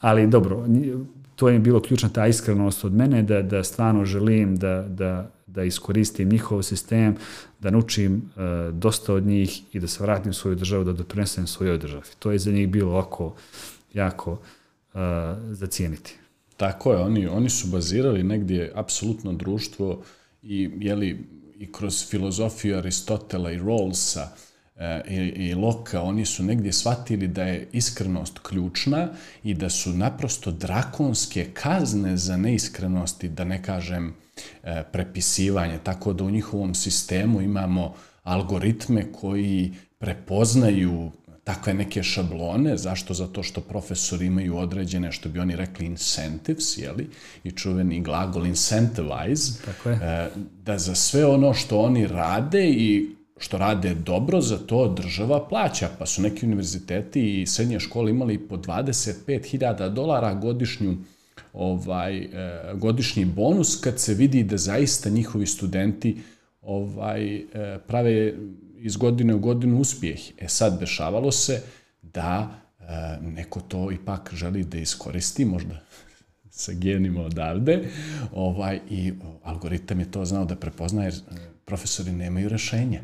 ali 0.00 0.26
dobro, 0.26 0.66
to 1.36 1.48
je 1.48 1.58
bilo 1.58 1.80
ključna 1.80 2.08
ta 2.08 2.26
iskrenost 2.26 2.84
od 2.84 2.94
mene, 2.94 3.22
da, 3.22 3.42
da 3.42 3.64
stvarno 3.64 4.04
želim 4.04 4.56
da, 4.56 4.82
da 4.88 5.30
da 5.48 5.64
iskoristim 5.64 6.28
njihov 6.28 6.62
sistem, 6.62 7.16
da 7.60 7.70
naučim 7.70 8.16
e, 8.16 8.40
dosta 8.72 9.14
od 9.14 9.26
njih 9.26 9.62
i 9.72 9.80
da 9.80 9.86
se 9.86 10.02
vratim 10.02 10.30
u 10.30 10.34
svoju 10.34 10.56
državu, 10.56 10.84
da 10.84 10.92
doprinesem 10.92 11.46
svojoj 11.46 11.78
državi. 11.78 12.04
To 12.18 12.30
je 12.30 12.38
za 12.38 12.52
njih 12.52 12.68
bilo 12.68 12.90
ovako 12.90 13.34
jako 13.94 14.38
e, 14.94 14.98
zacijeniti. 15.50 16.14
Tako 16.56 16.92
je, 16.92 16.98
oni, 16.98 17.26
oni 17.26 17.50
su 17.50 17.68
bazirali 17.68 18.22
negdje 18.22 18.72
apsolutno 18.74 19.32
društvo 19.32 20.02
i, 20.42 20.70
jeli, 20.80 21.24
i 21.58 21.72
kroz 21.72 22.10
filozofiju 22.10 22.76
Aristotela 22.76 23.52
i 23.52 23.58
Rawlsa 23.58 24.26
e, 24.76 25.02
i, 25.08 25.48
i 25.48 25.54
Loka, 25.54 26.02
oni 26.02 26.26
su 26.26 26.42
negdje 26.42 26.72
shvatili 26.72 27.28
da 27.28 27.42
je 27.42 27.68
iskrenost 27.72 28.38
ključna 28.38 29.08
i 29.42 29.54
da 29.54 29.70
su 29.70 29.90
naprosto 29.90 30.50
drakonske 30.50 31.46
kazne 31.54 32.16
za 32.16 32.36
neiskrenosti, 32.36 33.28
da 33.28 33.44
ne 33.44 33.62
kažem, 33.62 34.14
prepisivanje, 34.92 35.78
tako 35.82 36.12
da 36.12 36.24
u 36.24 36.30
njihovom 36.30 36.74
sistemu 36.74 37.42
imamo 37.42 37.94
algoritme 38.22 39.12
koji 39.12 39.72
prepoznaju 39.98 41.10
takve 41.48 41.74
neke 41.74 42.02
šablone, 42.02 42.76
zašto? 42.76 43.14
Zato 43.14 43.42
što 43.42 43.60
profesori 43.60 44.26
imaju 44.26 44.56
određene, 44.56 45.12
što 45.12 45.28
bi 45.28 45.40
oni 45.40 45.56
rekli, 45.56 45.86
incentives, 45.86 46.78
jeli? 46.78 47.08
i 47.44 47.50
čuveni 47.50 48.00
glagol 48.00 48.46
incentivize, 48.46 49.52
tako 49.64 49.90
je. 49.90 49.96
E, 49.96 50.28
da 50.64 50.78
za 50.78 50.94
sve 50.94 51.26
ono 51.26 51.54
što 51.54 51.80
oni 51.80 52.06
rade 52.06 52.68
i 52.70 53.16
što 53.38 53.58
rade 53.58 53.94
dobro, 53.94 54.40
za 54.40 54.58
to 54.58 54.88
država 54.88 55.48
plaća, 55.48 55.88
pa 55.98 56.06
su 56.06 56.22
neki 56.22 56.46
univerziteti 56.46 57.42
i 57.42 57.46
srednje 57.46 57.80
škole 57.80 58.10
imali 58.10 58.38
po 58.38 58.56
25.000 58.56 59.88
dolara 59.88 60.34
godišnju 60.34 60.96
ovaj 61.58 62.18
e, 62.18 62.28
godišnji 62.74 63.24
bonus 63.24 63.80
kad 63.80 64.00
se 64.00 64.14
vidi 64.14 64.42
da 64.42 64.56
zaista 64.56 65.10
njihovi 65.10 65.46
studenti 65.46 66.18
ovaj 66.62 67.36
e, 67.36 67.44
prave 67.86 68.34
iz 68.76 68.96
godine 68.96 69.34
u 69.34 69.38
godinu 69.38 69.80
uspjeh. 69.80 70.20
E 70.38 70.48
sad 70.48 70.80
dešavalo 70.80 71.32
se 71.32 71.62
da 72.02 72.50
e, 72.80 72.84
neko 73.20 73.60
to 73.60 73.92
ipak 73.92 74.34
želi 74.34 74.64
da 74.64 74.78
iskoristi, 74.78 75.44
možda 75.44 75.80
sa 76.50 76.72
genima 76.72 77.22
odavde, 77.22 77.88
ovaj, 78.32 78.80
i 78.90 79.12
algoritam 79.42 80.00
je 80.00 80.10
to 80.10 80.24
znao 80.24 80.44
da 80.44 80.56
prepoznaje, 80.56 81.06
jer 81.06 81.14
profesori 81.64 82.12
nemaju 82.12 82.48
rešenja. 82.48 83.00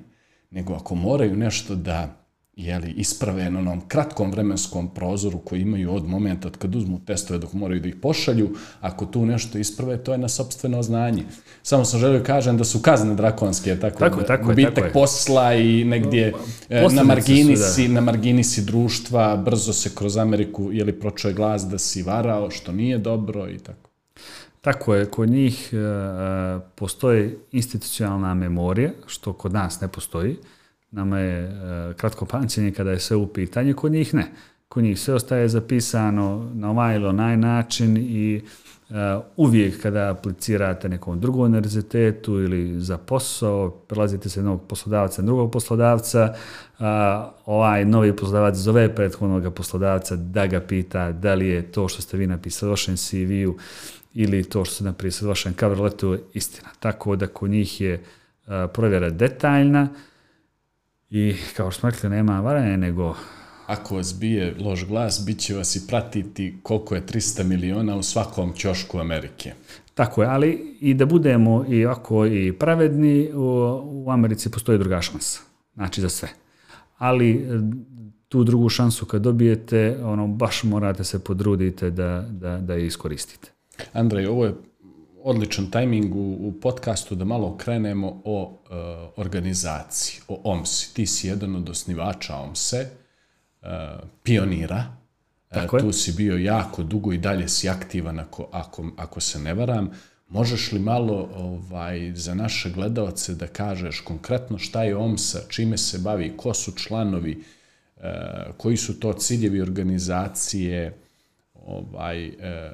Nego 0.51 0.75
ako 0.75 0.95
moraju 0.95 1.37
nešto 1.37 1.75
da 1.75 2.24
jeli, 2.57 2.91
isprave 2.91 3.51
na 3.51 3.59
onom 3.59 3.81
kratkom 3.89 4.31
vremenskom 4.31 4.95
prozoru 4.95 5.39
koji 5.39 5.61
imaju 5.61 5.95
od 5.95 6.09
momenta 6.09 6.49
od 6.49 6.57
kad 6.57 6.77
uzmu 6.77 7.01
testove 7.07 7.39
dok 7.39 7.53
moraju 7.53 7.81
da 7.81 7.89
ih 7.89 7.97
pošalju, 7.97 8.51
ako 8.81 9.07
tu 9.07 9.27
nešto 9.27 9.59
isprave, 9.59 9.97
to 9.97 10.13
je 10.13 10.19
na 10.19 10.29
sobstveno 10.29 10.83
znanje. 10.83 11.25
Samo 11.63 11.85
sam 11.85 12.01
želio 12.01 12.23
kažem 12.23 12.59
da 12.59 12.65
su 12.65 12.79
kazne 12.83 13.15
drakonske, 13.15 13.77
tako, 13.81 13.99
tako, 13.99 14.21
da, 14.21 14.27
tako 14.27 14.45
gubitak 14.45 14.75
tako 14.75 14.93
posla 14.93 15.55
i 15.55 15.85
negdje 15.85 16.33
e, 16.69 16.89
na 16.91 17.03
margini, 17.03 17.57
si, 17.57 17.89
na 17.89 18.01
margini 18.01 18.45
si 18.45 18.65
društva, 18.65 19.37
brzo 19.37 19.73
se 19.73 19.91
kroz 19.95 20.17
Ameriku 20.17 20.73
jeli, 20.73 20.93
pročuje 20.93 21.35
glas 21.35 21.63
da 21.63 21.79
si 21.79 22.03
varao, 22.03 22.51
što 22.51 22.73
nije 22.73 22.99
dobro 22.99 23.51
i 23.51 23.59
tako. 23.59 23.91
Tako 24.61 24.95
je, 24.95 25.07
kod 25.07 25.29
njih 25.29 25.71
uh, 25.73 26.63
postoji 26.75 27.35
institucionalna 27.53 28.35
memorija, 28.35 28.91
što 29.07 29.33
kod 29.33 29.53
nas 29.53 29.81
ne 29.81 29.89
postoji. 29.89 30.31
Uh, 30.31 30.39
nama 30.95 31.19
je 31.19 31.49
uh, 31.49 31.97
kratko 31.97 32.27
pamćenje 32.27 32.71
kada 32.73 32.91
je 32.91 32.99
sve 32.99 33.17
u 33.17 33.27
pitanju, 33.27 33.77
kod 33.77 33.93
njih 33.93 34.15
ne. 34.15 34.27
Kod 34.69 34.85
njih 34.85 35.01
sve 35.01 35.15
ostaje 35.15 35.49
zapisano 35.49 36.51
na 36.55 36.71
ovaj 36.71 36.97
ili 36.97 37.07
onaj 37.07 37.37
način 37.37 37.97
i 37.97 38.43
uh, 38.91 38.97
uvijek 39.37 39.83
kada 39.83 40.11
aplicirate 40.11 40.89
nekom 40.89 41.21
drugom 41.21 41.43
univerzitetu 41.43 42.33
ili 42.41 42.81
za 42.81 42.99
posao, 42.99 43.71
prelazite 43.71 44.29
se 44.29 44.41
jednog 44.41 44.67
poslodavca 44.69 45.23
na 45.23 45.27
drugog 45.27 45.53
poslodavca, 45.53 46.35
uh, 46.79 46.85
ovaj 47.47 47.85
novi 47.85 48.17
poslodavac 48.17 48.55
zove 48.55 48.95
prethodnog 48.95 49.55
poslodavca 49.55 50.17
da 50.17 50.47
ga 50.47 50.61
pita 50.61 51.13
da 51.13 51.35
li 51.35 51.49
je 51.49 51.73
to 51.73 51.89
što 51.89 52.03
ste 52.03 52.17
vi 52.17 52.27
napisali 52.27 52.69
u 52.69 52.73
vašem 52.73 52.97
CV-u 52.97 53.57
ili 54.15 54.45
to 54.45 54.65
što 54.65 54.75
ste 54.75 54.85
napisali 54.85 55.29
u 55.29 55.31
vašem 55.31 55.55
cover 55.55 55.81
letu 55.81 56.19
istina. 56.33 56.69
Tako 56.81 57.17
da 57.17 57.27
kod 57.27 57.51
njih 57.51 57.81
je 57.81 57.95
uh, 57.95 58.53
provjera 58.73 59.11
detaljna, 59.11 59.89
uh, 59.93 60.14
I 61.15 61.35
kao 61.57 61.71
što 61.71 61.81
smo 61.81 61.91
rekli, 61.91 62.11
nema 62.11 62.41
varanje, 62.41 62.77
nego... 62.77 63.15
Ako 63.67 63.97
vas 63.97 64.15
bije 64.21 64.55
loš 64.59 64.87
glas, 64.87 65.23
bit 65.27 65.39
će 65.39 65.55
vas 65.55 65.77
i 65.77 65.87
pratiti 65.87 66.59
koliko 66.63 66.95
je 66.95 67.07
300 67.07 67.45
miliona 67.45 67.97
u 67.97 68.03
svakom 68.03 68.53
ćošku 68.53 68.99
Amerike. 68.99 69.53
Tako 69.95 70.23
je, 70.23 70.29
ali 70.29 70.77
i 70.81 70.95
da 70.95 71.07
budemo 71.07 71.65
i 71.69 71.87
ovako 71.87 72.27
i 72.27 72.53
pravedni, 72.53 73.31
u, 73.33 73.45
u 73.85 74.11
Americi 74.11 74.51
postoji 74.51 74.79
druga 74.79 75.01
šansa. 75.01 75.41
Znači 75.75 76.01
za 76.01 76.09
sve. 76.09 76.29
Ali 76.99 77.31
e, 77.31 77.45
tu 78.29 78.45
drugu 78.45 78.69
šansu 78.69 79.07
kad 79.07 79.23
dobijete, 79.23 79.99
ono, 80.03 80.27
baš 80.27 80.63
morate 80.63 81.05
se 81.05 81.25
podrudite 81.25 81.91
da, 81.91 82.27
da, 82.31 82.59
da 82.59 82.75
je 82.75 82.87
iskoristite. 82.87 83.51
Andrej, 83.93 84.27
ovo 84.27 84.45
je 84.45 84.55
odličan 85.25 85.71
tajming 85.71 86.15
u, 86.15 86.49
u 86.49 86.53
podcastu 86.61 87.15
da 87.15 87.25
malo 87.25 87.57
krenemo 87.57 88.23
o 88.25 88.43
uh, 88.43 88.79
organizaciji, 89.17 90.21
o 90.29 90.41
OMSI. 90.45 90.95
Ti 90.95 91.07
si 91.07 91.29
jedan 91.29 91.57
od 91.57 91.69
osnivača 91.69 92.37
OMSE, 92.37 92.89
uh, 93.63 93.69
pionira. 94.23 94.85
E, 95.51 95.55
Tako 95.55 95.77
uh, 95.77 95.83
tu 95.83 95.93
si 95.93 96.13
bio 96.13 96.37
jako 96.37 96.83
dugo 96.83 97.13
i 97.13 97.19
dalje 97.19 97.49
si 97.49 97.69
aktivan 97.69 98.19
ako, 98.19 98.49
ako, 98.53 98.91
ako 98.97 99.21
se 99.21 99.39
ne 99.39 99.55
varam. 99.55 99.91
Možeš 100.29 100.73
li 100.73 100.79
malo 100.79 101.29
ovaj 101.37 102.13
za 102.15 102.35
naše 102.35 102.71
gledalce 102.71 103.35
da 103.35 103.47
kažeš 103.47 104.01
konkretno 104.01 104.59
šta 104.59 104.83
je 104.83 104.97
OMSA, 104.97 105.39
čime 105.49 105.79
se 105.79 105.99
bavi, 105.99 106.37
ko 106.37 106.55
su 106.55 106.73
članovi, 106.73 107.45
uh, 107.97 108.03
koji 108.57 108.77
su 108.77 109.01
to 109.01 109.13
ciljevi 109.13 109.61
organizacije, 109.61 111.04
ovaj, 111.67 112.27
e, 112.27 112.31
e, 112.31 112.71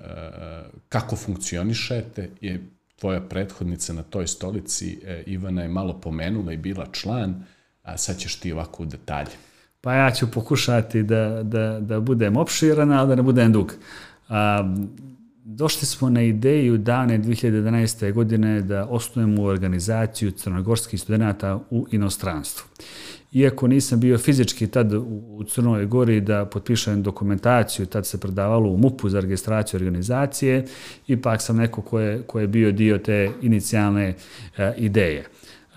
kako 0.88 1.16
funkcionišete, 1.16 2.30
je 2.41 2.66
tvoja 2.97 3.20
prethodnica 3.20 3.93
na 3.93 4.03
toj 4.03 4.26
stolici, 4.26 5.01
e, 5.05 5.22
Ivana 5.26 5.62
je 5.62 5.68
malo 5.68 6.01
pomenula 6.01 6.53
i 6.53 6.57
bila 6.57 6.86
član, 6.93 7.45
a 7.82 7.97
sad 7.97 8.18
ćeš 8.18 8.41
ti 8.41 8.53
ovako 8.53 8.82
u 8.82 8.86
detalje. 8.86 9.30
Pa 9.80 9.95
ja 9.95 10.11
ću 10.11 10.30
pokušati 10.30 11.03
da, 11.03 11.43
da, 11.43 11.80
da 11.80 12.01
budem 12.01 12.36
opširan, 12.36 12.93
ali 12.93 13.09
da 13.09 13.14
ne 13.14 13.22
budem 13.22 13.53
dug. 13.53 13.74
A, 14.28 14.74
došli 15.45 15.86
smo 15.86 16.11
na 16.11 16.22
ideju 16.22 16.78
dane 16.78 17.18
2011. 17.18 18.12
godine 18.12 18.61
da 18.61 18.86
osnujemo 18.86 19.43
organizaciju 19.43 20.30
crnogorskih 20.30 21.01
studenta 21.01 21.61
u 21.70 21.86
inostranstvu 21.91 22.66
iako 23.32 23.66
nisam 23.66 24.00
bio 24.00 24.18
fizički 24.18 24.66
tad 24.66 24.92
u 24.92 25.44
Crnoj 25.48 25.86
Gori 25.86 26.20
da 26.20 26.44
potpišem 26.44 27.02
dokumentaciju, 27.02 27.86
tad 27.86 28.06
se 28.06 28.20
predavalo 28.20 28.70
u 28.70 28.76
MUP-u 28.76 29.08
za 29.08 29.20
registraciju 29.20 29.78
organizacije, 29.78 30.66
ipak 31.06 31.42
sam 31.42 31.56
neko 31.56 31.82
ko 31.82 32.00
je, 32.00 32.22
ko 32.22 32.40
je 32.40 32.46
bio 32.46 32.72
dio 32.72 32.98
te 32.98 33.30
inicijalne 33.42 34.14
e, 34.56 34.74
ideje. 34.76 35.26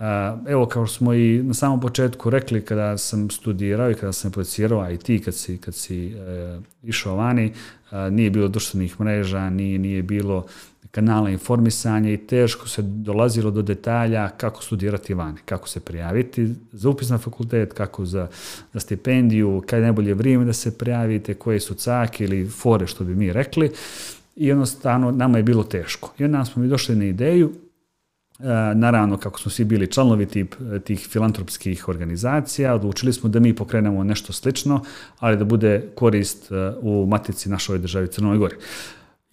Eh, 0.00 0.50
evo, 0.50 0.66
kao 0.66 0.86
smo 0.86 1.14
i 1.14 1.42
na 1.42 1.54
samom 1.54 1.80
početku 1.80 2.30
rekli, 2.30 2.64
kada 2.64 2.98
sam 2.98 3.30
studirao 3.30 3.90
i 3.90 3.94
kada 3.94 4.12
sam 4.12 4.28
aplicirao 4.30 4.90
IT, 4.90 5.24
kad 5.24 5.34
si, 5.34 5.58
kad 5.58 5.74
si 5.74 6.06
e, 6.06 6.58
išao 6.82 7.16
vani, 7.16 7.52
e, 7.92 8.10
nije 8.10 8.30
bilo 8.30 8.48
društvenih 8.48 9.00
mreža, 9.00 9.50
nije, 9.50 9.78
nije 9.78 10.02
bilo 10.02 10.46
kanala 10.94 11.30
informisanja 11.30 12.10
i 12.10 12.16
teško 12.16 12.68
se 12.68 12.82
dolazilo 12.82 13.50
do 13.50 13.62
detalja 13.62 14.28
kako 14.28 14.62
studirati 14.62 15.14
vani, 15.14 15.38
kako 15.44 15.68
se 15.68 15.80
prijaviti 15.80 16.48
za 16.72 16.88
upis 16.88 17.08
na 17.08 17.18
fakultet, 17.18 17.72
kako 17.72 18.04
za, 18.06 18.28
za 18.72 18.80
stipendiju, 18.80 19.62
kada 19.66 19.76
je 19.76 19.82
najbolje 19.82 20.14
vrijeme 20.14 20.44
da 20.44 20.52
se 20.52 20.78
prijavite, 20.78 21.34
koje 21.34 21.60
su 21.60 21.74
cake 21.74 22.24
ili 22.24 22.48
fore 22.48 22.86
što 22.86 23.04
bi 23.04 23.14
mi 23.14 23.32
rekli. 23.32 23.70
I 24.36 24.46
jednostavno 24.46 25.10
nama 25.10 25.38
je 25.38 25.42
bilo 25.42 25.64
teško. 25.64 26.12
I 26.18 26.24
onda 26.24 26.44
smo 26.44 26.62
mi 26.62 26.68
došli 26.68 26.96
na 26.96 27.04
ideju 27.04 27.52
e, 28.38 28.44
naravno, 28.74 29.16
kako 29.16 29.40
smo 29.40 29.50
svi 29.50 29.64
bili 29.64 29.90
članovi 29.90 30.26
tip, 30.26 30.54
tih 30.84 31.08
filantropskih 31.10 31.88
organizacija, 31.88 32.74
odlučili 32.74 33.12
smo 33.12 33.28
da 33.28 33.40
mi 33.40 33.56
pokrenemo 33.56 34.04
nešto 34.04 34.32
slično, 34.32 34.84
ali 35.18 35.36
da 35.36 35.44
bude 35.44 35.88
korist 35.94 36.52
e, 36.52 36.54
u 36.80 37.06
matici 37.06 37.48
našoj 37.48 37.78
državi 37.78 38.08
Crnoj 38.08 38.38
Gori. 38.38 38.56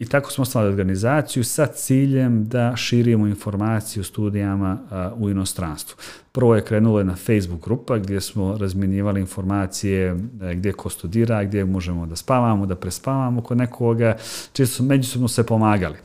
I 0.01 0.05
tako 0.05 0.31
smo 0.31 0.41
osnovali 0.41 0.71
organizaciju 0.71 1.43
sa 1.43 1.65
ciljem 1.65 2.47
da 2.47 2.75
širimo 2.75 3.27
informacije 3.27 4.01
o 4.01 4.03
studijama 4.03 4.77
u 5.17 5.29
inostranstvu. 5.29 5.97
Prvo 6.31 6.55
je 6.55 6.65
krenulo 6.65 7.03
na 7.03 7.15
Facebook 7.15 7.63
grupa 7.63 7.97
gdje 7.97 8.21
smo 8.21 8.57
razmjenjivali 8.57 9.19
informacije 9.19 10.15
e, 10.41 10.55
gdje 10.55 10.73
ko 10.73 10.89
studira, 10.89 11.43
gdje 11.43 11.65
možemo 11.65 12.05
da 12.05 12.15
spavamo, 12.15 12.65
da 12.65 12.75
prespavamo 12.75 13.41
kod 13.41 13.57
nekoga, 13.57 14.17
čisto 14.53 14.75
su 14.75 14.83
međusobno 14.83 15.27
se 15.27 15.45
pomagali. 15.45 15.97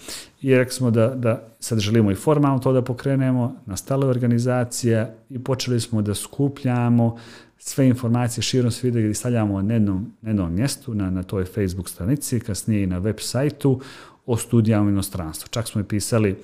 I 0.42 0.54
rekli 0.54 0.74
smo 0.74 0.90
da, 0.90 1.08
da 1.08 1.48
sad 1.60 1.78
želimo 1.78 2.10
i 2.10 2.14
formalno 2.14 2.58
to 2.58 2.72
da 2.72 2.82
pokrenemo, 2.82 3.54
nastala 3.66 4.06
je 4.06 4.10
organizacija 4.10 5.10
i 5.30 5.38
počeli 5.38 5.80
smo 5.80 6.02
da 6.02 6.14
skupljamo 6.14 7.16
sve 7.58 7.88
informacije 7.88 8.42
širom 8.42 8.70
svijeta 8.70 8.98
gdje 8.98 9.14
stavljamo 9.14 9.62
na 9.62 9.74
jednom, 9.74 10.12
na 10.22 10.30
jednom 10.30 10.54
mjestu, 10.54 10.94
na, 10.94 11.10
na 11.10 11.22
toj 11.22 11.44
Facebook 11.44 11.88
stranici, 11.88 12.40
kasnije 12.40 12.82
i 12.82 12.86
na 12.86 12.98
web 12.98 13.16
sajtu 13.18 13.80
o 14.26 14.36
studijama 14.36 14.86
u 14.86 14.90
inostranstvu. 14.90 15.48
Čak 15.50 15.68
smo 15.68 15.80
i 15.80 15.84
pisali, 15.84 16.36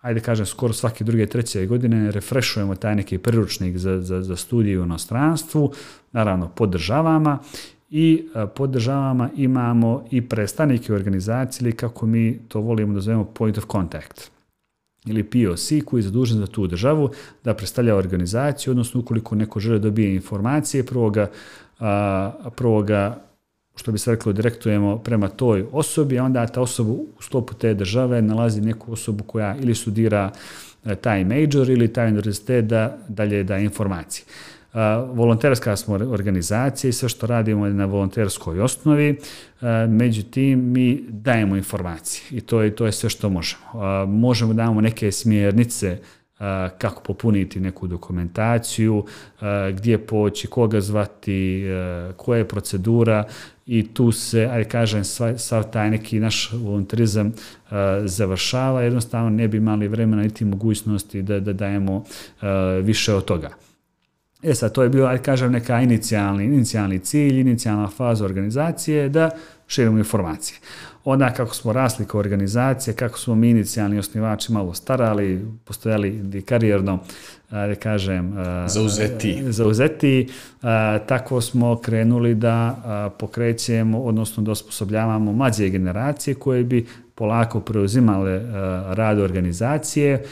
ajde 0.00 0.20
kažem, 0.20 0.46
skoro 0.46 0.72
svake 0.72 1.04
druge, 1.04 1.26
treće 1.26 1.66
godine 1.66 2.10
refrešujemo 2.10 2.74
taj 2.74 2.96
neki 2.96 3.18
priručnik 3.18 3.76
za, 3.76 4.00
za, 4.00 4.22
za 4.22 4.36
studiju 4.36 4.80
u 4.80 4.84
inostranstvu, 4.84 5.72
naravno 6.12 6.48
podržavama 6.48 7.38
i 7.90 8.28
podržavama 8.54 9.30
imamo 9.36 10.04
i 10.10 10.28
predstavnike 10.28 10.94
organizacije 10.94 11.66
ili 11.66 11.76
kako 11.76 12.06
mi 12.06 12.38
to 12.48 12.60
volimo 12.60 12.94
da 12.94 13.00
zovemo 13.00 13.24
point 13.24 13.58
of 13.58 13.64
contact 13.72 14.37
ili 15.08 15.22
POC 15.22 15.72
koji 15.84 15.98
je 15.98 16.02
zadužen 16.02 16.38
za 16.38 16.46
tu 16.46 16.66
državu 16.66 17.10
da 17.44 17.54
predstavlja 17.54 17.96
organizaciju, 17.96 18.70
odnosno 18.70 19.00
ukoliko 19.00 19.34
neko 19.34 19.60
žele 19.60 19.78
dobije 19.78 20.14
informacije, 20.14 20.86
prvo 20.86 21.10
ga, 21.10 21.30
a, 21.80 22.50
prvo 22.56 22.82
ga 22.82 23.28
što 23.78 23.92
bi 23.92 23.98
se 23.98 24.10
reklo, 24.10 24.32
direktujemo 24.32 24.98
prema 24.98 25.28
toj 25.28 25.66
osobi, 25.72 26.18
a 26.18 26.24
onda 26.24 26.46
ta 26.46 26.60
osoba 26.60 26.90
u 26.92 27.22
sklopu 27.22 27.54
te 27.54 27.74
države 27.74 28.22
nalazi 28.22 28.60
neku 28.60 28.92
osobu 28.92 29.24
koja 29.24 29.56
ili 29.56 29.74
studira 29.74 30.30
e, 30.84 30.94
taj 30.94 31.24
major 31.24 31.70
ili 31.70 31.92
taj 31.92 32.08
univerzitet 32.08 32.64
da 32.64 32.98
dalje 33.08 33.44
da 33.44 33.58
informacije 33.58 34.24
volonterska 35.12 35.76
smo 35.76 35.94
organizacija 35.94 36.88
i 36.88 36.92
sve 36.92 37.08
što 37.08 37.26
radimo 37.26 37.66
je 37.66 37.72
na 37.72 37.84
volonterskoj 37.84 38.60
osnovi, 38.60 39.18
međutim 39.88 40.72
mi 40.72 41.04
dajemo 41.08 41.56
informacije 41.56 42.38
i 42.38 42.40
to 42.40 42.62
je, 42.62 42.76
to 42.76 42.86
je 42.86 42.92
sve 42.92 43.10
što 43.10 43.30
možemo. 43.30 43.62
Možemo 44.06 44.52
da 44.52 44.62
damo 44.62 44.80
neke 44.80 45.12
smjernice 45.12 45.98
kako 46.78 47.02
popuniti 47.02 47.60
neku 47.60 47.86
dokumentaciju, 47.86 49.04
gdje 49.72 49.98
poći, 49.98 50.46
koga 50.46 50.80
zvati, 50.80 51.64
koja 52.16 52.38
je 52.38 52.48
procedura 52.48 53.24
i 53.66 53.94
tu 53.94 54.12
se, 54.12 54.48
ajde 54.52 54.68
kažem, 54.68 55.04
sav 55.36 55.70
taj 55.72 55.90
neki 55.90 56.20
naš 56.20 56.52
volontarizam 56.52 57.32
završava, 58.04 58.82
jednostavno 58.82 59.30
ne 59.30 59.48
bi 59.48 59.56
imali 59.56 59.88
vremena 59.88 60.22
niti 60.22 60.44
mogućnosti 60.44 61.22
da, 61.22 61.40
da 61.40 61.52
dajemo 61.52 62.04
više 62.82 63.14
od 63.14 63.24
toga. 63.24 63.67
E 64.42 64.54
sad, 64.54 64.72
to 64.72 64.82
je 64.82 64.88
bio, 64.88 65.06
ajde 65.06 65.22
kažem, 65.22 65.52
neka 65.52 65.80
inicijalni, 65.80 66.44
inicijalni 66.44 66.98
cilj, 66.98 67.40
inicijalna 67.40 67.88
faza 67.88 68.24
organizacije 68.24 69.08
da 69.08 69.30
širimo 69.66 69.98
informacije. 69.98 70.58
Onda 71.04 71.30
kako 71.30 71.54
smo 71.54 71.72
rasli 71.72 72.06
kao 72.06 72.20
organizacija, 72.20 72.94
kako 72.94 73.18
smo 73.18 73.34
mi 73.34 73.50
inicijalni 73.50 73.98
osnivači 73.98 74.52
malo 74.52 74.74
starali, 74.74 75.46
postojali 75.64 76.42
karijerno, 76.46 76.98
da 77.50 77.74
kažem, 77.74 78.34
zauzeti. 78.66 79.52
zauzeti, 79.52 80.28
tako 81.06 81.40
smo 81.40 81.80
krenuli 81.80 82.34
da 82.34 83.14
pokrećemo, 83.18 84.02
odnosno 84.02 84.42
da 84.42 84.50
osposobljavamo 84.50 85.32
mlađe 85.32 85.68
generacije 85.68 86.34
koje 86.34 86.64
bi 86.64 86.86
polako 87.14 87.60
preuzimale 87.60 88.42
rad 88.94 89.18
organizacije 89.18 90.24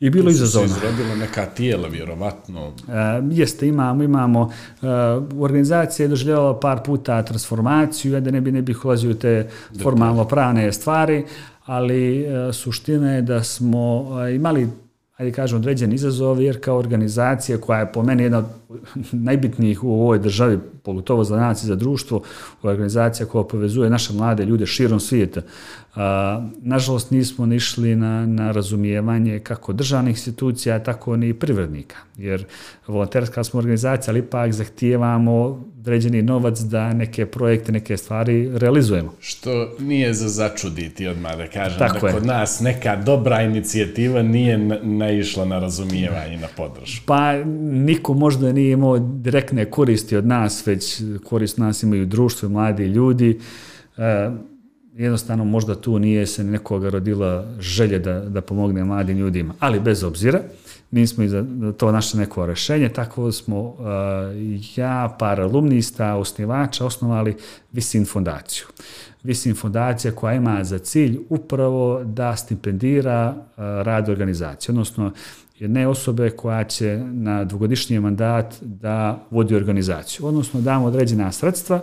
i 0.00 0.10
bilo 0.10 0.30
izazovno. 0.30 0.68
Su 0.68 0.74
izrodilo 0.74 1.16
neka 1.16 1.46
tijela, 1.46 1.88
vjerovatno. 1.88 2.68
Uh, 2.68 2.74
jeste, 3.30 3.68
imamo, 3.68 4.02
imamo. 4.02 4.40
Uh, 4.40 4.88
organizacija 5.42 6.04
je 6.04 6.08
doživljavala 6.08 6.60
par 6.60 6.82
puta 6.84 7.22
transformaciju, 7.22 8.20
da 8.20 8.30
ne 8.30 8.40
bi, 8.40 8.52
ne 8.52 8.62
bih 8.62 8.84
ulazio 8.84 9.14
te 9.14 9.48
formalno 9.82 10.24
pravne 10.24 10.72
stvari, 10.72 11.24
ali 11.64 12.26
uh, 12.26 12.54
suština 12.54 13.12
je 13.12 13.22
da 13.22 13.42
smo 13.42 14.00
uh, 14.00 14.34
imali 14.34 14.68
ajde 15.20 15.32
kažem, 15.32 15.58
određen 15.58 15.92
izazov, 15.92 16.42
jer 16.42 16.60
kao 16.60 16.78
organizacija 16.78 17.58
koja 17.58 17.80
je 17.80 17.92
po 17.92 18.02
meni 18.02 18.22
jedna 18.22 18.38
od 18.38 18.44
najbitnijih 19.12 19.84
u 19.84 19.92
ovoj 19.92 20.18
državi, 20.18 20.58
pogotovo 20.82 21.24
za 21.24 21.36
nas 21.36 21.62
i 21.62 21.66
za 21.66 21.74
društvo, 21.74 22.22
organizacija 22.62 23.26
koja 23.26 23.44
povezuje 23.44 23.90
naše 23.90 24.12
mlade 24.12 24.44
ljude 24.44 24.66
širom 24.66 25.00
svijeta. 25.00 25.40
A, 25.94 26.42
nažalost, 26.62 27.10
nismo 27.10 27.46
nišli 27.46 27.96
na, 27.96 28.26
na 28.26 28.52
razumijevanje 28.52 29.38
kako 29.38 29.72
državnih 29.72 30.10
institucija, 30.10 30.82
tako 30.82 31.16
ni 31.16 31.34
privrednika. 31.34 31.96
Jer 32.16 32.44
volonterska 32.86 33.44
smo 33.44 33.58
organizacija, 33.58 34.12
ali 34.12 34.20
ipak 34.20 34.52
zahtijevamo 34.52 35.64
određeni 35.80 36.22
novac 36.22 36.58
da 36.60 36.92
neke 36.92 37.26
projekte, 37.26 37.72
neke 37.72 37.96
stvari 37.96 38.58
realizujemo. 38.58 39.14
Što 39.20 39.70
nije 39.78 40.14
za 40.14 40.28
začuditi 40.28 41.06
odmah 41.06 41.36
da 41.36 41.46
kažem 41.46 41.78
tako 41.78 42.06
da 42.06 42.12
kod 42.12 42.22
je. 42.22 42.26
nas 42.26 42.60
neka 42.60 42.96
dobra 42.96 43.42
inicijativa 43.42 44.22
nije 44.22 44.58
naišla 44.82 45.44
na 45.44 45.58
razumijevanje 45.58 46.34
i 46.34 46.36
na 46.36 46.48
podršku. 46.56 47.06
Pa 47.06 47.44
niko 47.60 48.14
možda 48.14 48.52
nije 48.52 48.72
imao 48.72 48.98
direktne 48.98 49.64
koristi 49.64 50.16
od 50.16 50.26
nas, 50.26 50.66
već 50.66 51.02
korist 51.24 51.58
nas 51.58 51.82
imaju 51.82 52.06
društvo 52.06 52.48
mladi 52.48 52.84
ljudi. 52.84 53.38
E, 53.96 54.30
jednostavno 54.96 55.44
možda 55.44 55.74
tu 55.74 55.98
nije 55.98 56.26
se 56.26 56.44
nekoga 56.44 56.90
rodila 56.90 57.46
želje 57.60 57.98
da, 57.98 58.20
da 58.20 58.40
pomogne 58.40 58.84
mladim 58.84 59.18
ljudima. 59.18 59.54
Ali 59.58 59.80
bez 59.80 60.04
obzira, 60.04 60.40
mi 60.90 61.06
smo 61.06 61.24
i 61.24 61.28
za 61.28 61.44
to 61.76 61.92
naše 61.92 62.16
neko 62.18 62.46
rešenje, 62.46 62.88
tako 62.88 63.32
smo 63.32 63.60
uh, 63.60 63.76
ja, 64.76 65.16
par 65.18 65.40
alumnista, 65.40 66.14
osnivača, 66.14 66.86
osnovali 66.86 67.36
Visin 67.72 68.06
fondaciju. 68.06 68.64
Visin 69.22 69.54
fondacija 69.54 70.12
koja 70.12 70.34
ima 70.34 70.64
za 70.64 70.78
cilj 70.78 71.18
upravo 71.28 72.04
da 72.04 72.36
stipendira 72.36 73.34
uh, 73.36 73.44
rad 73.56 74.08
organizacije, 74.08 74.72
odnosno 74.72 75.12
jedne 75.58 75.88
osobe 75.88 76.30
koja 76.30 76.64
će 76.64 77.00
na 77.12 77.44
dvogodišnji 77.44 78.00
mandat 78.00 78.54
da 78.60 79.26
vodi 79.30 79.56
organizaciju, 79.56 80.26
odnosno 80.26 80.60
damo 80.60 80.86
određena 80.86 81.32
sredstva 81.32 81.80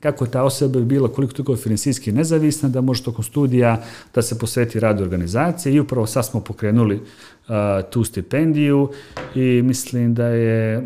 kako 0.00 0.26
ta 0.26 0.42
osoba 0.42 0.78
bi 0.78 0.84
bila 0.84 1.08
koliko 1.08 1.32
toliko 1.32 1.56
financijski 1.56 2.12
nezavisna, 2.12 2.68
da 2.68 2.80
može 2.80 3.02
tokom 3.02 3.24
studija 3.24 3.82
da 4.14 4.22
se 4.22 4.38
posveti 4.38 4.80
radu 4.80 5.02
organizacije 5.02 5.74
i 5.74 5.80
upravo 5.80 6.06
sad 6.06 6.26
smo 6.26 6.40
pokrenuli 6.40 6.94
uh, 6.94 7.54
tu 7.90 8.04
stipendiju 8.04 8.90
i 9.34 9.62
mislim 9.62 10.14
da 10.14 10.26
je 10.26 10.78
uh, 10.78 10.84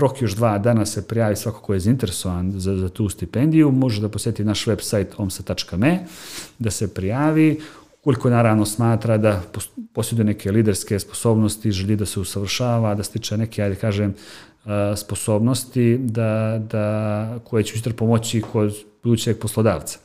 rok 0.00 0.22
još 0.22 0.32
dva 0.32 0.58
dana 0.58 0.86
se 0.86 1.08
prijavi 1.08 1.36
svako 1.36 1.60
ko 1.60 1.74
je 1.74 1.80
zainteresovan 1.80 2.52
za, 2.52 2.76
za 2.76 2.88
tu 2.88 3.08
stipendiju, 3.08 3.70
može 3.70 4.00
da 4.00 4.08
posjeti 4.08 4.44
naš 4.44 4.66
website 4.66 5.08
omsa.me, 5.16 5.98
da 6.58 6.70
se 6.70 6.94
prijavi, 6.94 7.60
koliko 8.04 8.30
naravno 8.30 8.66
smatra 8.66 9.18
da 9.18 9.42
posjeduje 9.92 10.24
neke 10.24 10.52
liderske 10.52 10.98
sposobnosti, 10.98 11.72
želi 11.72 11.96
da 11.96 12.06
se 12.06 12.20
usavršava, 12.20 12.94
da 12.94 13.02
stiče 13.02 13.36
neke, 13.36 13.62
ajde 13.62 13.76
kažem, 13.76 14.14
sposobnosti 14.96 15.98
da, 15.98 16.62
da, 16.70 17.38
koje 17.44 17.64
će 17.64 17.74
učitelj 17.74 17.92
pomoći 17.92 18.42
kod 18.52 18.74
budućeg 19.02 19.38
poslodavca. 19.38 19.98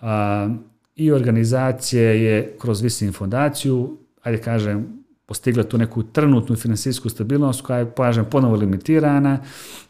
A, 0.00 0.48
I 0.96 1.12
organizacije 1.12 2.24
je 2.24 2.56
kroz 2.60 2.82
Visin 2.82 3.12
fondaciju, 3.12 3.98
ajde 4.22 4.42
kažem, 4.42 5.02
postigla 5.26 5.62
tu 5.64 5.78
neku 5.78 6.02
trenutnu 6.02 6.56
finansijsku 6.56 7.08
stabilnost 7.08 7.62
koja 7.62 7.78
je, 7.78 7.90
kažem, 7.96 8.24
ponovo 8.30 8.56
limitirana, 8.56 9.38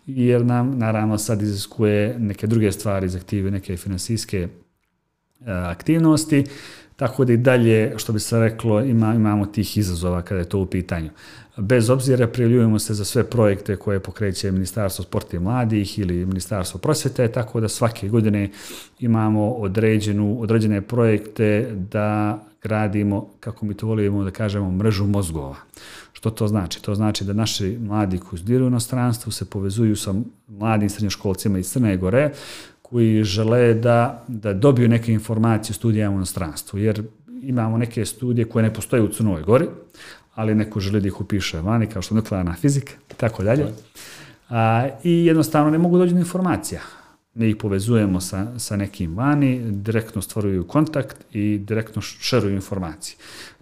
jer 0.06 0.44
nam, 0.44 0.78
naravno, 0.78 1.18
sad 1.18 1.42
iziskuje 1.42 2.18
neke 2.18 2.46
druge 2.46 2.72
stvari, 2.72 3.08
zahtije 3.08 3.50
neke 3.50 3.76
finansijske 3.76 4.48
aktivnosti, 5.46 6.44
tako 7.02 7.24
da 7.24 7.32
i 7.32 7.36
dalje, 7.36 7.94
što 7.96 8.12
bi 8.12 8.20
se 8.20 8.38
reklo, 8.38 8.80
ima, 8.80 9.14
imamo 9.14 9.46
tih 9.46 9.76
izazova 9.76 10.22
kada 10.22 10.38
je 10.38 10.48
to 10.48 10.58
u 10.58 10.66
pitanju. 10.66 11.10
Bez 11.56 11.90
obzira 11.90 12.26
prijeljujemo 12.26 12.78
se 12.78 12.94
za 12.94 13.04
sve 13.04 13.24
projekte 13.24 13.76
koje 13.76 14.00
pokreće 14.00 14.52
Ministarstvo 14.52 15.04
sporta 15.04 15.36
i 15.36 15.40
mladih 15.40 15.98
ili 15.98 16.26
Ministarstvo 16.26 16.80
prosvete, 16.80 17.28
tako 17.28 17.60
da 17.60 17.68
svake 17.68 18.08
godine 18.08 18.50
imamo 18.98 19.50
određenu, 19.50 20.40
određene 20.40 20.80
projekte 20.80 21.74
da 21.90 22.38
gradimo, 22.62 23.28
kako 23.40 23.66
mi 23.66 23.74
to 23.74 23.86
volimo 23.86 24.24
da 24.24 24.30
kažemo, 24.30 24.70
mrežu 24.70 25.06
mozgova. 25.06 25.56
Što 26.12 26.30
to 26.30 26.48
znači? 26.48 26.82
To 26.82 26.94
znači 26.94 27.24
da 27.24 27.32
naši 27.32 27.78
mladi 27.80 28.18
koji 28.18 28.38
studiraju 28.38 28.64
u 28.64 28.68
inostranstvu 28.68 29.32
se 29.32 29.44
povezuju 29.44 29.96
sa 29.96 30.14
mladim 30.48 30.88
srednjoškolcima 30.88 31.58
iz 31.58 31.70
Crne 31.70 31.96
Gore, 31.96 32.30
koji 32.92 33.24
žele 33.24 33.74
da, 33.74 34.24
da 34.28 34.52
dobiju 34.52 34.88
neke 34.88 35.12
informacije 35.12 35.72
o 35.72 35.74
studijama 35.74 36.14
u 36.14 36.18
inostranstvu, 36.18 36.78
jer 36.78 37.02
imamo 37.42 37.78
neke 37.78 38.04
studije 38.04 38.44
koje 38.44 38.62
ne 38.62 38.74
postoje 38.74 39.02
u 39.02 39.08
Crnoj 39.08 39.42
Gori, 39.42 39.66
ali 40.34 40.54
neko 40.54 40.80
želi 40.80 41.00
da 41.00 41.08
ih 41.08 41.20
upiše 41.20 41.60
vani, 41.60 41.86
kao 41.86 42.02
što 42.02 42.14
nuklearna 42.14 42.54
fizika 42.54 42.92
i 43.10 43.14
tako 43.14 43.42
dalje. 43.42 43.66
A, 44.48 44.88
I 45.04 45.26
jednostavno 45.26 45.70
ne 45.70 45.78
mogu 45.78 45.98
doći 45.98 46.12
do 46.12 46.18
informacija. 46.18 46.80
Mi 47.34 47.48
ih 47.48 47.56
povezujemo 47.56 48.20
sa, 48.20 48.58
sa 48.58 48.76
nekim 48.76 49.16
vani, 49.16 49.60
direktno 49.70 50.22
stvaruju 50.22 50.66
kontakt 50.66 51.16
i 51.32 51.58
direktno 51.58 52.02
šeruju 52.02 52.54
informacije. 52.54 53.16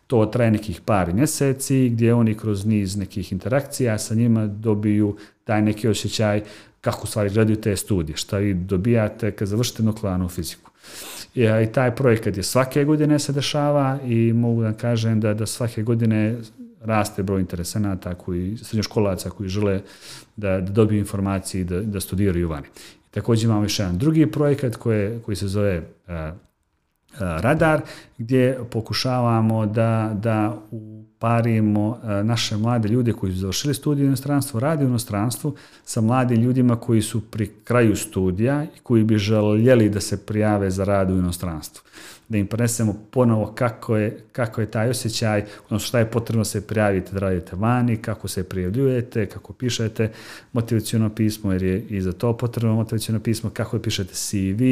To 0.06 0.26
traje 0.26 0.50
nekih 0.50 0.80
par 0.80 1.14
mjeseci 1.14 1.88
gdje 1.88 2.14
oni 2.14 2.34
kroz 2.34 2.66
niz 2.66 2.96
nekih 2.96 3.32
interakcija 3.32 3.98
sa 3.98 4.14
njima 4.14 4.46
dobiju 4.46 5.16
taj 5.44 5.62
neki 5.62 5.88
osjećaj 5.88 6.42
kako 6.80 7.06
stvari 7.06 7.30
gledaju 7.30 7.60
te 7.60 7.76
studije, 7.76 8.16
šta 8.16 8.38
vi 8.38 8.54
dobijate 8.54 9.32
kad 9.32 9.48
završite 9.48 9.82
nuklearnu 9.82 10.28
fiziku. 10.28 10.70
I, 11.34 11.42
I 11.42 11.72
taj 11.72 11.96
projekat 11.96 12.36
je 12.36 12.42
svake 12.42 12.84
godine 12.84 13.18
se 13.18 13.32
dešava 13.32 13.98
i 14.04 14.32
mogu 14.32 14.62
da 14.62 14.72
kažem 14.72 15.20
da, 15.20 15.34
da 15.34 15.46
svake 15.46 15.82
godine 15.82 16.36
raste 16.80 17.22
broj 17.22 17.40
interesenata 17.40 18.14
koji, 18.14 18.56
srednjoškolaca 18.56 19.30
koji 19.30 19.48
žele 19.48 19.80
da, 20.36 20.60
da 20.60 20.72
dobiju 20.72 20.98
informacije 20.98 21.60
i 21.60 21.64
da, 21.64 21.80
da 21.80 22.00
studiraju 22.00 22.48
vani. 22.48 22.66
Također 23.10 23.44
imamo 23.44 23.62
još 23.62 23.78
jedan 23.78 23.98
drugi 23.98 24.26
projekat 24.26 24.76
koje, 24.76 25.20
koji 25.22 25.36
se 25.36 25.48
zove 25.48 25.78
uh, 25.78 26.14
radar, 27.18 27.80
gdje 28.18 28.58
pokušavamo 28.70 29.66
da, 29.66 30.16
da 30.22 30.58
u 30.70 30.99
parimo 31.20 31.98
e, 32.02 32.24
naše 32.24 32.56
mlade 32.56 32.88
ljude 32.88 33.12
koji 33.12 33.32
su 33.32 33.38
završili 33.38 33.74
studije 33.74 34.04
u 34.04 34.06
inostranstvu, 34.06 34.60
radi 34.60 34.84
u 34.84 34.88
inostranstvu, 34.88 35.54
sa 35.84 36.00
mladim 36.00 36.42
ljudima 36.42 36.76
koji 36.76 37.02
su 37.02 37.20
pri 37.20 37.50
kraju 37.64 37.96
studija 37.96 38.64
i 38.64 38.80
koji 38.82 39.04
bi 39.04 39.18
željeli 39.18 39.88
da 39.88 40.00
se 40.00 40.26
prijave 40.26 40.70
za 40.70 40.84
rad 40.84 41.10
u 41.10 41.18
inostranstvu. 41.18 41.82
Da 42.28 42.38
im 42.38 42.46
prenesemo 42.46 42.96
ponovo 43.10 43.52
kako 43.54 43.96
je, 43.96 44.18
kako 44.32 44.60
je 44.60 44.70
taj 44.70 44.90
osjećaj, 44.90 45.44
odnosno 45.64 45.86
šta 45.88 45.98
je 45.98 46.10
potrebno 46.10 46.44
se 46.44 46.66
prijaviti 46.66 47.12
da 47.12 47.20
radite 47.20 47.56
vani, 47.56 47.96
kako 47.96 48.28
se 48.28 48.48
prijavljujete, 48.48 49.26
kako 49.26 49.52
pišete 49.52 50.12
motivacijono 50.52 51.10
pismo, 51.10 51.52
jer 51.52 51.62
je 51.62 51.82
i 51.82 52.00
za 52.00 52.12
to 52.12 52.36
potrebno 52.36 52.74
motivacijono 52.74 53.20
pismo, 53.20 53.50
kako 53.50 53.76
je 53.76 53.82
pišete 53.82 54.14
CV, 54.14 54.62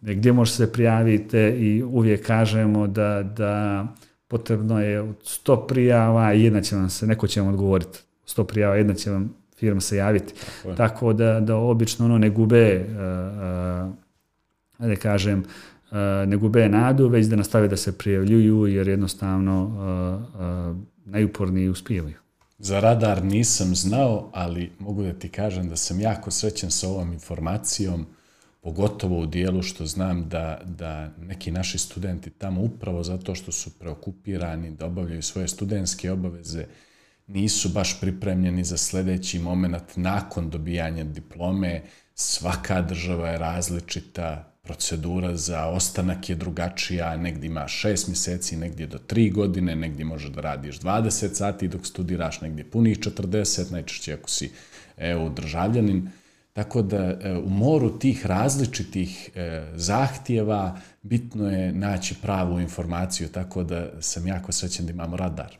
gdje 0.00 0.32
možete 0.32 0.56
se 0.56 0.72
prijaviti 0.72 1.38
i 1.38 1.82
uvijek 1.82 2.26
kažemo 2.26 2.86
da, 2.86 3.22
da 3.36 3.86
potrebno 4.34 4.80
je 4.80 5.00
od 5.00 5.16
100 5.46 5.66
prijava 5.66 6.32
jedna 6.32 6.60
će 6.60 6.76
vam 6.76 6.90
se, 6.90 7.06
neko 7.06 7.26
će 7.26 7.40
vam 7.40 7.48
odgovoriti. 7.48 7.98
100 8.26 8.44
prijava, 8.44 8.76
jedna 8.76 8.94
će 8.94 9.10
vam 9.10 9.34
firma 9.56 9.80
se 9.80 9.96
javiti. 9.96 10.34
Tako, 10.62 10.74
Tako 10.76 11.12
da, 11.12 11.40
da 11.40 11.56
obično 11.56 12.04
ono 12.04 12.18
ne 12.18 12.30
gube, 12.30 12.86
uh, 12.88 12.94
uh, 14.78 14.88
da 14.88 14.96
kažem, 14.96 15.44
ne 16.26 16.36
gube 16.36 16.68
nadu, 16.68 17.08
već 17.08 17.26
da 17.26 17.36
nastave 17.36 17.68
da 17.68 17.76
se 17.76 17.98
prijavljuju 17.98 18.66
jer 18.66 18.88
jednostavno 18.88 19.70
najuporniji 21.04 21.68
uspijevaju. 21.68 22.16
Za 22.58 22.80
radar 22.80 23.24
nisam 23.24 23.74
znao, 23.74 24.30
ali 24.32 24.72
mogu 24.78 25.02
da 25.02 25.12
ti 25.12 25.28
kažem 25.28 25.68
da 25.68 25.76
sam 25.76 26.00
jako 26.00 26.30
srećen 26.30 26.70
sa 26.70 26.88
ovom 26.88 27.12
informacijom, 27.12 28.06
pogotovo 28.64 29.20
u 29.20 29.26
dijelu 29.26 29.62
što 29.62 29.86
znam 29.86 30.28
da, 30.28 30.60
da 30.64 31.10
neki 31.20 31.50
naši 31.50 31.78
studenti 31.78 32.30
tamo 32.30 32.60
upravo 32.60 33.02
zato 33.02 33.34
što 33.34 33.52
su 33.52 33.78
preokupirani, 33.78 34.70
da 34.70 34.86
obavljaju 34.86 35.22
svoje 35.22 35.48
studentske 35.48 36.10
obaveze, 36.10 36.66
nisu 37.26 37.68
baš 37.68 38.00
pripremljeni 38.00 38.64
za 38.64 38.76
sljedeći 38.76 39.38
moment 39.38 39.96
nakon 39.96 40.50
dobijanja 40.50 41.04
diplome. 41.04 41.82
Svaka 42.14 42.82
država 42.82 43.28
je 43.28 43.38
različita, 43.38 44.54
procedura 44.62 45.36
za 45.36 45.66
ostanak 45.66 46.30
je 46.30 46.36
drugačija, 46.36 47.16
negdje 47.16 47.46
ima 47.46 47.68
šest 47.68 48.08
mjeseci, 48.08 48.56
negdje 48.56 48.86
do 48.86 48.98
tri 48.98 49.30
godine, 49.30 49.76
negdje 49.76 50.04
možeš 50.04 50.30
da 50.30 50.40
radiš 50.40 50.80
20 50.80 51.34
sati 51.34 51.68
dok 51.68 51.86
studiraš, 51.86 52.40
negdje 52.40 52.70
punih 52.70 52.98
40, 52.98 53.72
najčešće 53.72 54.14
ako 54.14 54.30
si 54.30 54.50
EU 54.96 55.28
državljanin. 55.30 56.10
Tako 56.54 56.82
da 56.82 56.96
e, 56.96 57.38
u 57.44 57.48
moru 57.48 57.98
tih 57.98 58.26
različitih 58.26 59.30
e, 59.34 59.66
zahtjeva 59.74 60.76
bitno 61.02 61.50
je 61.50 61.72
naći 61.72 62.14
pravu 62.22 62.60
informaciju, 62.60 63.28
tako 63.28 63.64
da 63.64 63.90
sam 64.00 64.26
jako 64.26 64.52
srećen 64.52 64.86
da 64.86 64.92
imamo 64.92 65.16
radar. 65.16 65.56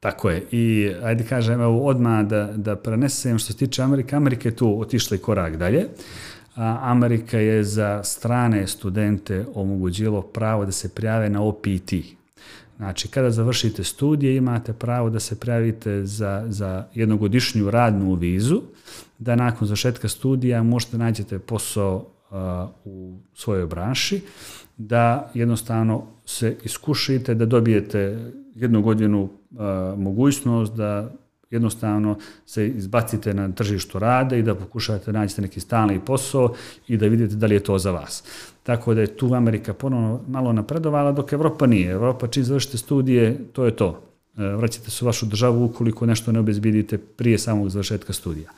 Tako 0.00 0.30
je. 0.30 0.46
I 0.50 0.92
ajde 1.02 1.24
kažem, 1.24 1.60
evo 1.60 1.86
odmah 1.86 2.26
da, 2.26 2.52
da 2.56 2.76
prenesem 2.76 3.38
što 3.38 3.52
se 3.52 3.58
tiče 3.58 3.82
Amerike. 3.82 4.16
Amerika 4.16 4.48
je 4.48 4.56
tu 4.56 4.80
otišla 4.80 5.16
i 5.16 5.20
korak 5.20 5.56
dalje. 5.56 5.88
A 6.56 6.78
Amerika 6.82 7.38
je 7.38 7.64
za 7.64 8.02
strane 8.04 8.66
studente 8.66 9.44
omogućilo 9.54 10.22
pravo 10.22 10.64
da 10.64 10.72
se 10.72 10.94
prijave 10.94 11.30
na 11.30 11.42
OPT. 11.42 11.92
Znači, 12.76 13.08
kada 13.08 13.30
završite 13.30 13.84
studije, 13.84 14.36
imate 14.36 14.72
pravo 14.72 15.10
da 15.10 15.20
se 15.20 15.40
prijavite 15.40 16.04
za, 16.06 16.44
za 16.48 16.86
jednogodišnju 16.94 17.70
radnu 17.70 18.14
vizu, 18.14 18.62
da 19.20 19.36
nakon 19.36 19.68
završetka 19.68 20.08
studija 20.08 20.62
možete 20.62 20.98
nađete 20.98 21.38
posao 21.38 22.06
u 22.84 23.18
svojoj 23.34 23.66
branši, 23.66 24.20
da 24.76 25.30
jednostavno 25.34 26.06
se 26.24 26.56
iskušite, 26.64 27.34
da 27.34 27.46
dobijete 27.46 28.32
jednu 28.54 28.82
godinu 28.82 29.28
mogućnost 29.96 30.74
da 30.74 31.10
jednostavno 31.50 32.18
se 32.46 32.68
izbacite 32.68 33.34
na 33.34 33.52
tržištu 33.52 33.98
rada 33.98 34.36
i 34.36 34.42
da 34.42 34.54
pokušate 34.54 35.12
naći 35.12 35.40
neki 35.40 35.60
stalni 35.60 36.00
posao 36.00 36.54
i 36.88 36.96
da 36.96 37.06
vidite 37.06 37.34
da 37.34 37.46
li 37.46 37.54
je 37.54 37.64
to 37.64 37.78
za 37.78 37.90
vas. 37.90 38.24
Tako 38.62 38.94
da 38.94 39.00
je 39.00 39.16
tu 39.16 39.34
Amerika 39.34 39.74
ponovno 39.74 40.20
malo 40.28 40.52
napredovala, 40.52 41.12
dok 41.12 41.32
Evropa 41.32 41.66
nije. 41.66 41.90
Evropa 41.90 42.26
čim 42.26 42.44
završite 42.44 42.78
studije, 42.78 43.38
to 43.52 43.64
je 43.64 43.76
to. 43.76 44.02
E, 44.38 44.42
vraćate 44.42 44.90
se 44.90 45.04
u 45.04 45.06
vašu 45.06 45.26
državu 45.26 45.64
ukoliko 45.64 46.06
nešto 46.06 46.32
ne 46.32 46.40
obezbidite 46.40 46.98
prije 46.98 47.38
samog 47.38 47.68
završetka 47.68 48.12
studija. 48.12 48.50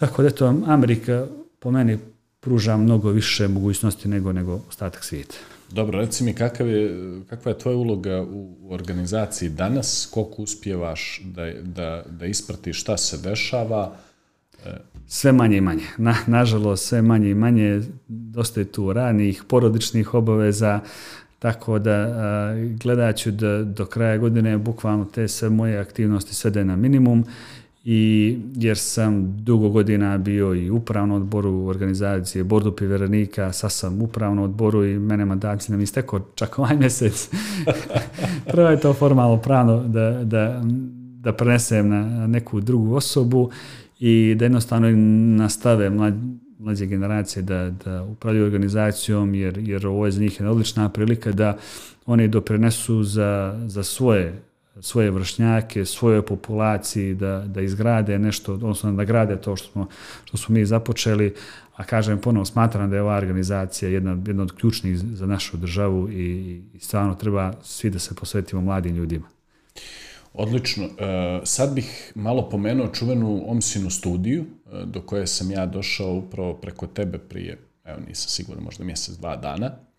Tako 0.00 0.22
da 0.22 0.30
to 0.30 0.54
Amerika 0.66 1.26
po 1.58 1.70
meni 1.70 1.98
pruža 2.40 2.76
mnogo 2.76 3.10
više 3.10 3.48
mogućnosti 3.48 4.08
nego 4.08 4.32
nego 4.32 4.60
ostatak 4.68 5.04
svijeta. 5.04 5.34
Dobro, 5.70 6.00
reci 6.00 6.24
mi 6.24 6.34
kakav 6.34 6.68
je, 6.68 6.96
kakva 7.28 7.52
je 7.52 7.58
tvoja 7.58 7.76
uloga 7.76 8.22
u 8.22 8.68
organizaciji 8.70 9.48
danas, 9.48 10.08
koliko 10.10 10.42
uspijevaš 10.42 11.20
da, 11.24 11.52
da, 11.62 12.02
da 12.10 12.26
ispratiš 12.26 12.80
šta 12.80 12.96
se 12.96 13.18
dešava? 13.18 13.96
Sve 15.06 15.32
manje 15.32 15.56
i 15.56 15.60
manje. 15.60 15.84
Na, 15.98 16.16
nažalost, 16.26 16.88
sve 16.88 17.02
manje 17.02 17.30
i 17.30 17.34
manje. 17.34 17.82
Dosta 18.08 18.60
je 18.60 18.72
tu 18.72 18.92
ranih, 18.92 19.42
porodičnih 19.48 20.14
obaveza, 20.14 20.80
tako 21.38 21.78
da 21.78 21.92
a, 21.92 22.54
gledat 22.80 23.16
ću 23.16 23.30
da 23.30 23.64
do 23.64 23.86
kraja 23.86 24.18
godine 24.18 24.58
bukvalno 24.58 25.04
te 25.04 25.28
sve 25.28 25.50
moje 25.50 25.78
aktivnosti 25.78 26.34
svede 26.34 26.64
na 26.64 26.76
minimum 26.76 27.24
i 27.84 28.38
jer 28.54 28.78
sam 28.78 29.36
dugo 29.36 29.68
godina 29.68 30.18
bio 30.18 30.54
i 30.54 30.70
upravno 30.70 31.16
odboru 31.16 31.66
organizacije 31.66 32.44
Bordu 32.44 32.72
piveranika, 32.72 33.52
sa 33.52 33.68
sam 33.68 34.02
upravno 34.02 34.44
odboru 34.44 34.84
i 34.84 34.98
mene 34.98 35.24
mandat 35.24 35.68
nam 35.68 35.80
istekao 35.80 36.20
čak 36.34 36.58
ovaj 36.58 36.76
mjesec. 36.76 37.30
Prvo 38.52 38.68
je 38.68 38.80
to 38.80 38.92
formalno 38.92 39.36
pravno 39.36 39.88
da, 39.88 40.10
da, 40.24 40.62
da 41.20 41.32
prenesem 41.32 41.88
na 41.88 42.26
neku 42.26 42.60
drugu 42.60 42.94
osobu 42.94 43.50
i 44.00 44.34
da 44.38 44.44
jednostavno 44.44 44.90
nastave 45.36 45.90
mlad, 45.90 46.14
mlađe 46.58 46.86
generacije 46.86 47.42
da, 47.42 47.70
da 47.84 48.02
upravljaju 48.02 48.44
organizacijom 48.44 49.34
jer, 49.34 49.58
jer 49.58 49.86
ovo 49.86 50.06
je 50.06 50.12
za 50.12 50.20
njih 50.20 50.40
odlična 50.40 50.88
prilika 50.88 51.32
da 51.32 51.56
oni 52.06 52.28
doprinesu 52.28 53.02
za, 53.02 53.60
za 53.66 53.82
svoje 53.82 54.42
svoje 54.80 55.10
vršnjake, 55.10 55.84
svoje 55.84 56.22
populaciji, 56.22 57.14
da, 57.14 57.44
da 57.46 57.60
izgrade 57.60 58.18
nešto, 58.18 58.54
odnosno 58.54 58.92
da 58.92 59.04
grade 59.04 59.36
to 59.36 59.56
što 59.56 59.72
smo, 59.72 59.88
što 60.24 60.36
smo 60.36 60.52
mi 60.54 60.66
započeli, 60.66 61.34
a 61.76 61.84
kažem 61.84 62.18
ponovo, 62.18 62.44
smatram 62.44 62.90
da 62.90 62.96
je 62.96 63.02
ova 63.02 63.16
organizacija 63.16 63.88
jedna, 63.88 64.18
jedna 64.26 64.42
od 64.42 64.52
ključnih 64.52 64.98
za 64.98 65.26
našu 65.26 65.56
državu 65.56 66.10
i, 66.10 66.60
i 66.74 66.78
stvarno 66.80 67.14
treba 67.14 67.52
svi 67.62 67.90
da 67.90 67.98
se 67.98 68.14
posvetimo 68.14 68.62
mladim 68.62 68.96
ljudima. 68.96 69.26
Odlično. 70.34 70.84
E, 70.84 71.40
sad 71.44 71.74
bih 71.74 72.12
malo 72.14 72.48
pomenuo 72.48 72.88
čuvenu 72.88 73.42
Omsinu 73.46 73.90
studiju, 73.90 74.44
e, 74.44 74.84
do 74.84 75.00
koje 75.00 75.26
sam 75.26 75.50
ja 75.50 75.66
došao 75.66 76.14
upravo 76.14 76.54
preko 76.54 76.86
tebe 76.86 77.18
prije, 77.18 77.58
evo 77.84 77.98
nisam 78.08 78.28
siguran, 78.28 78.64
možda 78.64 78.84
mjesec, 78.84 79.14
dva 79.14 79.36
dana. 79.36 79.89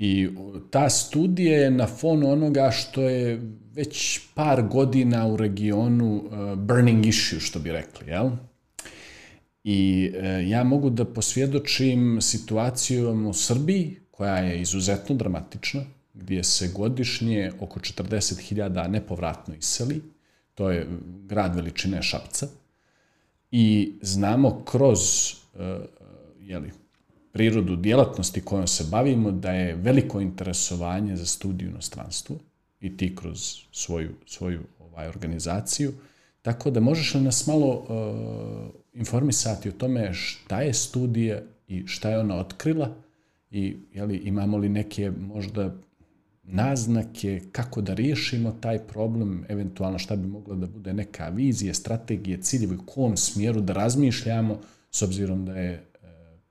I 0.00 0.28
ta 0.70 0.90
studija 0.90 1.58
je 1.58 1.70
na 1.70 1.86
fonu 1.86 2.32
onoga 2.32 2.70
što 2.70 3.02
je 3.02 3.40
već 3.72 4.20
par 4.34 4.62
godina 4.62 5.26
u 5.26 5.36
regionu 5.36 6.14
uh, 6.14 6.58
burning 6.58 7.06
issue, 7.06 7.40
što 7.40 7.58
bi 7.58 7.72
rekli, 7.72 8.08
jel? 8.08 8.30
I 9.64 10.10
uh, 10.14 10.48
ja 10.48 10.64
mogu 10.64 10.90
da 10.90 11.04
posvjedočim 11.04 12.18
situacijom 12.20 13.26
u 13.26 13.32
Srbiji, 13.32 13.96
koja 14.10 14.36
je 14.36 14.60
izuzetno 14.60 15.14
dramatična, 15.14 15.82
gdje 16.14 16.44
se 16.44 16.68
godišnje 16.76 17.52
oko 17.60 17.80
40.000 17.80 18.88
nepovratno 18.88 19.54
iseli, 19.54 20.02
to 20.54 20.70
je 20.70 20.86
grad 21.26 21.56
veličine 21.56 22.02
Šapca, 22.02 22.46
i 23.50 23.92
znamo 24.02 24.64
kroz 24.64 25.00
uh, 25.00 25.60
jeli, 26.40 26.70
prirodu 27.32 27.76
djelatnosti 27.76 28.40
kojom 28.40 28.66
se 28.66 28.84
bavimo 28.90 29.30
da 29.30 29.50
je 29.50 29.74
veliko 29.74 30.20
interesovanje 30.20 31.16
za 31.16 31.26
studiju 31.26 31.68
u 31.68 31.70
inostranstvu 31.70 32.38
i 32.80 32.96
ti 32.96 33.16
kroz 33.16 33.56
svoju, 33.72 34.10
svoju 34.26 34.60
ovaj 34.78 35.08
organizaciju. 35.08 35.92
Tako 36.42 36.70
da 36.70 36.80
možeš 36.80 37.14
li 37.14 37.20
nas 37.20 37.46
malo 37.46 37.68
uh, 37.68 38.80
informisati 38.94 39.68
o 39.68 39.72
tome 39.72 40.12
šta 40.12 40.60
je 40.60 40.74
studija 40.74 41.40
i 41.68 41.86
šta 41.86 42.10
je 42.10 42.18
ona 42.18 42.36
otkrila 42.36 42.94
i 43.50 43.76
jeli, 43.92 44.16
imamo 44.16 44.58
li 44.58 44.68
neke 44.68 45.10
možda 45.10 45.74
naznake 46.42 47.40
kako 47.52 47.80
da 47.80 47.94
riješimo 47.94 48.56
taj 48.60 48.78
problem, 48.78 49.44
eventualno 49.48 49.98
šta 49.98 50.16
bi 50.16 50.28
mogla 50.28 50.56
da 50.56 50.66
bude 50.66 50.92
neka 50.92 51.28
vizija, 51.28 51.74
strategije, 51.74 52.42
ciljevi, 52.42 52.76
u 52.76 52.86
kom 52.86 53.16
smjeru 53.16 53.60
da 53.60 53.72
razmišljamo 53.72 54.60
s 54.90 55.02
obzirom 55.02 55.44
da 55.44 55.56
je 55.56 55.89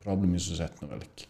problem 0.04 0.36
izuzetno 0.36 0.88
veliki. 0.88 1.28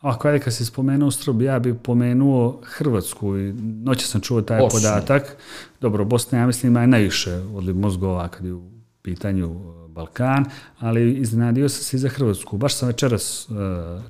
Ako 0.00 0.28
je 0.28 0.40
kad 0.40 0.54
se 0.54 0.64
spomenuo 0.64 1.10
Strob, 1.10 1.42
ja 1.42 1.58
bih 1.58 1.74
pomenuo 1.82 2.60
Hrvatsku 2.64 3.38
i 3.38 3.52
noće 3.62 4.06
sam 4.06 4.20
čuo 4.20 4.42
taj 4.42 4.60
Osno. 4.60 4.78
podatak. 4.78 5.36
Dobro, 5.80 6.04
Bosna, 6.04 6.38
ja 6.38 6.46
mislim, 6.46 6.72
ima 6.72 6.86
najviše 6.86 7.34
od 7.34 7.76
mozgova 7.76 8.28
kad 8.28 8.44
je 8.44 8.52
u 8.52 8.70
pitanju 9.02 9.46
e, 9.46 9.88
Balkan, 9.88 10.44
ali 10.78 11.12
iznenadio 11.12 11.68
sam 11.68 11.84
se 11.84 11.96
i 11.96 12.00
za 12.00 12.08
Hrvatsku. 12.08 12.56
Baš 12.56 12.74
sam 12.74 12.88
večeras 12.88 13.48
uh, 13.48 13.56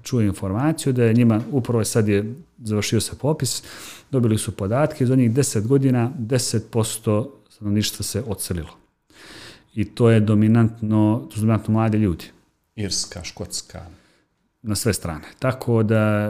čuo 0.02 0.20
informaciju 0.20 0.92
da 0.92 1.04
je 1.04 1.14
njima, 1.14 1.40
upravo 1.50 1.84
sad 1.84 2.08
je 2.08 2.34
završio 2.58 3.00
se 3.00 3.18
popis, 3.18 3.62
dobili 4.10 4.38
su 4.38 4.56
podatke, 4.56 5.06
za 5.06 5.16
njih 5.16 5.32
10 5.32 5.66
godina 5.66 6.10
10% 6.18 7.26
stanovništva 7.48 8.02
se 8.02 8.22
odselilo. 8.26 8.70
I 9.74 9.84
to 9.84 10.10
je 10.10 10.20
dominantno, 10.20 11.26
to 11.28 11.34
su 11.34 11.40
dominantno 11.40 11.72
mladi 11.72 11.98
ljudi. 11.98 12.24
Irska, 12.76 13.24
Škotska. 13.24 13.86
Na 14.62 14.74
sve 14.74 14.92
strane. 14.92 15.24
Tako 15.38 15.82
da 15.82 16.28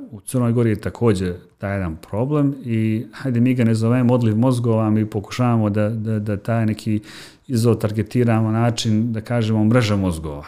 uh, 0.00 0.18
u 0.18 0.20
Crnoj 0.20 0.52
Gori 0.52 0.70
je 0.70 0.80
također 0.80 1.34
taj 1.58 1.74
jedan 1.74 1.96
problem 1.96 2.54
i 2.64 3.06
hajde 3.12 3.40
mi 3.40 3.54
ga 3.54 3.64
ne 3.64 3.74
zovemo 3.74 4.14
odliv 4.14 4.36
mozgova, 4.36 4.90
mi 4.90 5.10
pokušavamo 5.10 5.70
da, 5.70 5.88
da, 5.88 6.18
da 6.18 6.36
taj 6.36 6.66
neki 6.66 7.00
izvod 7.46 7.80
targetiramo 7.80 8.50
način, 8.50 9.12
da 9.12 9.20
kažemo 9.20 9.64
mreža 9.64 9.96
mozgova, 9.96 10.44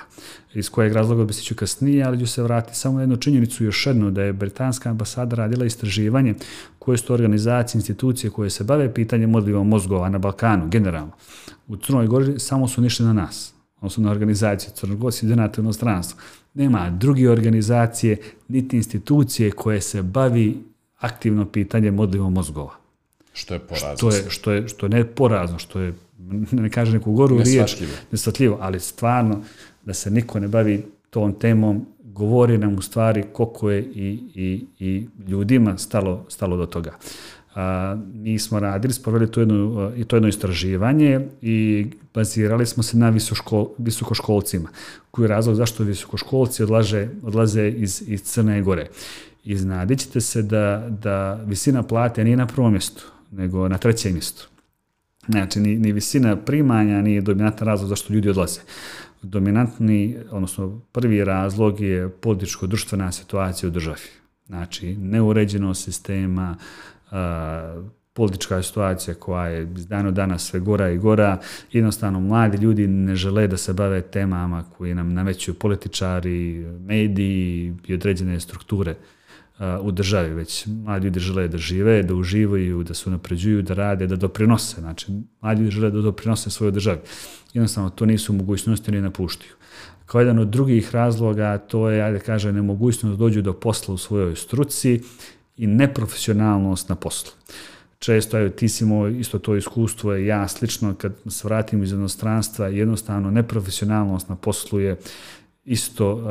iz 0.54 0.70
kojeg 0.70 0.92
razloga 0.92 1.24
bi 1.24 1.32
se 1.32 1.42
ću 1.42 1.54
kasnije, 1.54 2.04
ali 2.04 2.18
ću 2.18 2.26
se 2.26 2.42
vratiti 2.42 2.78
samo 2.78 3.00
jednu 3.00 3.16
činjenicu 3.16 3.64
još 3.64 3.86
jednu, 3.86 4.10
da 4.10 4.22
je 4.22 4.32
Britanska 4.32 4.90
ambasada 4.90 5.36
radila 5.36 5.64
istraživanje 5.64 6.34
koje 6.78 6.98
su 6.98 7.14
organizacije, 7.14 7.78
institucije 7.78 8.30
koje 8.30 8.50
se 8.50 8.64
bave 8.64 8.94
pitanjem 8.94 9.34
odliva 9.34 9.62
mozgova 9.62 10.08
na 10.08 10.18
Balkanu, 10.18 10.68
generalno. 10.68 11.12
U 11.68 11.76
Crnoj 11.76 12.06
Gori 12.06 12.38
samo 12.38 12.68
su 12.68 12.80
nišli 12.80 13.06
na 13.06 13.12
nas 13.12 13.55
odnosno 13.76 14.04
na 14.04 14.10
organizaciju 14.10 14.70
crnogorskih 14.74 15.18
studenata 15.18 15.60
u 15.60 15.64
inostranstvu. 15.64 16.18
Nema 16.54 16.90
druge 16.90 17.30
organizacije, 17.30 18.16
niti 18.48 18.76
institucije 18.76 19.50
koje 19.50 19.80
se 19.80 20.02
bavi 20.02 20.62
aktivno 20.98 21.46
pitanjem 21.46 21.98
odlivom 21.98 22.32
mozgova. 22.32 22.74
Što 23.32 23.54
je 23.54 23.60
porazno. 23.60 23.96
Što 23.96 24.10
je, 24.10 24.30
što 24.30 24.52
je, 24.52 24.68
što 24.68 24.86
je 24.86 24.90
ne 24.90 25.04
porazno, 25.04 25.58
što 25.58 25.80
je, 25.80 25.94
ne 26.52 26.70
kaže 26.70 26.92
neku 26.92 27.12
goru 27.12 27.38
riječ, 27.38 27.76
nesvatljivo, 28.12 28.58
ali 28.60 28.80
stvarno 28.80 29.42
da 29.84 29.94
se 29.94 30.10
niko 30.10 30.40
ne 30.40 30.48
bavi 30.48 30.84
tom 31.10 31.32
temom, 31.32 31.86
govori 32.16 32.58
nam 32.58 32.74
u 32.74 32.82
stvari 32.82 33.24
koliko 33.32 33.70
je 33.70 33.80
i, 33.82 34.18
i, 34.34 34.64
i 34.78 35.06
ljudima 35.28 35.78
stalo, 35.78 36.24
stalo 36.28 36.56
do 36.56 36.66
toga. 36.66 36.94
A, 37.56 37.96
mi 38.14 38.38
smo 38.38 38.60
radili, 38.60 38.92
sproveli 38.92 39.30
to 39.30 39.40
jedno, 39.40 39.92
i 39.96 40.04
to 40.04 40.16
jedno 40.16 40.28
istraživanje 40.28 41.20
i 41.42 41.86
bazirali 42.14 42.66
smo 42.66 42.82
se 42.82 42.96
na 42.96 43.08
visoškol, 43.10 43.68
visokoškolcima. 43.78 44.68
Koji 45.10 45.24
je 45.24 45.28
razlog 45.28 45.56
zašto 45.56 45.84
visokoškolci 45.84 46.62
odlaže, 46.62 47.08
odlaze 47.22 47.68
iz, 47.68 48.02
iz 48.06 48.22
Crne 48.22 48.62
Gore. 48.62 48.88
Iznadit 49.44 49.98
ćete 49.98 50.20
se 50.20 50.42
da, 50.42 50.86
da 51.02 51.34
visina 51.34 51.82
plate 51.82 52.24
nije 52.24 52.36
na 52.36 52.46
prvom 52.46 52.72
mjestu, 52.72 53.06
nego 53.30 53.68
na 53.68 53.78
trećem 53.78 54.12
mjestu. 54.12 54.48
Znači, 55.28 55.60
ni, 55.60 55.78
ni 55.78 55.92
visina 55.92 56.36
primanja 56.36 57.02
nije 57.02 57.20
dominantan 57.20 57.68
razlog 57.68 57.88
zašto 57.88 58.12
ljudi 58.12 58.28
odlaze. 58.28 58.60
Dominantni, 59.22 60.16
odnosno 60.30 60.80
prvi 60.92 61.24
razlog 61.24 61.80
je 61.80 62.08
političko-društvena 62.08 63.12
situacija 63.12 63.68
u 63.68 63.72
državi. 63.72 64.00
Znači, 64.46 64.96
neuređenost 64.96 65.84
sistema, 65.84 66.56
a, 67.10 67.82
politička 68.12 68.62
situacija 68.62 69.14
koja 69.14 69.46
je 69.46 69.68
iz 69.76 69.86
dana 69.86 70.10
danas 70.10 70.44
sve 70.44 70.60
gora 70.60 70.90
i 70.90 70.98
gora. 70.98 71.38
Jednostavno, 71.72 72.20
mladi 72.20 72.58
ljudi 72.58 72.86
ne 72.86 73.16
žele 73.16 73.46
da 73.48 73.56
se 73.56 73.72
bave 73.72 74.02
temama 74.02 74.64
koje 74.76 74.94
nam 74.94 75.14
namećuju 75.14 75.54
političari, 75.54 76.66
mediji 76.80 77.74
i 77.86 77.94
određene 77.94 78.40
strukture 78.40 78.94
u 79.82 79.90
državi, 79.92 80.34
već 80.34 80.66
mladi 80.66 81.04
ljudi 81.04 81.20
žele 81.20 81.48
da 81.48 81.58
žive, 81.58 82.02
da 82.02 82.14
uživaju, 82.14 82.82
da 82.82 82.94
se 82.94 83.10
napređuju, 83.10 83.62
da 83.62 83.74
rade, 83.74 84.06
da 84.06 84.16
doprinose. 84.16 84.80
Znači, 84.80 85.12
mladi 85.40 85.60
ljudi 85.60 85.70
žele 85.70 85.90
da 85.90 86.00
doprinose 86.00 86.50
svojoj 86.50 86.72
državi. 86.72 86.98
Jednostavno, 87.52 87.90
to 87.90 88.06
nisu 88.06 88.32
mogućnosti 88.32 88.92
ni 88.92 89.00
napuštaju. 89.00 89.52
Kao 90.06 90.20
jedan 90.20 90.38
od 90.38 90.48
drugih 90.48 90.94
razloga, 90.94 91.58
to 91.58 91.90
je, 91.90 92.02
ajde 92.02 92.18
kaže, 92.18 92.52
nemogućnost 92.52 93.16
da 93.16 93.18
dođu 93.18 93.42
do 93.42 93.52
posla 93.52 93.94
u 93.94 93.98
svojoj 93.98 94.36
struci 94.36 95.00
i 95.56 95.66
neprofesionalnost 95.66 96.88
na 96.88 96.94
poslu. 96.94 97.32
Često, 97.98 98.38
evo, 98.38 98.48
ti 98.48 98.68
si 98.68 98.84
imao 98.84 99.08
isto 99.08 99.38
to 99.38 99.56
iskustvo, 99.56 100.12
je 100.12 100.26
ja 100.26 100.48
slično, 100.48 100.94
kad 100.94 101.12
se 101.28 101.48
vratim 101.48 101.82
iz 101.82 101.92
jednostranstva, 101.92 102.68
jednostavno 102.68 103.30
neprofesionalnost 103.30 104.28
na 104.28 104.36
poslu 104.36 104.80
je 104.80 104.96
isto 105.64 106.12
uh, 106.12 106.20
uh, 106.20 106.28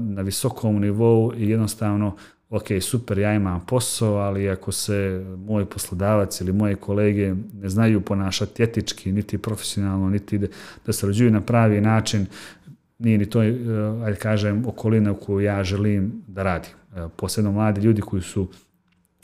na 0.00 0.22
visokom 0.22 0.80
nivou 0.80 1.32
i 1.36 1.50
jednostavno 1.50 2.16
ok, 2.50 2.64
super, 2.80 3.18
ja 3.18 3.34
imam 3.34 3.66
posao, 3.66 4.14
ali 4.14 4.50
ako 4.50 4.72
se 4.72 5.24
moj 5.46 5.64
poslodavac 5.64 6.40
ili 6.40 6.52
moje 6.52 6.74
kolege 6.74 7.34
ne 7.62 7.68
znaju 7.68 8.00
ponašati 8.00 8.62
etički, 8.62 9.12
niti 9.12 9.38
profesionalno, 9.38 10.10
niti 10.10 10.38
da, 10.38 10.46
da 10.86 10.92
se 10.92 11.06
rođuju 11.06 11.30
na 11.30 11.40
pravi 11.40 11.80
način, 11.80 12.26
nije 12.98 13.18
ni 13.18 13.30
to, 13.30 13.42
eh, 13.42 13.54
ajde 14.04 14.18
kažem, 14.18 14.66
okolina 14.66 15.12
u 15.12 15.14
koju 15.14 15.40
ja 15.40 15.64
želim 15.64 16.22
da 16.26 16.42
radim. 16.42 16.70
Eh, 16.96 17.08
posebno 17.16 17.52
mladi 17.52 17.80
ljudi 17.80 18.00
koji 18.00 18.22
su 18.22 18.48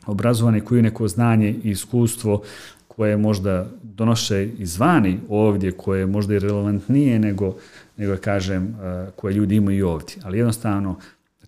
obrazovani, 0.07 0.61
koji 0.61 0.79
imaju 0.79 0.91
neko 0.93 1.09
znanje 1.09 1.49
i 1.65 1.71
iskustvo 1.71 2.43
koje 2.89 3.17
možda 3.17 3.67
donoše 3.83 4.49
izvani 4.59 5.21
ovdje, 5.29 5.73
koje 5.73 6.01
je 6.01 6.07
možda 6.07 6.35
i 6.35 6.39
relevantnije 6.39 7.19
nego, 7.19 7.57
nego 7.97 8.17
kažem, 8.17 8.77
eh, 8.83 9.11
koje 9.17 9.35
ljudi 9.35 9.57
imaju 9.57 9.89
ovdje. 9.89 10.17
Ali 10.25 10.39
jednostavno, 10.39 10.97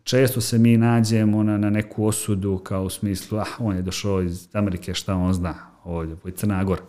često 0.05 0.41
se 0.41 0.59
mi 0.59 0.77
nađemo 0.77 1.43
na, 1.43 1.59
na 1.59 1.71
neku 1.71 2.07
osudu 2.07 2.59
kao 2.59 2.85
u 2.85 2.91
smislu, 2.91 3.39
ah, 3.39 3.47
on 3.59 3.77
je 3.77 3.83
došao 3.83 4.23
iz 4.23 4.49
Amerike, 4.53 4.95
šta 4.95 5.15
on 5.15 5.35
zna 5.35 5.55
ovdje, 5.85 6.17
po 6.17 6.31
Crna 6.31 6.65
Gora, 6.65 6.83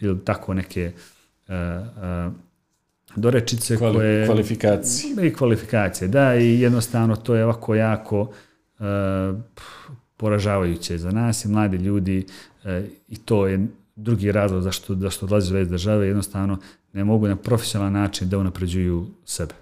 ili 0.00 0.24
tako 0.24 0.54
neke 0.54 0.92
uh, 1.48 1.54
uh, 2.26 2.32
dorečice 3.18 3.76
Kvali, 3.76 3.94
koje... 3.94 4.26
Kvalifikacije. 4.26 5.26
I 5.26 5.32
kvalifikacije, 5.32 6.08
da, 6.08 6.36
i 6.36 6.60
jednostavno 6.60 7.16
to 7.16 7.34
je 7.34 7.44
ovako 7.44 7.74
jako 7.74 8.20
uh, 8.20 8.86
poražavajuće 10.16 10.98
za 10.98 11.10
nas 11.10 11.44
i 11.44 11.48
mladi 11.48 11.76
ljudi 11.76 12.26
uh, 12.64 12.70
i 13.08 13.16
to 13.16 13.46
je 13.46 13.66
drugi 13.96 14.32
razlog 14.32 14.62
zašto, 14.62 14.94
zašto 14.94 15.26
odlazi 15.26 15.52
u 15.52 15.56
već 15.56 15.68
države, 15.68 16.06
jednostavno 16.06 16.58
ne 16.92 17.04
mogu 17.04 17.28
na 17.28 17.36
profesionalan 17.36 17.92
način 17.92 18.28
da 18.28 18.38
unapređuju 18.38 19.06
sebe 19.24 19.54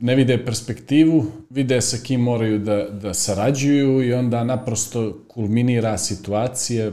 ne 0.00 0.14
vide 0.14 0.44
perspektivu, 0.44 1.26
vide 1.50 1.80
sa 1.80 1.96
kim 2.02 2.20
moraju 2.20 2.58
da, 2.58 2.88
da 2.90 3.14
sarađuju 3.14 4.02
i 4.02 4.12
onda 4.12 4.44
naprosto 4.44 5.24
kulminira 5.28 5.98
situacije. 5.98 6.92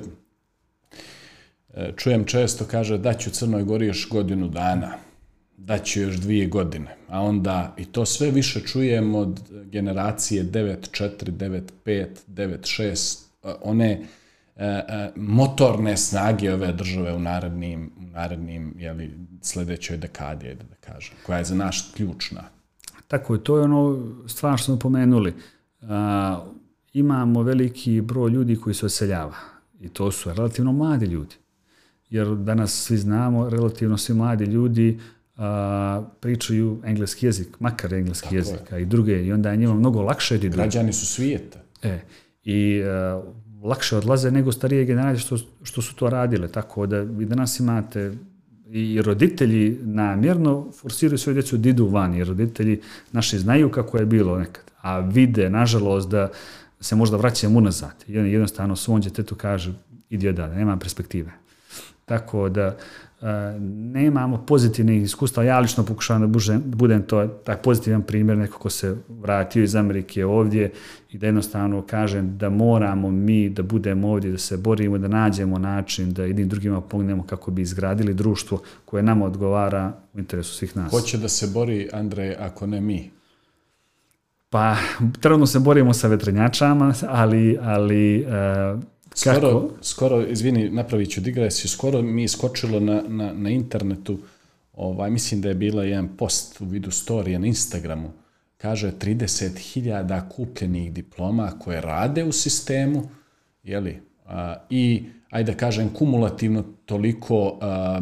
Čujem 1.96 2.26
često, 2.26 2.66
kaže, 2.66 2.98
da 2.98 3.14
ću 3.14 3.30
Crnoj 3.30 3.64
Gori 3.64 3.86
još 3.86 4.10
godinu 4.10 4.48
dana, 4.48 4.92
da 5.58 5.78
će 5.78 6.02
još 6.02 6.16
dvije 6.16 6.48
godine. 6.48 6.96
A 7.08 7.22
onda, 7.22 7.76
i 7.78 7.86
to 7.86 8.06
sve 8.06 8.32
više 8.32 8.60
čujem 8.60 9.16
od 9.16 9.40
generacije 9.66 10.44
9.4, 10.44 11.32
9.5, 11.32 12.08
9.6, 12.28 13.26
one 13.62 13.92
e, 14.56 14.66
e, 14.66 15.12
motorne 15.16 15.98
snage 15.98 16.54
ove 16.54 16.72
države 16.72 17.14
u 17.14 17.20
narednim, 17.20 17.92
u 17.98 18.02
narednim 18.02 18.74
jeli, 18.78 19.12
sljedećoj 19.42 19.98
dekadi, 19.98 20.56
da 20.56 20.76
kažem, 20.76 21.16
koja 21.26 21.38
je 21.38 21.44
za 21.44 21.56
naš 21.56 21.92
ključna. 21.96 22.44
Tako 23.08 23.34
je, 23.34 23.44
to 23.44 23.58
je 23.58 23.64
ono 23.64 24.12
stvar 24.28 24.58
što 24.58 24.66
smo 24.66 24.80
pomenuli. 24.80 25.34
A, 25.82 26.46
imamo 26.94 27.44
veliki 27.44 28.02
broj 28.02 28.32
ljudi 28.32 28.56
koji 28.56 28.74
se 28.74 28.86
oseljava 28.86 29.36
i 29.80 29.90
to 29.90 30.12
su 30.12 30.34
relativno 30.34 30.72
mladi 30.72 31.06
ljudi. 31.06 31.36
Jer 32.10 32.36
danas 32.36 32.84
svi 32.84 32.98
znamo, 32.98 33.50
relativno 33.50 33.98
svi 33.98 34.14
mladi 34.14 34.46
ljudi 34.46 35.00
a, 35.38 36.04
pričaju 36.20 36.82
engleski 36.86 37.26
jezik, 37.26 37.60
makar 37.60 37.94
engleski 37.94 38.24
Tako 38.24 38.36
jezik, 38.36 38.74
a 38.74 38.78
i 38.78 38.86
druge, 38.86 39.26
i 39.26 39.34
onda 39.34 39.52
je 39.52 39.58
njima 39.58 39.74
mnogo 39.74 40.02
lakše 40.02 40.38
da 40.38 40.48
Građani 40.48 40.94
su 40.94 41.06
svijeta. 41.06 41.60
E, 41.84 42.00
I 42.44 42.84
a, 42.84 43.22
lakše 43.64 43.98
odlaze 43.98 44.32
nego 44.32 44.52
starije 44.52 44.86
generacije 44.86 45.20
što, 45.20 45.38
što 45.64 45.82
su 45.82 45.96
to 45.96 46.10
radile. 46.10 46.48
Tako 46.48 46.86
da 46.86 47.00
vi 47.00 47.26
danas 47.26 47.60
imate 47.60 48.12
i 48.70 49.02
roditelji 49.02 49.80
namjerno 49.84 50.72
forsiraju 50.82 51.18
svoju 51.18 51.34
djecu 51.34 51.58
da 51.58 51.70
idu 51.70 51.88
van, 51.88 52.14
jer 52.16 52.28
roditelji 52.28 52.82
naši 53.12 53.40
znaju 53.40 53.72
kako 53.72 53.98
je 53.98 54.06
bilo 54.06 54.40
nekad, 54.40 54.64
a 54.82 55.00
vide, 55.00 55.50
nažalost, 55.50 56.10
da 56.10 56.30
se 56.80 56.96
možda 56.96 57.18
vraćaju 57.18 57.58
unazad. 57.58 58.04
I 58.08 58.14
jednostavno 58.14 58.76
svom 58.76 59.02
djetetu 59.02 59.36
kaže, 59.36 59.74
idi 60.10 60.28
odada, 60.28 60.56
nema 60.56 60.78
perspektive. 60.78 61.32
Tako 62.06 62.50
da, 62.50 62.78
nemamo 63.94 64.38
pozitivnih 64.38 65.04
iskustva. 65.04 65.44
Ja 65.44 65.60
lično 65.60 65.86
pokušavam 65.86 66.22
da 66.22 66.28
budem, 66.28 66.64
budem 66.66 67.04
to, 67.04 67.28
taj 67.28 67.58
pozitivan 67.58 68.02
primjer, 68.02 68.38
neko 68.38 68.60
ko 68.60 68.70
se 68.70 68.96
vratio 69.10 69.64
iz 69.64 69.76
Amerike 69.76 70.26
ovdje 70.26 70.72
i 71.12 71.18
da 71.18 71.26
jednostavno 71.26 71.82
kažem 71.82 72.38
da 72.38 72.50
moramo 72.50 73.12
mi 73.12 73.50
da 73.50 73.64
budemo 73.64 74.10
ovdje, 74.10 74.32
da 74.32 74.38
se 74.38 74.58
borimo, 74.58 74.98
da 74.98 75.08
nađemo 75.08 75.58
način 75.58 76.14
da 76.14 76.24
jednim 76.24 76.50
drugima 76.50 76.82
pomognemo 76.82 77.24
kako 77.24 77.52
bi 77.52 77.62
izgradili 77.62 78.14
društvo 78.14 78.62
koje 78.86 79.04
nama 79.04 79.26
odgovara 79.26 79.94
u 80.14 80.20
interesu 80.20 80.54
svih 80.54 80.78
nas. 80.78 80.92
Ko 80.92 81.02
će 81.02 81.18
da 81.18 81.30
se 81.30 81.48
bori, 81.48 81.90
Andrej, 81.94 82.36
ako 82.40 82.68
ne 82.68 82.82
mi? 82.82 83.12
Pa, 84.50 84.76
trenutno 85.20 85.46
se 85.46 85.60
borimo 85.60 85.94
sa 85.94 86.08
vetrenjačama, 86.08 86.94
ali, 87.08 87.58
ali 87.62 88.26
uh, 88.26 88.84
Skoro, 89.16 89.40
Kako? 89.40 89.70
skoro, 89.82 90.26
izvini, 90.28 90.70
napravit 90.70 91.10
ću 91.12 91.22
digresiju, 91.22 91.70
skoro 91.70 92.02
mi 92.02 92.22
je 92.22 92.28
skočilo 92.28 92.80
na, 92.80 93.04
na, 93.08 93.34
na 93.34 93.50
internetu, 93.50 94.18
ovaj, 94.74 95.10
mislim 95.10 95.42
da 95.42 95.50
je 95.50 95.56
bila 95.56 95.84
jedan 95.84 96.08
post 96.18 96.62
u 96.62 96.66
vidu 96.66 96.92
storije 96.92 97.40
na 97.40 97.48
Instagramu, 97.48 98.12
kaže 98.58 98.92
30.000 98.92 100.30
kupljenih 100.30 100.94
diploma 100.94 101.52
koje 101.60 101.82
rade 101.82 102.24
u 102.24 102.32
sistemu, 102.32 103.10
jeli, 103.64 104.02
a, 104.26 104.56
i, 104.70 105.04
ajde 105.30 105.52
da 105.52 105.58
kažem, 105.58 105.90
kumulativno 105.90 106.64
toliko 106.86 107.58
a, 107.62 108.02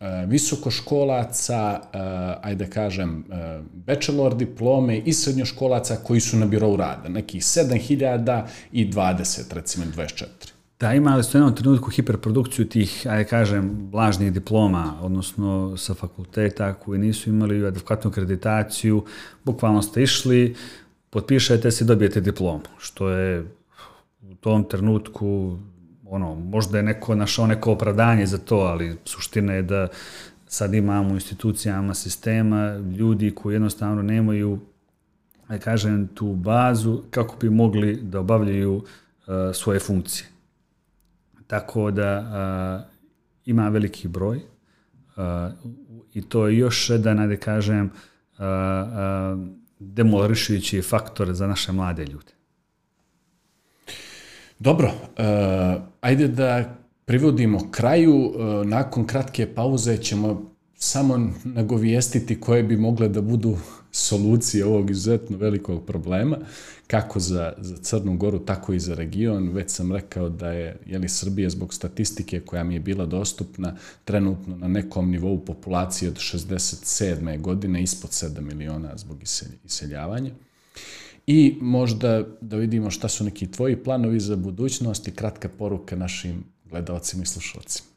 Eh, 0.00 0.26
visokoškolaca, 0.26 1.80
a, 1.92 2.40
ajde 2.42 2.64
da 2.64 2.70
kažem, 2.70 3.24
eh, 3.30 3.60
bachelor 3.72 4.34
diplome 4.36 4.98
i 4.98 5.12
srednjoškolaca 5.12 5.96
koji 5.96 6.20
su 6.20 6.36
na 6.36 6.46
birovu 6.46 6.76
rada, 6.76 7.08
nekih 7.08 7.42
7.000 7.42 8.46
i 8.72 8.90
20, 8.90 9.52
recimo 9.52 9.84
24. 9.96 10.52
Da, 10.80 10.94
imali 10.94 11.24
su 11.24 11.36
jednom 11.36 11.54
trenutku 11.54 11.90
hiperprodukciju 11.90 12.68
tih, 12.68 13.06
ajde 13.10 13.24
kažem, 13.24 13.88
blažnih 13.90 14.32
diploma, 14.32 14.98
odnosno 15.02 15.76
sa 15.76 15.94
fakulteta 15.94 16.74
koji 16.74 16.98
nisu 16.98 17.30
imali 17.30 17.66
adekvatnu 17.66 18.10
kreditaciju, 18.10 19.04
bukvalno 19.44 19.82
ste 19.82 20.02
išli, 20.02 20.54
potpišete 21.10 21.70
se 21.70 21.84
i 21.84 21.86
dobijete 21.86 22.20
diplomu, 22.20 22.68
što 22.78 23.08
je 23.10 23.44
u 24.30 24.34
tom 24.34 24.64
trenutku, 24.64 25.58
ono, 26.08 26.34
možda 26.34 26.76
je 26.76 26.82
neko 26.82 27.14
našao 27.14 27.46
neko 27.46 27.72
opravdanje 27.72 28.26
za 28.26 28.38
to, 28.38 28.56
ali 28.56 28.96
suština 29.04 29.52
je 29.52 29.62
da 29.62 29.88
sad 30.46 30.74
imamo 30.74 31.10
u 31.10 31.14
institucijama 31.14 31.94
sistema 31.94 32.76
ljudi 32.76 33.34
koji 33.34 33.54
jednostavno 33.54 34.02
nemaju 34.02 34.58
da 35.48 35.58
kažem, 35.58 36.08
tu 36.14 36.34
bazu 36.34 37.02
kako 37.10 37.36
bi 37.36 37.50
mogli 37.50 37.96
da 38.02 38.20
obavljaju 38.20 38.74
uh, 38.74 38.84
svoje 39.54 39.80
funkcije. 39.80 40.28
Tako 41.46 41.90
da 41.90 42.18
uh, 42.18 42.92
ima 43.44 43.68
veliki 43.68 44.08
broj 44.08 44.36
uh, 44.36 45.22
i 46.14 46.22
to 46.22 46.46
je 46.46 46.58
još 46.58 46.90
jedan, 46.90 47.28
da 47.28 47.36
kažem, 47.36 47.84
uh, 47.86 48.40
uh, 48.40 49.48
demolarišujući 49.78 50.82
faktor 50.82 51.34
za 51.34 51.46
naše 51.46 51.72
mlade 51.72 52.04
ljude. 52.04 52.35
Dobro, 54.58 54.86
uh, 54.86 55.82
ajde 56.00 56.28
da 56.28 56.76
privodimo 57.04 57.70
kraju. 57.70 58.14
Uh, 58.14 58.66
nakon 58.66 59.06
kratke 59.06 59.54
pauze 59.54 59.96
ćemo 59.96 60.56
samo 60.74 61.30
nagovijestiti 61.44 62.40
koje 62.40 62.62
bi 62.62 62.76
mogle 62.76 63.08
da 63.08 63.20
budu 63.20 63.56
solucije 63.92 64.64
ovog 64.64 64.90
izuzetno 64.90 65.36
velikog 65.36 65.86
problema, 65.86 66.36
kako 66.86 67.20
za, 67.20 67.52
za 67.58 67.76
Crnu 67.76 68.16
Goru, 68.16 68.38
tako 68.38 68.72
i 68.72 68.80
za 68.80 68.94
region. 68.94 69.48
Već 69.48 69.70
sam 69.70 69.92
rekao 69.92 70.28
da 70.28 70.50
je 70.50 70.76
jeli, 70.86 71.08
Srbija 71.08 71.50
zbog 71.50 71.74
statistike 71.74 72.40
koja 72.40 72.64
mi 72.64 72.74
je 72.74 72.80
bila 72.80 73.06
dostupna 73.06 73.76
trenutno 74.04 74.56
na 74.56 74.68
nekom 74.68 75.10
nivou 75.10 75.44
populacije 75.44 76.08
od 76.08 76.16
67. 76.16 77.40
godine, 77.40 77.82
ispod 77.82 78.10
7 78.10 78.40
miliona 78.40 78.96
zbog 78.96 79.18
iseljavanja. 79.64 80.30
I 81.26 81.58
možda 81.60 82.24
da 82.40 82.56
vidimo 82.56 82.90
šta 82.90 83.08
su 83.08 83.24
neki 83.24 83.50
tvoji 83.50 83.76
planovi 83.76 84.20
za 84.20 84.36
budućnost 84.36 85.08
i 85.08 85.14
kratka 85.14 85.48
poruka 85.48 85.96
našim 85.96 86.44
gledalcima 86.64 87.22
i 87.22 87.26
slušalcima. 87.26 87.88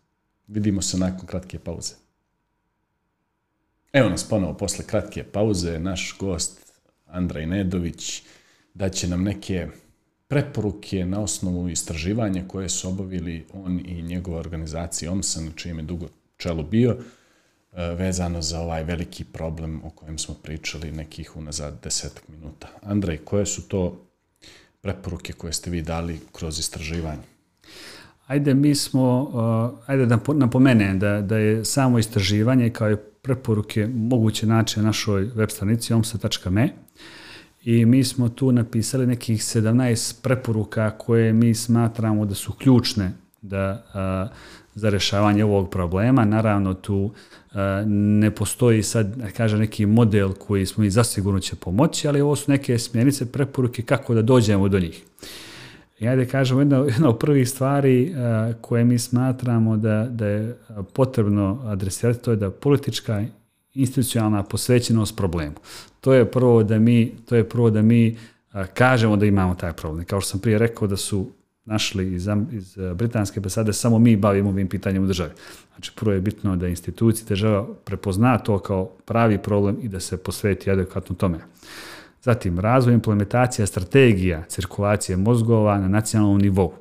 Vidimo 0.48 0.82
se 0.82 0.98
nakon 0.98 1.28
kratke 1.28 1.60
pauze. 1.60 1.94
Evo 3.94 4.10
nas 4.10 4.30
ponovo 4.30 4.54
posle 4.54 4.86
kratke 4.86 5.24
pauze, 5.24 5.80
naš 5.80 6.16
gost 6.20 6.74
Andrej 7.06 7.46
Nedović 7.46 8.24
daće 8.74 9.08
nam 9.08 9.24
neke 9.24 9.68
preporuke 10.28 11.06
na 11.06 11.22
osnovu 11.22 11.70
istraživanja 11.70 12.48
koje 12.48 12.70
su 12.70 12.90
obavili 12.90 13.46
on 13.54 13.80
i 13.86 14.02
njegova 14.02 14.40
organizacija 14.40 15.12
OMSA, 15.12 15.42
na 15.42 15.52
čijem 15.56 15.78
je 15.78 15.84
dugo 15.84 16.08
čelo 16.38 16.64
bio, 16.64 16.98
E, 17.74 17.96
vezano 17.96 18.42
za 18.42 18.60
ovaj 18.60 18.84
veliki 18.84 19.24
problem 19.24 19.82
o 19.84 19.90
kojem 19.90 20.18
smo 20.18 20.36
pričali 20.44 20.92
nekih 20.92 21.38
unazad 21.38 21.84
desetak 21.84 22.28
minuta. 22.28 22.68
Andrej, 22.82 23.18
koje 23.18 23.46
su 23.46 23.68
to 23.68 24.06
preporuke 24.82 25.34
koje 25.34 25.54
ste 25.54 25.70
vi 25.70 25.82
dali 25.82 26.20
kroz 26.32 26.60
istraživanje? 26.60 27.22
Ajde, 28.28 28.54
mi 28.54 28.76
smo, 28.76 29.22
uh, 29.22 29.80
ajde 29.90 30.06
da 30.06 30.20
napomenem 30.34 31.00
da, 31.00 31.22
da 31.22 31.38
je 31.38 31.66
samo 31.66 32.00
istraživanje 32.00 32.70
kao 32.70 32.92
i 32.92 32.98
preporuke 33.22 33.88
moguće 33.88 34.48
naći 34.48 34.80
na 34.80 34.86
našoj 34.86 35.24
web 35.36 35.50
stranici 35.50 35.94
omsa.me 35.94 36.70
i 37.64 37.86
mi 37.86 38.04
smo 38.04 38.30
tu 38.30 38.52
napisali 38.52 39.08
nekih 39.08 39.42
17 39.42 40.22
preporuka 40.22 40.98
koje 40.98 41.34
mi 41.34 41.56
smatramo 41.56 42.26
da 42.26 42.36
su 42.36 42.54
ključne 42.54 43.12
da, 43.42 43.84
a, 43.94 44.28
za 44.76 44.90
rešavanje 44.90 45.46
ovog 45.46 45.70
problema. 45.70 46.26
Naravno, 46.26 46.74
tu 46.74 47.12
e, 47.52 47.58
ne 47.88 48.32
postoji 48.32 48.84
sad, 48.84 49.18
kaže, 49.38 49.58
neki 49.58 49.86
model 49.86 50.34
koji 50.34 50.66
smo 50.66 50.84
i 50.84 50.90
zasigurno 50.90 51.40
će 51.40 51.56
pomoći, 51.56 52.08
ali 52.08 52.22
ovo 52.22 52.36
su 52.36 52.52
neke 52.52 52.80
smjernice, 52.80 53.32
preporuke 53.32 53.82
kako 53.82 54.14
da 54.14 54.22
dođemo 54.22 54.68
do 54.68 54.80
njih. 54.80 55.04
Ja 56.00 56.12
ajde 56.12 56.26
kažemo, 56.26 56.62
jedna, 56.62 56.78
jedna 56.78 57.10
od 57.10 57.18
prvih 57.20 57.50
stvari 57.50 58.14
a, 58.16 58.54
koje 58.62 58.86
mi 58.86 59.00
smatramo 59.00 59.78
da, 59.78 60.08
da 60.12 60.26
je 60.26 60.58
potrebno 60.94 61.62
adresirati, 61.66 62.24
to 62.24 62.32
je 62.32 62.38
da 62.38 62.52
politička 62.52 63.24
institucionalna 63.74 64.44
posvećenost 64.44 65.18
problemu. 65.18 65.56
To 66.02 66.14
je 66.14 66.32
prvo 66.32 66.64
da 66.64 66.80
mi, 66.80 67.16
to 67.26 67.36
je 67.36 67.50
prvo 67.50 67.70
da 67.70 67.82
mi 67.82 68.18
a, 68.52 68.66
kažemo 68.66 69.18
da 69.18 69.26
imamo 69.26 69.56
taj 69.56 69.74
problem. 69.74 70.06
Kao 70.06 70.22
što 70.22 70.30
sam 70.30 70.40
prije 70.40 70.58
rekao 70.58 70.88
da 70.88 70.98
su 70.98 71.28
našli 71.70 72.14
iz, 72.14 72.28
iz 72.52 72.78
eh, 72.78 72.94
britanske 72.94 73.40
ambasade 73.40 73.74
samo 73.74 74.00
mi 74.00 74.16
bavimo 74.16 74.50
ovim 74.50 74.68
pitanjem 74.68 75.04
u 75.04 75.08
državi. 75.08 75.32
Znači, 75.74 75.92
prvo 75.96 76.14
je 76.14 76.22
bitno 76.22 76.56
da 76.56 76.68
institucije 76.68 77.26
država 77.30 77.68
prepozna 77.86 78.38
to 78.38 78.60
kao 78.60 78.86
pravi 79.06 79.38
problem 79.38 79.78
i 79.82 79.88
da 79.88 80.00
se 80.00 80.18
posveti 80.18 80.72
adekvatno 80.72 81.16
tome. 81.16 81.40
Zatim, 82.22 82.60
razvoj 82.60 82.94
implementacija 82.94 83.68
strategija 83.68 84.44
cirkulacije 84.48 85.18
mozgova 85.18 85.78
na 85.78 85.88
nacionalnom 85.88 86.38
nivou. 86.38 86.74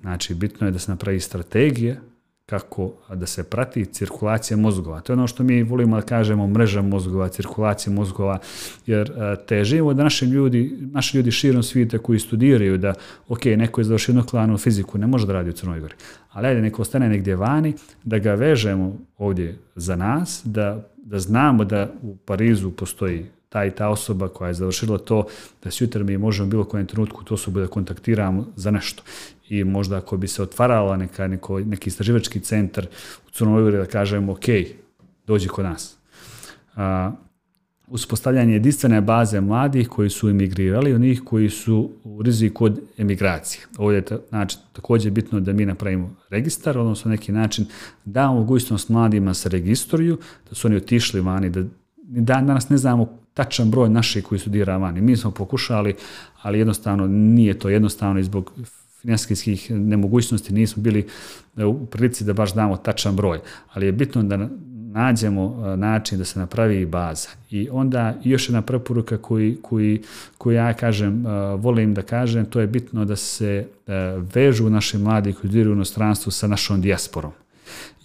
Znači, 0.00 0.34
bitno 0.34 0.66
je 0.66 0.70
da 0.70 0.78
se 0.78 0.90
napravi 0.90 1.20
strategije 1.20 2.00
kako 2.46 2.92
da 3.14 3.26
se 3.26 3.44
prati 3.44 3.84
cirkulacija 3.84 4.56
mozgova. 4.56 5.00
To 5.00 5.12
je 5.12 5.14
ono 5.14 5.26
što 5.26 5.42
mi 5.42 5.62
volimo 5.62 5.96
da 5.96 6.02
kažemo 6.02 6.46
mreža 6.46 6.82
mozgova, 6.82 7.28
cirkulacija 7.28 7.92
mozgova, 7.92 8.38
jer 8.86 9.10
e, 9.10 9.36
težimo 9.46 9.94
da 9.94 10.02
naši 10.02 10.24
ljudi, 10.24 10.78
naši 10.80 11.16
ljudi 11.16 11.30
širom 11.30 11.62
svijeta 11.62 11.98
koji 11.98 12.18
studiraju 12.18 12.78
da, 12.78 12.94
ok, 13.28 13.44
neko 13.44 13.80
je 13.80 13.84
završio 13.84 14.14
nuklearnu 14.14 14.58
fiziku, 14.58 14.98
ne 14.98 15.06
može 15.06 15.26
da 15.26 15.32
radi 15.32 15.50
u 15.50 15.52
Crnoj 15.52 15.80
Gori, 15.80 15.94
ali 16.32 16.46
ajde 16.46 16.60
neko 16.60 16.82
ostane 16.82 17.08
negdje 17.08 17.36
vani, 17.36 17.74
da 18.04 18.18
ga 18.18 18.34
vežemo 18.34 18.98
ovdje 19.18 19.58
za 19.74 19.96
nas, 19.96 20.42
da, 20.44 20.88
da 20.96 21.18
znamo 21.18 21.64
da 21.64 21.92
u 22.02 22.16
Parizu 22.16 22.70
postoji 22.70 23.26
ta 23.56 23.64
i 23.64 23.70
ta 23.70 23.88
osoba 23.88 24.28
koja 24.28 24.48
je 24.48 24.54
završila 24.54 24.98
to, 24.98 25.26
da 25.64 25.70
sutra 25.70 26.04
mi 26.04 26.18
možemo 26.18 26.48
bilo 26.48 26.64
kojem 26.64 26.86
trenutku 26.86 27.24
tu 27.24 27.34
osobu 27.34 27.60
da 27.60 27.66
kontaktiramo 27.66 28.46
za 28.56 28.70
nešto. 28.70 29.02
I 29.48 29.64
možda 29.64 29.96
ako 29.96 30.16
bi 30.16 30.28
se 30.28 30.42
otvarala 30.42 30.96
neka, 30.96 31.28
neko, 31.28 31.60
neki 31.60 31.88
istraživački 31.88 32.40
centar 32.40 32.86
u 33.26 33.30
Crnoj 33.30 33.62
Gori 33.62 33.76
da 33.76 33.86
kažemo, 33.86 34.32
ok, 34.32 34.44
dođi 35.26 35.48
kod 35.48 35.64
nas. 35.64 35.96
A, 36.74 37.12
uspostavljanje 37.88 38.52
jedinstvene 38.52 39.00
baze 39.00 39.40
mladih 39.40 39.88
koji 39.88 40.10
su 40.10 40.28
emigrirali, 40.28 40.94
onih 40.94 41.22
koji 41.24 41.50
su 41.50 41.90
u 42.04 42.22
riziku 42.22 42.64
od 42.64 42.80
emigracije. 42.98 43.62
Ovo 43.78 43.92
je 43.92 44.02
znači, 44.28 44.58
također 44.72 45.12
bitno 45.12 45.40
da 45.40 45.52
mi 45.52 45.66
napravimo 45.66 46.14
registar, 46.30 46.78
odnosno 46.78 47.10
neki 47.10 47.32
način 47.32 47.66
da 48.04 48.28
mogućnost 48.32 48.88
mladima 48.88 49.34
sa 49.34 49.48
registruju, 49.48 50.18
da 50.48 50.54
su 50.54 50.68
oni 50.68 50.76
otišli 50.76 51.20
vani, 51.20 51.50
da 51.50 51.62
dan 51.96 52.46
danas 52.46 52.68
ne 52.68 52.76
znamo 52.76 53.25
tačan 53.36 53.70
broj 53.70 53.88
naših 53.88 54.24
koji 54.24 54.38
studira 54.38 54.76
vani. 54.76 55.00
Mi 55.00 55.16
smo 55.16 55.30
pokušali, 55.30 55.94
ali 56.42 56.58
jednostavno 56.58 57.06
nije 57.06 57.58
to 57.58 57.68
jednostavno 57.68 58.20
i 58.20 58.24
zbog 58.24 58.52
finanskih 59.00 59.70
nemogućnosti 59.70 60.54
nismo 60.54 60.82
bili 60.82 61.06
e, 61.56 61.64
u 61.64 61.86
prilici 61.86 62.24
da 62.24 62.32
baš 62.32 62.54
damo 62.54 62.76
tačan 62.76 63.16
broj. 63.16 63.40
Ali 63.72 63.86
je 63.86 63.92
bitno 63.92 64.22
da 64.22 64.48
nađemo 64.92 65.44
e, 65.44 65.76
način 65.76 66.18
da 66.18 66.24
se 66.24 66.38
napravi 66.38 66.86
baza. 66.86 67.28
I 67.50 67.68
onda 67.72 68.14
još 68.24 68.48
jedna 68.48 68.62
preporuka 68.62 69.18
koji, 69.18 69.58
koji, 69.62 70.02
koji 70.38 70.54
ja 70.54 70.72
kažem, 70.72 71.26
e, 71.26 71.30
volim 71.56 71.94
da 71.94 72.02
kažem, 72.02 72.46
to 72.46 72.60
je 72.60 72.66
bitno 72.66 73.04
da 73.04 73.16
se 73.16 73.66
vežu 74.34 74.70
naši 74.70 74.98
mladi 74.98 75.32
koji 75.32 75.38
studiraju 75.38 75.72
u 75.72 75.74
inostranstvu 75.74 76.32
sa 76.32 76.46
našom 76.46 76.80
dijasporom 76.80 77.32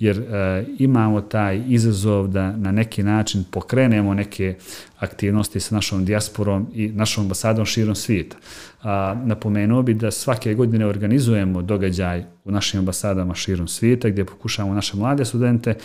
jer 0.02 0.18
e, 0.20 0.66
imamo 0.80 1.22
taj 1.22 1.64
izazov 1.68 2.28
da 2.28 2.58
na 2.58 2.72
neki 2.72 3.04
način 3.04 3.44
pokrenemo 3.52 4.14
neke 4.14 4.56
aktivnosti 5.00 5.60
sa 5.60 5.76
našom 5.76 6.06
dijasporom 6.06 6.68
i 6.74 6.88
našom 6.88 7.24
ambasadom 7.24 7.66
širom 7.66 7.96
svijeta. 7.96 8.38
A, 8.84 9.16
napomenuo 9.26 9.82
bi 9.82 9.94
da 9.94 10.12
svake 10.12 10.54
godine 10.54 10.86
organizujemo 10.86 11.62
događaj 11.62 12.24
u 12.46 12.52
našim 12.52 12.80
ambasadama 12.80 13.36
širom 13.36 13.68
svijeta 13.68 14.10
gdje 14.10 14.26
pokušamo 14.26 14.74
naše 14.74 14.98
mlade 14.98 15.26
studente 15.26 15.76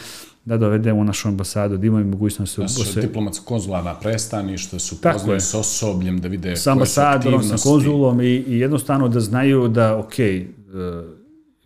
da 0.45 0.57
dovedemo 0.57 1.01
u 1.01 1.05
našu 1.05 1.29
ambasadu, 1.29 1.77
da 1.77 1.87
imaju 1.87 2.07
mogućnost... 2.07 2.59
Da 2.59 2.69
su 2.69 2.85
se... 2.85 3.01
diplomatsko-konzularna 3.01 3.95
prestaništa, 4.01 4.79
su 4.79 5.01
poznali 5.01 5.41
s 5.41 5.55
osobljem, 5.55 6.21
da 6.21 6.29
vide 6.29 6.57
s 6.57 6.67
ambasadorom, 6.67 7.43
sa 7.43 7.57
konzulom 7.69 8.21
i, 8.21 8.25
i 8.25 8.59
jednostavno 8.59 9.09
da 9.09 9.21
znaju 9.21 9.69
da, 9.69 9.97
ok, 9.97 10.13
uh, 10.13 11.16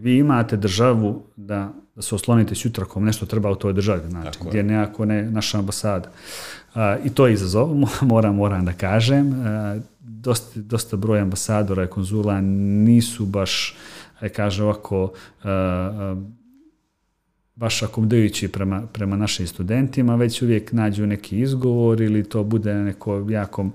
vi 0.00 0.18
imate 0.18 0.56
državu 0.56 1.22
da 1.36 1.72
da 2.00 2.04
se 2.04 2.14
oslonite 2.14 2.54
sutra 2.54 2.84
kom 2.84 3.04
nešto 3.04 3.26
treba 3.26 3.50
u 3.50 3.54
toj 3.54 3.72
državi, 3.72 4.10
znači 4.10 4.38
Tako 4.38 4.48
gdje 4.48 4.62
nekako 4.62 5.04
ne 5.04 5.30
naša 5.30 5.58
ambasada. 5.58 6.10
A, 6.74 6.96
I 7.04 7.10
to 7.10 7.26
je 7.26 7.32
izazov, 7.32 7.68
moram, 8.12 8.36
moram 8.36 8.64
da 8.64 8.72
kažem. 8.72 9.32
A, 9.46 9.78
dosta, 10.00 10.60
dosta 10.60 10.96
broj 10.96 11.20
ambasadora 11.20 11.84
i 11.84 11.86
konzula 11.86 12.40
nisu 12.40 13.26
baš, 13.26 13.76
e, 14.20 14.28
kaže 14.28 14.62
ovako, 14.64 15.12
a, 15.42 15.50
a, 15.50 16.16
baš 17.54 17.82
akomodajući 17.82 18.48
prema, 18.48 18.82
prema 18.92 19.16
našim 19.16 19.46
studentima, 19.46 20.16
već 20.16 20.42
uvijek 20.42 20.72
nađu 20.72 21.06
neki 21.06 21.40
izgovor 21.40 22.00
ili 22.00 22.24
to 22.24 22.44
bude 22.44 22.74
neko 22.74 23.26
jakom 23.28 23.72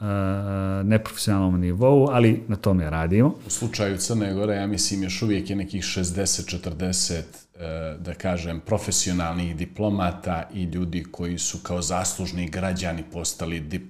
Eh, 0.00 0.84
neprofesionalnom 0.84 1.60
nivou, 1.60 2.08
ali 2.10 2.42
na 2.48 2.56
tome 2.56 2.90
radimo. 2.90 3.34
U 3.46 3.50
slučaju 3.50 3.96
Crne 3.96 4.34
Gore, 4.34 4.54
ja 4.54 4.66
mislim, 4.66 5.02
još 5.02 5.22
uvijek 5.22 5.50
je 5.50 5.56
nekih 5.56 5.82
60-40 5.82 7.12
eh, 7.12 7.96
da 7.98 8.14
kažem, 8.14 8.60
profesionalnih 8.60 9.56
diplomata 9.56 10.48
i 10.54 10.62
ljudi 10.62 11.04
koji 11.10 11.38
su 11.38 11.58
kao 11.62 11.82
zaslužni 11.82 12.48
građani 12.48 13.04
postali 13.12 13.60
dip, 13.60 13.82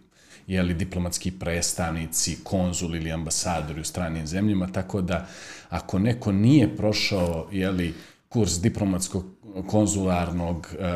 jeli, 0.46 0.74
diplomatski 0.74 1.30
predstavnici, 1.30 2.36
konzul 2.44 2.96
ili 2.96 3.12
ambasadori 3.12 3.80
u 3.80 3.84
stranim 3.84 4.26
zemljama, 4.26 4.66
tako 4.72 5.00
da 5.00 5.26
ako 5.68 5.98
neko 5.98 6.32
nije 6.32 6.76
prošao 6.76 7.48
jeli, 7.52 7.94
kurs 8.28 8.60
diplomatskog 8.60 9.24
konzularnog 9.66 10.68
e, 10.78 10.84
e, 10.84 10.90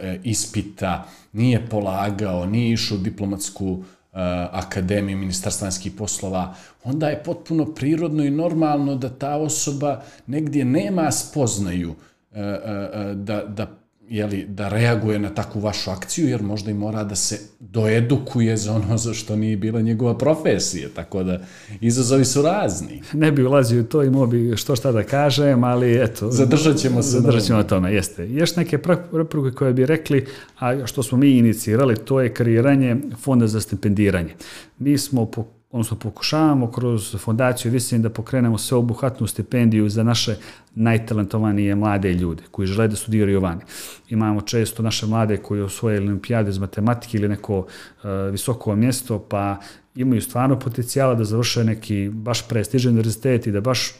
e, 0.00 0.20
ispita, 0.24 1.08
nije 1.32 1.66
polagao, 1.66 2.46
nije 2.46 2.72
išao 2.72 2.98
u 2.98 3.00
diplomatsku 3.00 3.84
Eh, 4.12 4.18
Akademije 4.52 5.16
ministarstva 5.16 5.64
vanjskih 5.64 5.92
poslova, 5.98 6.54
onda 6.84 7.08
je 7.08 7.22
potpuno 7.22 7.74
prirodno 7.74 8.24
i 8.24 8.30
normalno 8.30 8.94
da 8.94 9.08
ta 9.08 9.36
osoba 9.36 10.02
negdje 10.26 10.64
nema 10.64 11.10
spoznaju 11.10 11.94
eh, 12.32 12.40
eh, 12.40 13.14
da, 13.14 13.44
da 13.44 13.79
jeli, 14.10 14.44
da 14.48 14.68
reaguje 14.68 15.18
na 15.18 15.30
takvu 15.34 15.60
vašu 15.60 15.90
akciju, 15.90 16.28
jer 16.28 16.42
možda 16.42 16.70
i 16.70 16.74
mora 16.74 17.04
da 17.04 17.14
se 17.14 17.38
doedukuje 17.60 18.56
za 18.56 18.72
ono 18.72 18.98
za 18.98 19.14
što 19.14 19.36
nije 19.36 19.56
bila 19.56 19.80
njegova 19.80 20.18
profesija, 20.18 20.88
tako 20.94 21.22
da 21.22 21.40
izazovi 21.80 22.24
su 22.24 22.42
razni. 22.42 23.02
Ne 23.12 23.32
bi 23.32 23.44
ulazio 23.44 23.80
u 23.80 23.84
to 23.84 24.02
i 24.02 24.10
bi 24.30 24.56
što 24.56 24.76
šta 24.76 24.92
da 24.92 25.02
kažem, 25.02 25.64
ali 25.64 26.02
eto... 26.02 26.30
Zadržat 26.30 26.76
ćemo 26.76 27.02
se. 27.02 27.10
Zadržat 27.10 27.42
ćemo 27.42 27.58
na 27.58 27.64
tome, 27.64 27.94
jeste. 27.94 28.30
Još 28.30 28.56
neke 28.56 28.78
preporuke 28.78 29.56
koje 29.56 29.72
bi 29.72 29.86
rekli, 29.86 30.26
a 30.58 30.86
što 30.86 31.02
smo 31.02 31.18
mi 31.18 31.30
inicirali, 31.30 31.96
to 31.96 32.20
je 32.20 32.34
kreiranje 32.34 32.96
fonda 33.22 33.46
za 33.46 33.60
stipendiranje. 33.60 34.34
Mi 34.78 34.98
smo 34.98 35.26
po 35.26 35.44
odnosno 35.70 35.96
pokušavamo 35.96 36.70
kroz 36.72 37.16
fondaciju 37.18 37.72
Visin 37.72 38.02
da 38.02 38.10
pokrenemo 38.10 38.58
sveobuhvatnu 38.58 39.26
stipendiju 39.26 39.88
za 39.88 40.02
naše 40.02 40.36
najtalentovanije 40.74 41.74
mlade 41.74 42.12
ljude 42.12 42.42
koji 42.50 42.66
žele 42.66 42.88
da 42.88 42.96
studiraju 42.96 43.40
vani. 43.40 43.60
Imamo 44.08 44.40
često 44.40 44.82
naše 44.82 45.06
mlade 45.06 45.36
koji 45.36 45.60
osvoje 45.60 46.00
olimpijade 46.00 46.50
iz 46.50 46.58
matematike 46.58 47.18
ili 47.18 47.28
neko 47.28 47.58
uh, 47.58 47.66
visoko 48.32 48.76
mjesto, 48.76 49.18
pa 49.18 49.56
imaju 49.94 50.22
stvarno 50.22 50.58
potencijala 50.58 51.14
da 51.14 51.24
završe 51.24 51.64
neki 51.64 52.10
baš 52.12 52.48
prestižni 52.48 52.90
univerzitet 52.90 53.46
i 53.46 53.52
da 53.52 53.60
baš 53.60 53.92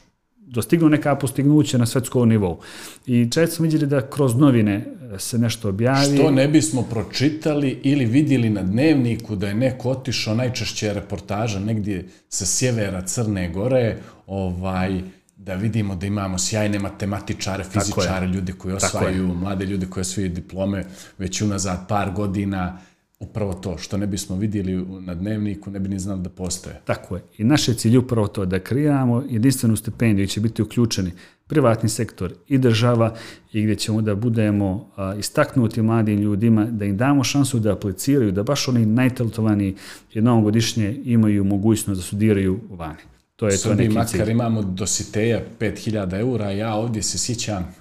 dostignu 0.50 0.88
neka 0.88 1.14
postignuća 1.14 1.78
na 1.78 1.86
svetskom 1.86 2.28
nivou. 2.28 2.58
I 3.06 3.28
često 3.30 3.56
smo 3.56 3.62
vidjeli 3.62 3.86
da 3.86 4.10
kroz 4.10 4.34
novine 4.34 4.74
e, 5.14 5.18
se 5.18 5.38
nešto 5.38 5.68
objavi. 5.68 6.16
Što 6.16 6.30
ne 6.30 6.48
bismo 6.48 6.82
pročitali 6.82 7.80
ili 7.82 8.04
vidjeli 8.04 8.50
na 8.50 8.62
dnevniku 8.62 9.36
da 9.36 9.48
je 9.48 9.54
neko 9.54 9.90
otišao, 9.90 10.34
najčešće 10.34 10.92
reportaža 10.92 11.60
negdje 11.60 12.08
sa 12.28 12.46
sjevera 12.46 13.02
Crne 13.02 13.48
Gore, 13.48 13.96
ovaj, 14.26 15.00
da 15.36 15.54
vidimo 15.54 15.94
da 15.96 16.06
imamo 16.06 16.38
sjajne 16.38 16.78
matematičare, 16.78 17.64
fizičare, 17.64 18.26
ljude 18.26 18.52
koji 18.52 18.74
osvajaju, 18.74 19.34
mlade 19.34 19.66
ljude 19.66 19.86
koji 19.86 20.02
osvajaju 20.02 20.34
diplome 20.34 20.84
već 21.18 21.42
unazad 21.42 21.88
par 21.88 22.10
godina, 22.10 22.78
upravo 23.20 23.54
to 23.54 23.78
što 23.78 23.96
ne 23.96 24.06
bismo 24.06 24.36
vidjeli 24.36 24.86
na 25.00 25.14
dnevniku, 25.14 25.70
ne 25.70 25.78
bi 25.78 25.88
ni 25.88 25.98
znali 25.98 26.22
da 26.22 26.28
postoje. 26.28 26.80
Tako 26.84 27.16
je. 27.16 27.22
I 27.38 27.44
naš 27.44 27.68
je 27.68 27.74
cilj 27.74 27.96
upravo 27.96 28.26
to 28.26 28.44
da 28.44 28.58
kreiramo 28.58 29.24
jedinstvenu 29.28 29.76
stipendiju 29.76 30.26
će 30.26 30.40
biti 30.40 30.62
uključeni 30.62 31.12
privatni 31.46 31.88
sektor 31.88 32.32
i 32.48 32.58
država 32.58 33.14
i 33.52 33.62
gdje 33.62 33.74
ćemo 33.76 34.02
da 34.02 34.14
budemo 34.14 34.90
istaknuti 35.18 35.82
mladim 35.82 36.20
ljudima, 36.20 36.64
da 36.64 36.84
im 36.84 36.96
damo 36.96 37.24
šansu 37.24 37.58
da 37.58 37.72
apliciraju, 37.72 38.32
da 38.32 38.42
baš 38.42 38.68
oni 38.68 38.86
najtalentovaniji 38.86 39.76
jednom 40.12 40.42
godišnje 40.42 41.00
imaju 41.04 41.44
mogućnost 41.44 42.00
da 42.00 42.06
studiraju 42.06 42.60
vani. 42.70 42.98
To 43.36 43.48
je 43.48 43.58
to 43.58 43.74
neki 43.74 43.94
makar 43.94 44.08
cilj. 44.08 44.30
imamo 44.30 44.62
dositeja 44.62 45.40
5000 45.60 46.20
eura, 46.20 46.50
ja 46.50 46.74
ovdje 46.74 47.02
se 47.02 47.18
sjećam 47.18 47.74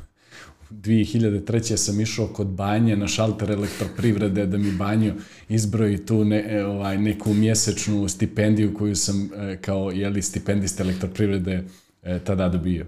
2003. 0.70 1.78
sam 1.78 2.02
išao 2.02 2.28
kod 2.28 2.48
banje 2.48 2.96
na 2.96 3.08
šalter 3.08 3.52
elektroprivrede 3.52 4.46
da 4.46 4.58
mi 4.58 4.72
banju 4.72 5.14
izbroji 5.50 6.06
tu 6.06 6.26
ne, 6.26 6.46
e, 6.50 6.66
ovaj, 6.66 6.98
neku 6.98 7.34
mjesečnu 7.34 8.10
stipendiju 8.10 8.74
koju 8.74 8.96
sam 8.96 9.30
e, 9.36 9.58
kao 9.62 9.92
jeli, 9.92 10.22
stipendist 10.22 10.80
elektroprivrede 10.80 11.64
e, 12.04 12.20
tada 12.20 12.50
dobio. 12.50 12.86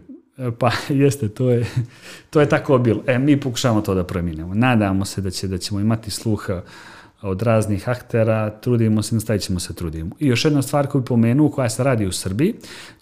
Pa 0.59 0.71
jeste, 0.89 1.29
to 1.29 1.49
je, 1.49 1.65
to 2.29 2.41
je 2.41 2.49
tako 2.49 2.77
bilo. 2.77 3.03
E, 3.07 3.19
mi 3.19 3.39
pokušavamo 3.39 3.81
to 3.81 3.95
da 3.95 4.03
promijenimo. 4.03 4.53
Nadamo 4.53 5.05
se 5.05 5.21
da, 5.21 5.31
će, 5.31 5.47
da 5.47 5.57
ćemo 5.57 5.79
imati 5.79 6.11
sluha 6.11 6.61
od 7.21 7.41
raznih 7.41 7.89
aktera, 7.89 8.49
trudimo 8.49 9.01
se, 9.01 9.15
nastavit 9.15 9.41
ćemo 9.41 9.59
se 9.59 9.73
trudimo. 9.73 10.15
I 10.19 10.27
još 10.27 10.45
jedna 10.45 10.61
stvar 10.61 10.87
koju 10.87 11.05
pomenu, 11.05 11.51
koja 11.51 11.69
se 11.69 11.83
radi 11.83 12.05
u 12.05 12.11
Srbiji, 12.11 12.53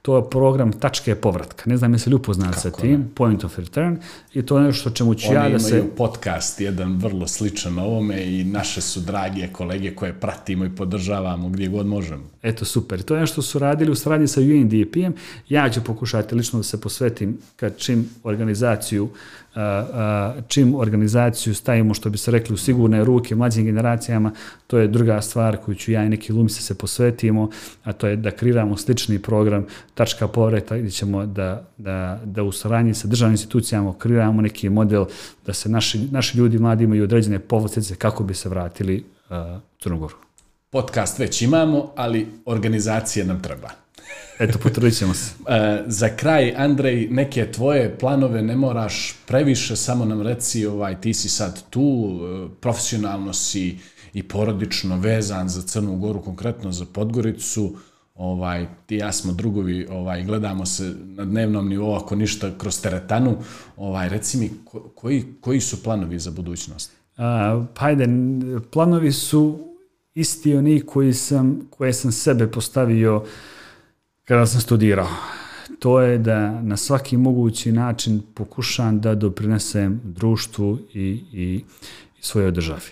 to 0.01 0.17
je 0.17 0.29
program 0.29 0.71
tačke 0.71 1.15
povratka. 1.15 1.63
Ne 1.65 1.77
znam 1.77 1.93
jesi 1.93 2.09
li 2.09 2.15
upoznat 2.15 2.55
sa 2.59 2.71
tim, 2.71 2.99
ne? 2.99 3.05
Point 3.15 3.43
of 3.43 3.59
Return, 3.59 3.97
i 4.33 4.41
to 4.41 4.57
je 4.57 4.63
nešto 4.63 4.89
čemu 4.89 5.13
ću 5.13 5.33
ja 5.33 5.49
da 5.49 5.59
se... 5.59 5.73
Oni 5.73 5.79
imaju 5.79 5.95
podcast, 5.95 6.61
jedan 6.61 6.97
vrlo 6.97 7.27
sličan 7.27 7.79
ovome 7.79 8.39
i 8.39 8.43
naše 8.43 8.81
su 8.81 8.99
drage 8.99 9.47
kolege 9.47 9.95
koje 9.95 10.13
pratimo 10.13 10.65
i 10.65 10.75
podržavamo 10.75 11.49
gdje 11.49 11.67
god 11.67 11.85
možemo. 11.85 12.23
Eto, 12.43 12.65
super. 12.65 13.01
To 13.01 13.15
je 13.15 13.21
nešto 13.21 13.41
su 13.41 13.59
radili 13.59 13.91
u 13.91 13.95
sradnji 13.95 14.27
sa 14.27 14.41
UNDP-em. 14.41 15.13
Ja 15.49 15.69
ću 15.69 15.83
pokušati 15.83 16.35
lično 16.35 16.59
da 16.59 16.63
se 16.63 16.81
posvetim 16.81 17.37
kad 17.55 17.77
čim 17.77 18.09
organizaciju 18.23 19.09
čim 20.47 20.75
organizaciju 20.75 21.55
stavimo, 21.55 21.93
što 21.93 22.09
bi 22.09 22.17
se 22.17 22.31
rekli, 22.31 22.53
u 22.53 22.57
sigurne 22.57 23.03
ruke 23.03 23.35
mlađim 23.35 23.65
generacijama, 23.65 24.31
to 24.67 24.77
je 24.77 24.87
druga 24.87 25.21
stvar 25.21 25.57
koju 25.57 25.75
ću 25.75 25.91
ja 25.91 26.03
i 26.05 26.09
neki 26.09 26.33
lumise 26.33 26.61
se 26.61 26.77
posvetimo, 26.77 27.49
a 27.83 27.93
to 27.93 28.07
je 28.07 28.15
da 28.15 28.31
kreiramo 28.31 28.77
slični 28.77 29.19
program 29.19 29.65
tačka 29.99 30.27
povreta 30.27 30.77
gdje 30.77 30.91
ćemo 30.91 31.25
da, 31.25 31.67
da, 31.77 32.19
da 32.25 32.43
u 32.43 32.51
saradnji 32.51 32.93
sa 32.93 33.07
državnim 33.07 33.33
institucijama 33.33 33.93
kreiramo 33.97 34.41
neki 34.41 34.69
model 34.69 35.05
da 35.45 35.53
se 35.53 35.69
naši, 35.69 35.99
naši 36.11 36.37
ljudi 36.37 36.59
mladi 36.59 36.83
imaju 36.83 37.03
određene 37.03 37.39
povlastice 37.39 37.95
kako 37.95 38.23
bi 38.23 38.33
se 38.33 38.49
vratili 38.49 39.03
uh, 39.29 39.35
u 39.57 39.81
Crnogoru. 39.83 40.15
Podcast 40.69 41.19
već 41.19 41.41
imamo, 41.41 41.91
ali 41.95 42.27
organizacija 42.45 43.25
nam 43.25 43.41
treba. 43.41 43.69
Eto, 44.39 44.59
potrudit 44.63 44.97
ćemo 44.97 45.13
se. 45.13 45.31
E, 45.47 45.83
za 45.87 46.09
kraj, 46.15 46.53
Andrej, 46.57 47.07
neke 47.11 47.51
tvoje 47.51 47.97
planove 47.99 48.41
ne 48.41 48.55
moraš 48.55 49.15
previše, 49.27 49.75
samo 49.75 50.05
nam 50.05 50.21
reci, 50.21 50.65
ovaj, 50.65 51.01
ti 51.01 51.13
si 51.13 51.29
sad 51.29 51.63
tu, 51.69 52.19
e, 52.21 52.47
profesionalno 52.61 53.33
si 53.33 53.77
i 54.13 54.23
porodično 54.23 54.97
vezan 54.97 55.49
za 55.49 55.61
Crnu 55.61 55.97
Goru, 55.97 56.21
konkretno 56.21 56.71
za 56.71 56.85
Podgoricu, 56.85 57.75
ovaj, 58.19 58.67
ti 58.85 58.95
ja 58.95 59.11
smo 59.11 59.33
drugovi, 59.33 59.87
ovaj, 59.91 60.23
gledamo 60.23 60.65
se 60.65 60.95
na 61.05 61.25
dnevnom 61.25 61.69
nivou, 61.69 61.95
ako 61.95 62.15
ništa, 62.15 62.51
kroz 62.57 62.81
teretanu, 62.81 63.37
ovaj, 63.77 64.09
reci 64.09 64.37
mi, 64.37 64.51
koji, 64.95 65.25
koji 65.41 65.61
su 65.61 65.83
planovi 65.83 66.19
za 66.19 66.31
budućnost? 66.31 66.91
A, 67.17 67.65
pa 67.73 67.85
ajde, 67.85 68.07
planovi 68.71 69.11
su 69.11 69.59
isti 70.15 70.55
oni 70.55 70.81
koji 70.81 71.13
sam, 71.13 71.67
koje 71.69 71.93
sam 71.93 72.11
sebe 72.11 72.47
postavio 72.47 73.23
kada 74.25 74.45
sam 74.45 74.61
studirao. 74.61 75.09
To 75.79 76.01
je 76.01 76.17
da 76.17 76.61
na 76.61 76.77
svaki 76.77 77.17
mogući 77.17 77.71
način 77.71 78.21
pokušam 78.33 79.01
da 79.01 79.15
doprinesem 79.15 80.01
društvu 80.03 80.79
i, 80.93 81.23
i, 81.33 81.63
i 82.19 82.21
svojoj 82.21 82.51
državi. 82.51 82.91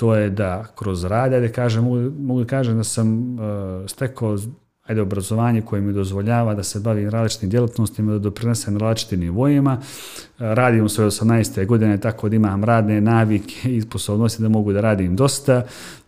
To 0.00 0.14
je 0.14 0.30
da 0.30 0.64
kroz 0.74 1.04
rad, 1.04 1.32
ajde 1.32 1.52
kažem, 1.52 1.84
mogu, 1.84 2.10
mogu 2.18 2.40
da 2.40 2.46
kažem 2.46 2.76
da 2.76 2.84
sam 2.84 3.34
uh, 3.34 3.40
stekao 3.86 4.38
ajde, 4.86 5.02
obrazovanje 5.02 5.62
koje 5.62 5.82
mi 5.82 5.92
dozvoljava 5.92 6.54
da 6.54 6.62
se 6.62 6.80
bavim 6.80 7.10
različitim 7.10 7.50
djelatnostima, 7.50 8.12
da 8.12 8.18
doprinesem 8.18 8.74
na 8.74 8.80
različitim 8.80 9.20
nivoima. 9.20 9.78
E, 9.80 9.84
radim 10.38 10.88
sve 10.88 11.10
svoje 11.10 11.30
18. 11.30 11.66
godine, 11.66 12.00
tako 12.00 12.28
da 12.28 12.36
imam 12.36 12.64
radne 12.64 13.00
navike 13.00 13.76
i 13.76 13.80
sposobnosti 13.80 14.42
da 14.42 14.48
mogu 14.48 14.72
da 14.72 14.80
radim 14.80 15.16
dosta. 15.16 15.64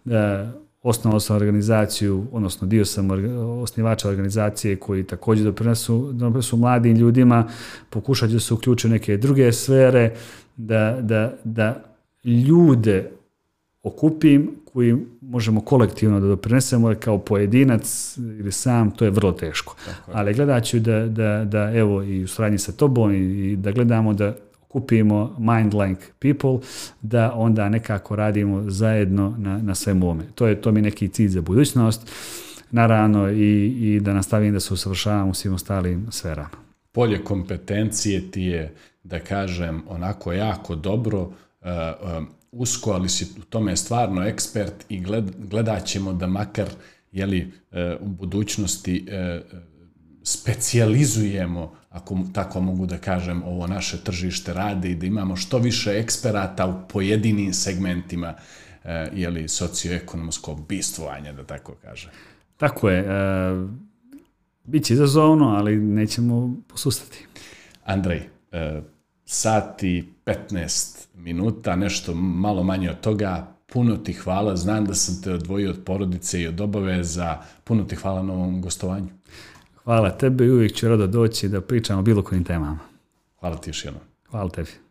E, 0.07 0.47
osnovao 0.83 1.21
sam 1.21 1.37
organizaciju, 1.37 2.27
odnosno 2.33 2.67
dio 2.67 2.85
sam 2.85 3.09
osnivača 3.63 4.09
organizacije 4.09 4.77
koji 4.77 5.05
također 5.05 5.45
doprinesu, 5.45 6.13
doprinesu 6.13 6.57
mladim 6.57 6.97
ljudima, 6.97 7.49
pokušat 7.91 8.31
da 8.31 8.41
se 8.41 8.55
uključiti 8.55 8.93
neke 8.93 9.17
druge 9.17 9.53
sfere, 9.53 10.15
da, 10.57 10.99
da, 11.01 11.33
da 11.45 11.85
ljude 12.25 13.11
okupim 13.83 14.51
koji 14.73 14.97
možemo 15.21 15.61
kolektivno 15.61 16.21
da 16.21 16.27
doprinesemo 16.27 16.95
kao 17.01 17.19
pojedinac 17.19 18.17
ili 18.19 18.53
sam, 18.53 18.91
to 18.91 19.05
je 19.05 19.11
vrlo 19.11 19.33
teško. 19.33 19.77
Ali 20.13 20.35
gledat 20.35 20.65
ću 20.65 20.79
da, 20.79 21.07
da, 21.07 21.45
da 21.45 21.73
evo 21.75 22.03
i 22.03 22.25
u 22.25 22.29
sradnji 22.29 22.59
sa 22.59 22.73
tobom 22.73 23.13
i, 23.13 23.53
i 23.53 23.57
da 23.57 23.71
gledamo 23.73 24.15
da 24.15 24.35
kupimo 24.69 25.37
mind 25.39 25.75
like 25.75 26.03
people, 26.19 26.59
da 27.03 27.33
onda 27.35 27.69
nekako 27.69 28.17
radimo 28.17 28.71
zajedno 28.71 29.35
na, 29.39 29.59
na 29.59 29.75
svemu 29.75 30.11
ome. 30.11 30.25
To 30.35 30.47
je 30.47 30.61
to 30.61 30.73
mi 30.73 30.83
neki 30.83 31.09
cilj 31.09 31.29
za 31.29 31.41
budućnost, 31.41 32.11
naravno 32.71 33.31
i, 33.31 33.67
i 33.67 34.01
da 34.01 34.13
nastavim 34.13 34.53
da 34.53 34.61
se 34.61 34.75
usavršavam 34.75 35.29
u 35.29 35.35
svim 35.35 35.55
ostalim 35.55 36.07
sferama. 36.11 36.49
Polje 36.93 37.25
kompetencije 37.25 38.31
ti 38.31 38.43
je, 38.43 38.75
da 39.05 39.19
kažem, 39.19 39.83
onako 39.89 40.33
jako 40.33 40.77
dobro, 40.77 41.21
uh, 41.21 41.29
uh, 42.19 42.27
usko, 42.53 42.91
ali 42.91 43.09
si 43.09 43.27
u 43.39 43.45
tome 43.45 43.77
stvarno 43.77 44.23
ekspert 44.23 44.75
i 44.89 45.01
gled, 45.01 45.25
gledat 45.39 45.85
ćemo 45.85 46.13
da 46.13 46.27
makar 46.27 46.69
jeli, 47.13 47.53
uh, 47.71 47.79
u 48.01 48.09
budućnosti 48.09 49.07
uh, 49.09 49.61
specijalizujemo 50.23 51.83
ako 51.93 52.19
tako 52.33 52.61
mogu 52.61 52.87
da 52.87 52.99
kažem, 52.99 53.43
ovo 53.43 53.67
naše 53.67 54.05
tržište 54.05 54.55
rade 54.55 54.91
i 54.91 54.95
da 54.95 55.07
imamo 55.07 55.37
što 55.37 55.59
više 55.59 55.91
eksperata 55.91 56.67
u 56.67 56.89
pojedinim 56.89 57.53
segmentima 57.53 58.35
e, 58.85 59.11
jeli, 59.15 59.49
socioekonomskog 59.49 60.67
bistvovanja, 60.69 61.33
da 61.33 61.45
tako 61.45 61.75
kažem. 61.83 62.11
Tako 62.57 62.91
je. 62.91 63.01
E, 63.01 63.67
Biće 64.65 64.95
izazovno, 64.95 65.49
ali 65.49 65.77
nećemo 65.77 66.55
posustati. 66.69 67.27
Andrej, 67.85 68.23
e, 68.53 68.81
sati 69.25 70.09
15 70.27 71.02
minuta, 71.23 71.77
nešto 71.77 72.15
malo 72.15 72.63
manje 72.63 72.91
od 72.91 73.01
toga. 73.01 73.55
Puno 73.73 73.97
ti 73.97 74.13
hvala, 74.13 74.57
znam 74.57 74.85
da 74.85 74.95
sam 74.95 75.23
te 75.23 75.33
odvojio 75.33 75.71
od 75.71 75.85
porodice 75.85 76.41
i 76.41 76.47
od 76.47 76.61
obaveza. 76.61 77.39
Puno 77.65 77.85
ti 77.85 77.97
hvala 77.97 78.23
na 78.23 78.33
ovom 78.33 78.63
gostovanju. 78.63 79.09
Hvala 79.85 80.11
tebi 80.11 80.45
i 80.45 80.51
uvijek 80.51 80.75
ću 80.75 80.89
rado 80.89 81.07
doći 81.07 81.49
da 81.49 81.61
pričamo 81.61 82.01
o 82.01 82.03
bilo 82.03 82.23
kojim 82.23 82.45
temama. 82.45 82.79
Hvala 83.41 83.57
ti 83.57 83.71
još 83.71 83.85
jednom. 83.85 84.03
Hvala 84.31 84.51
tebi. 84.51 84.82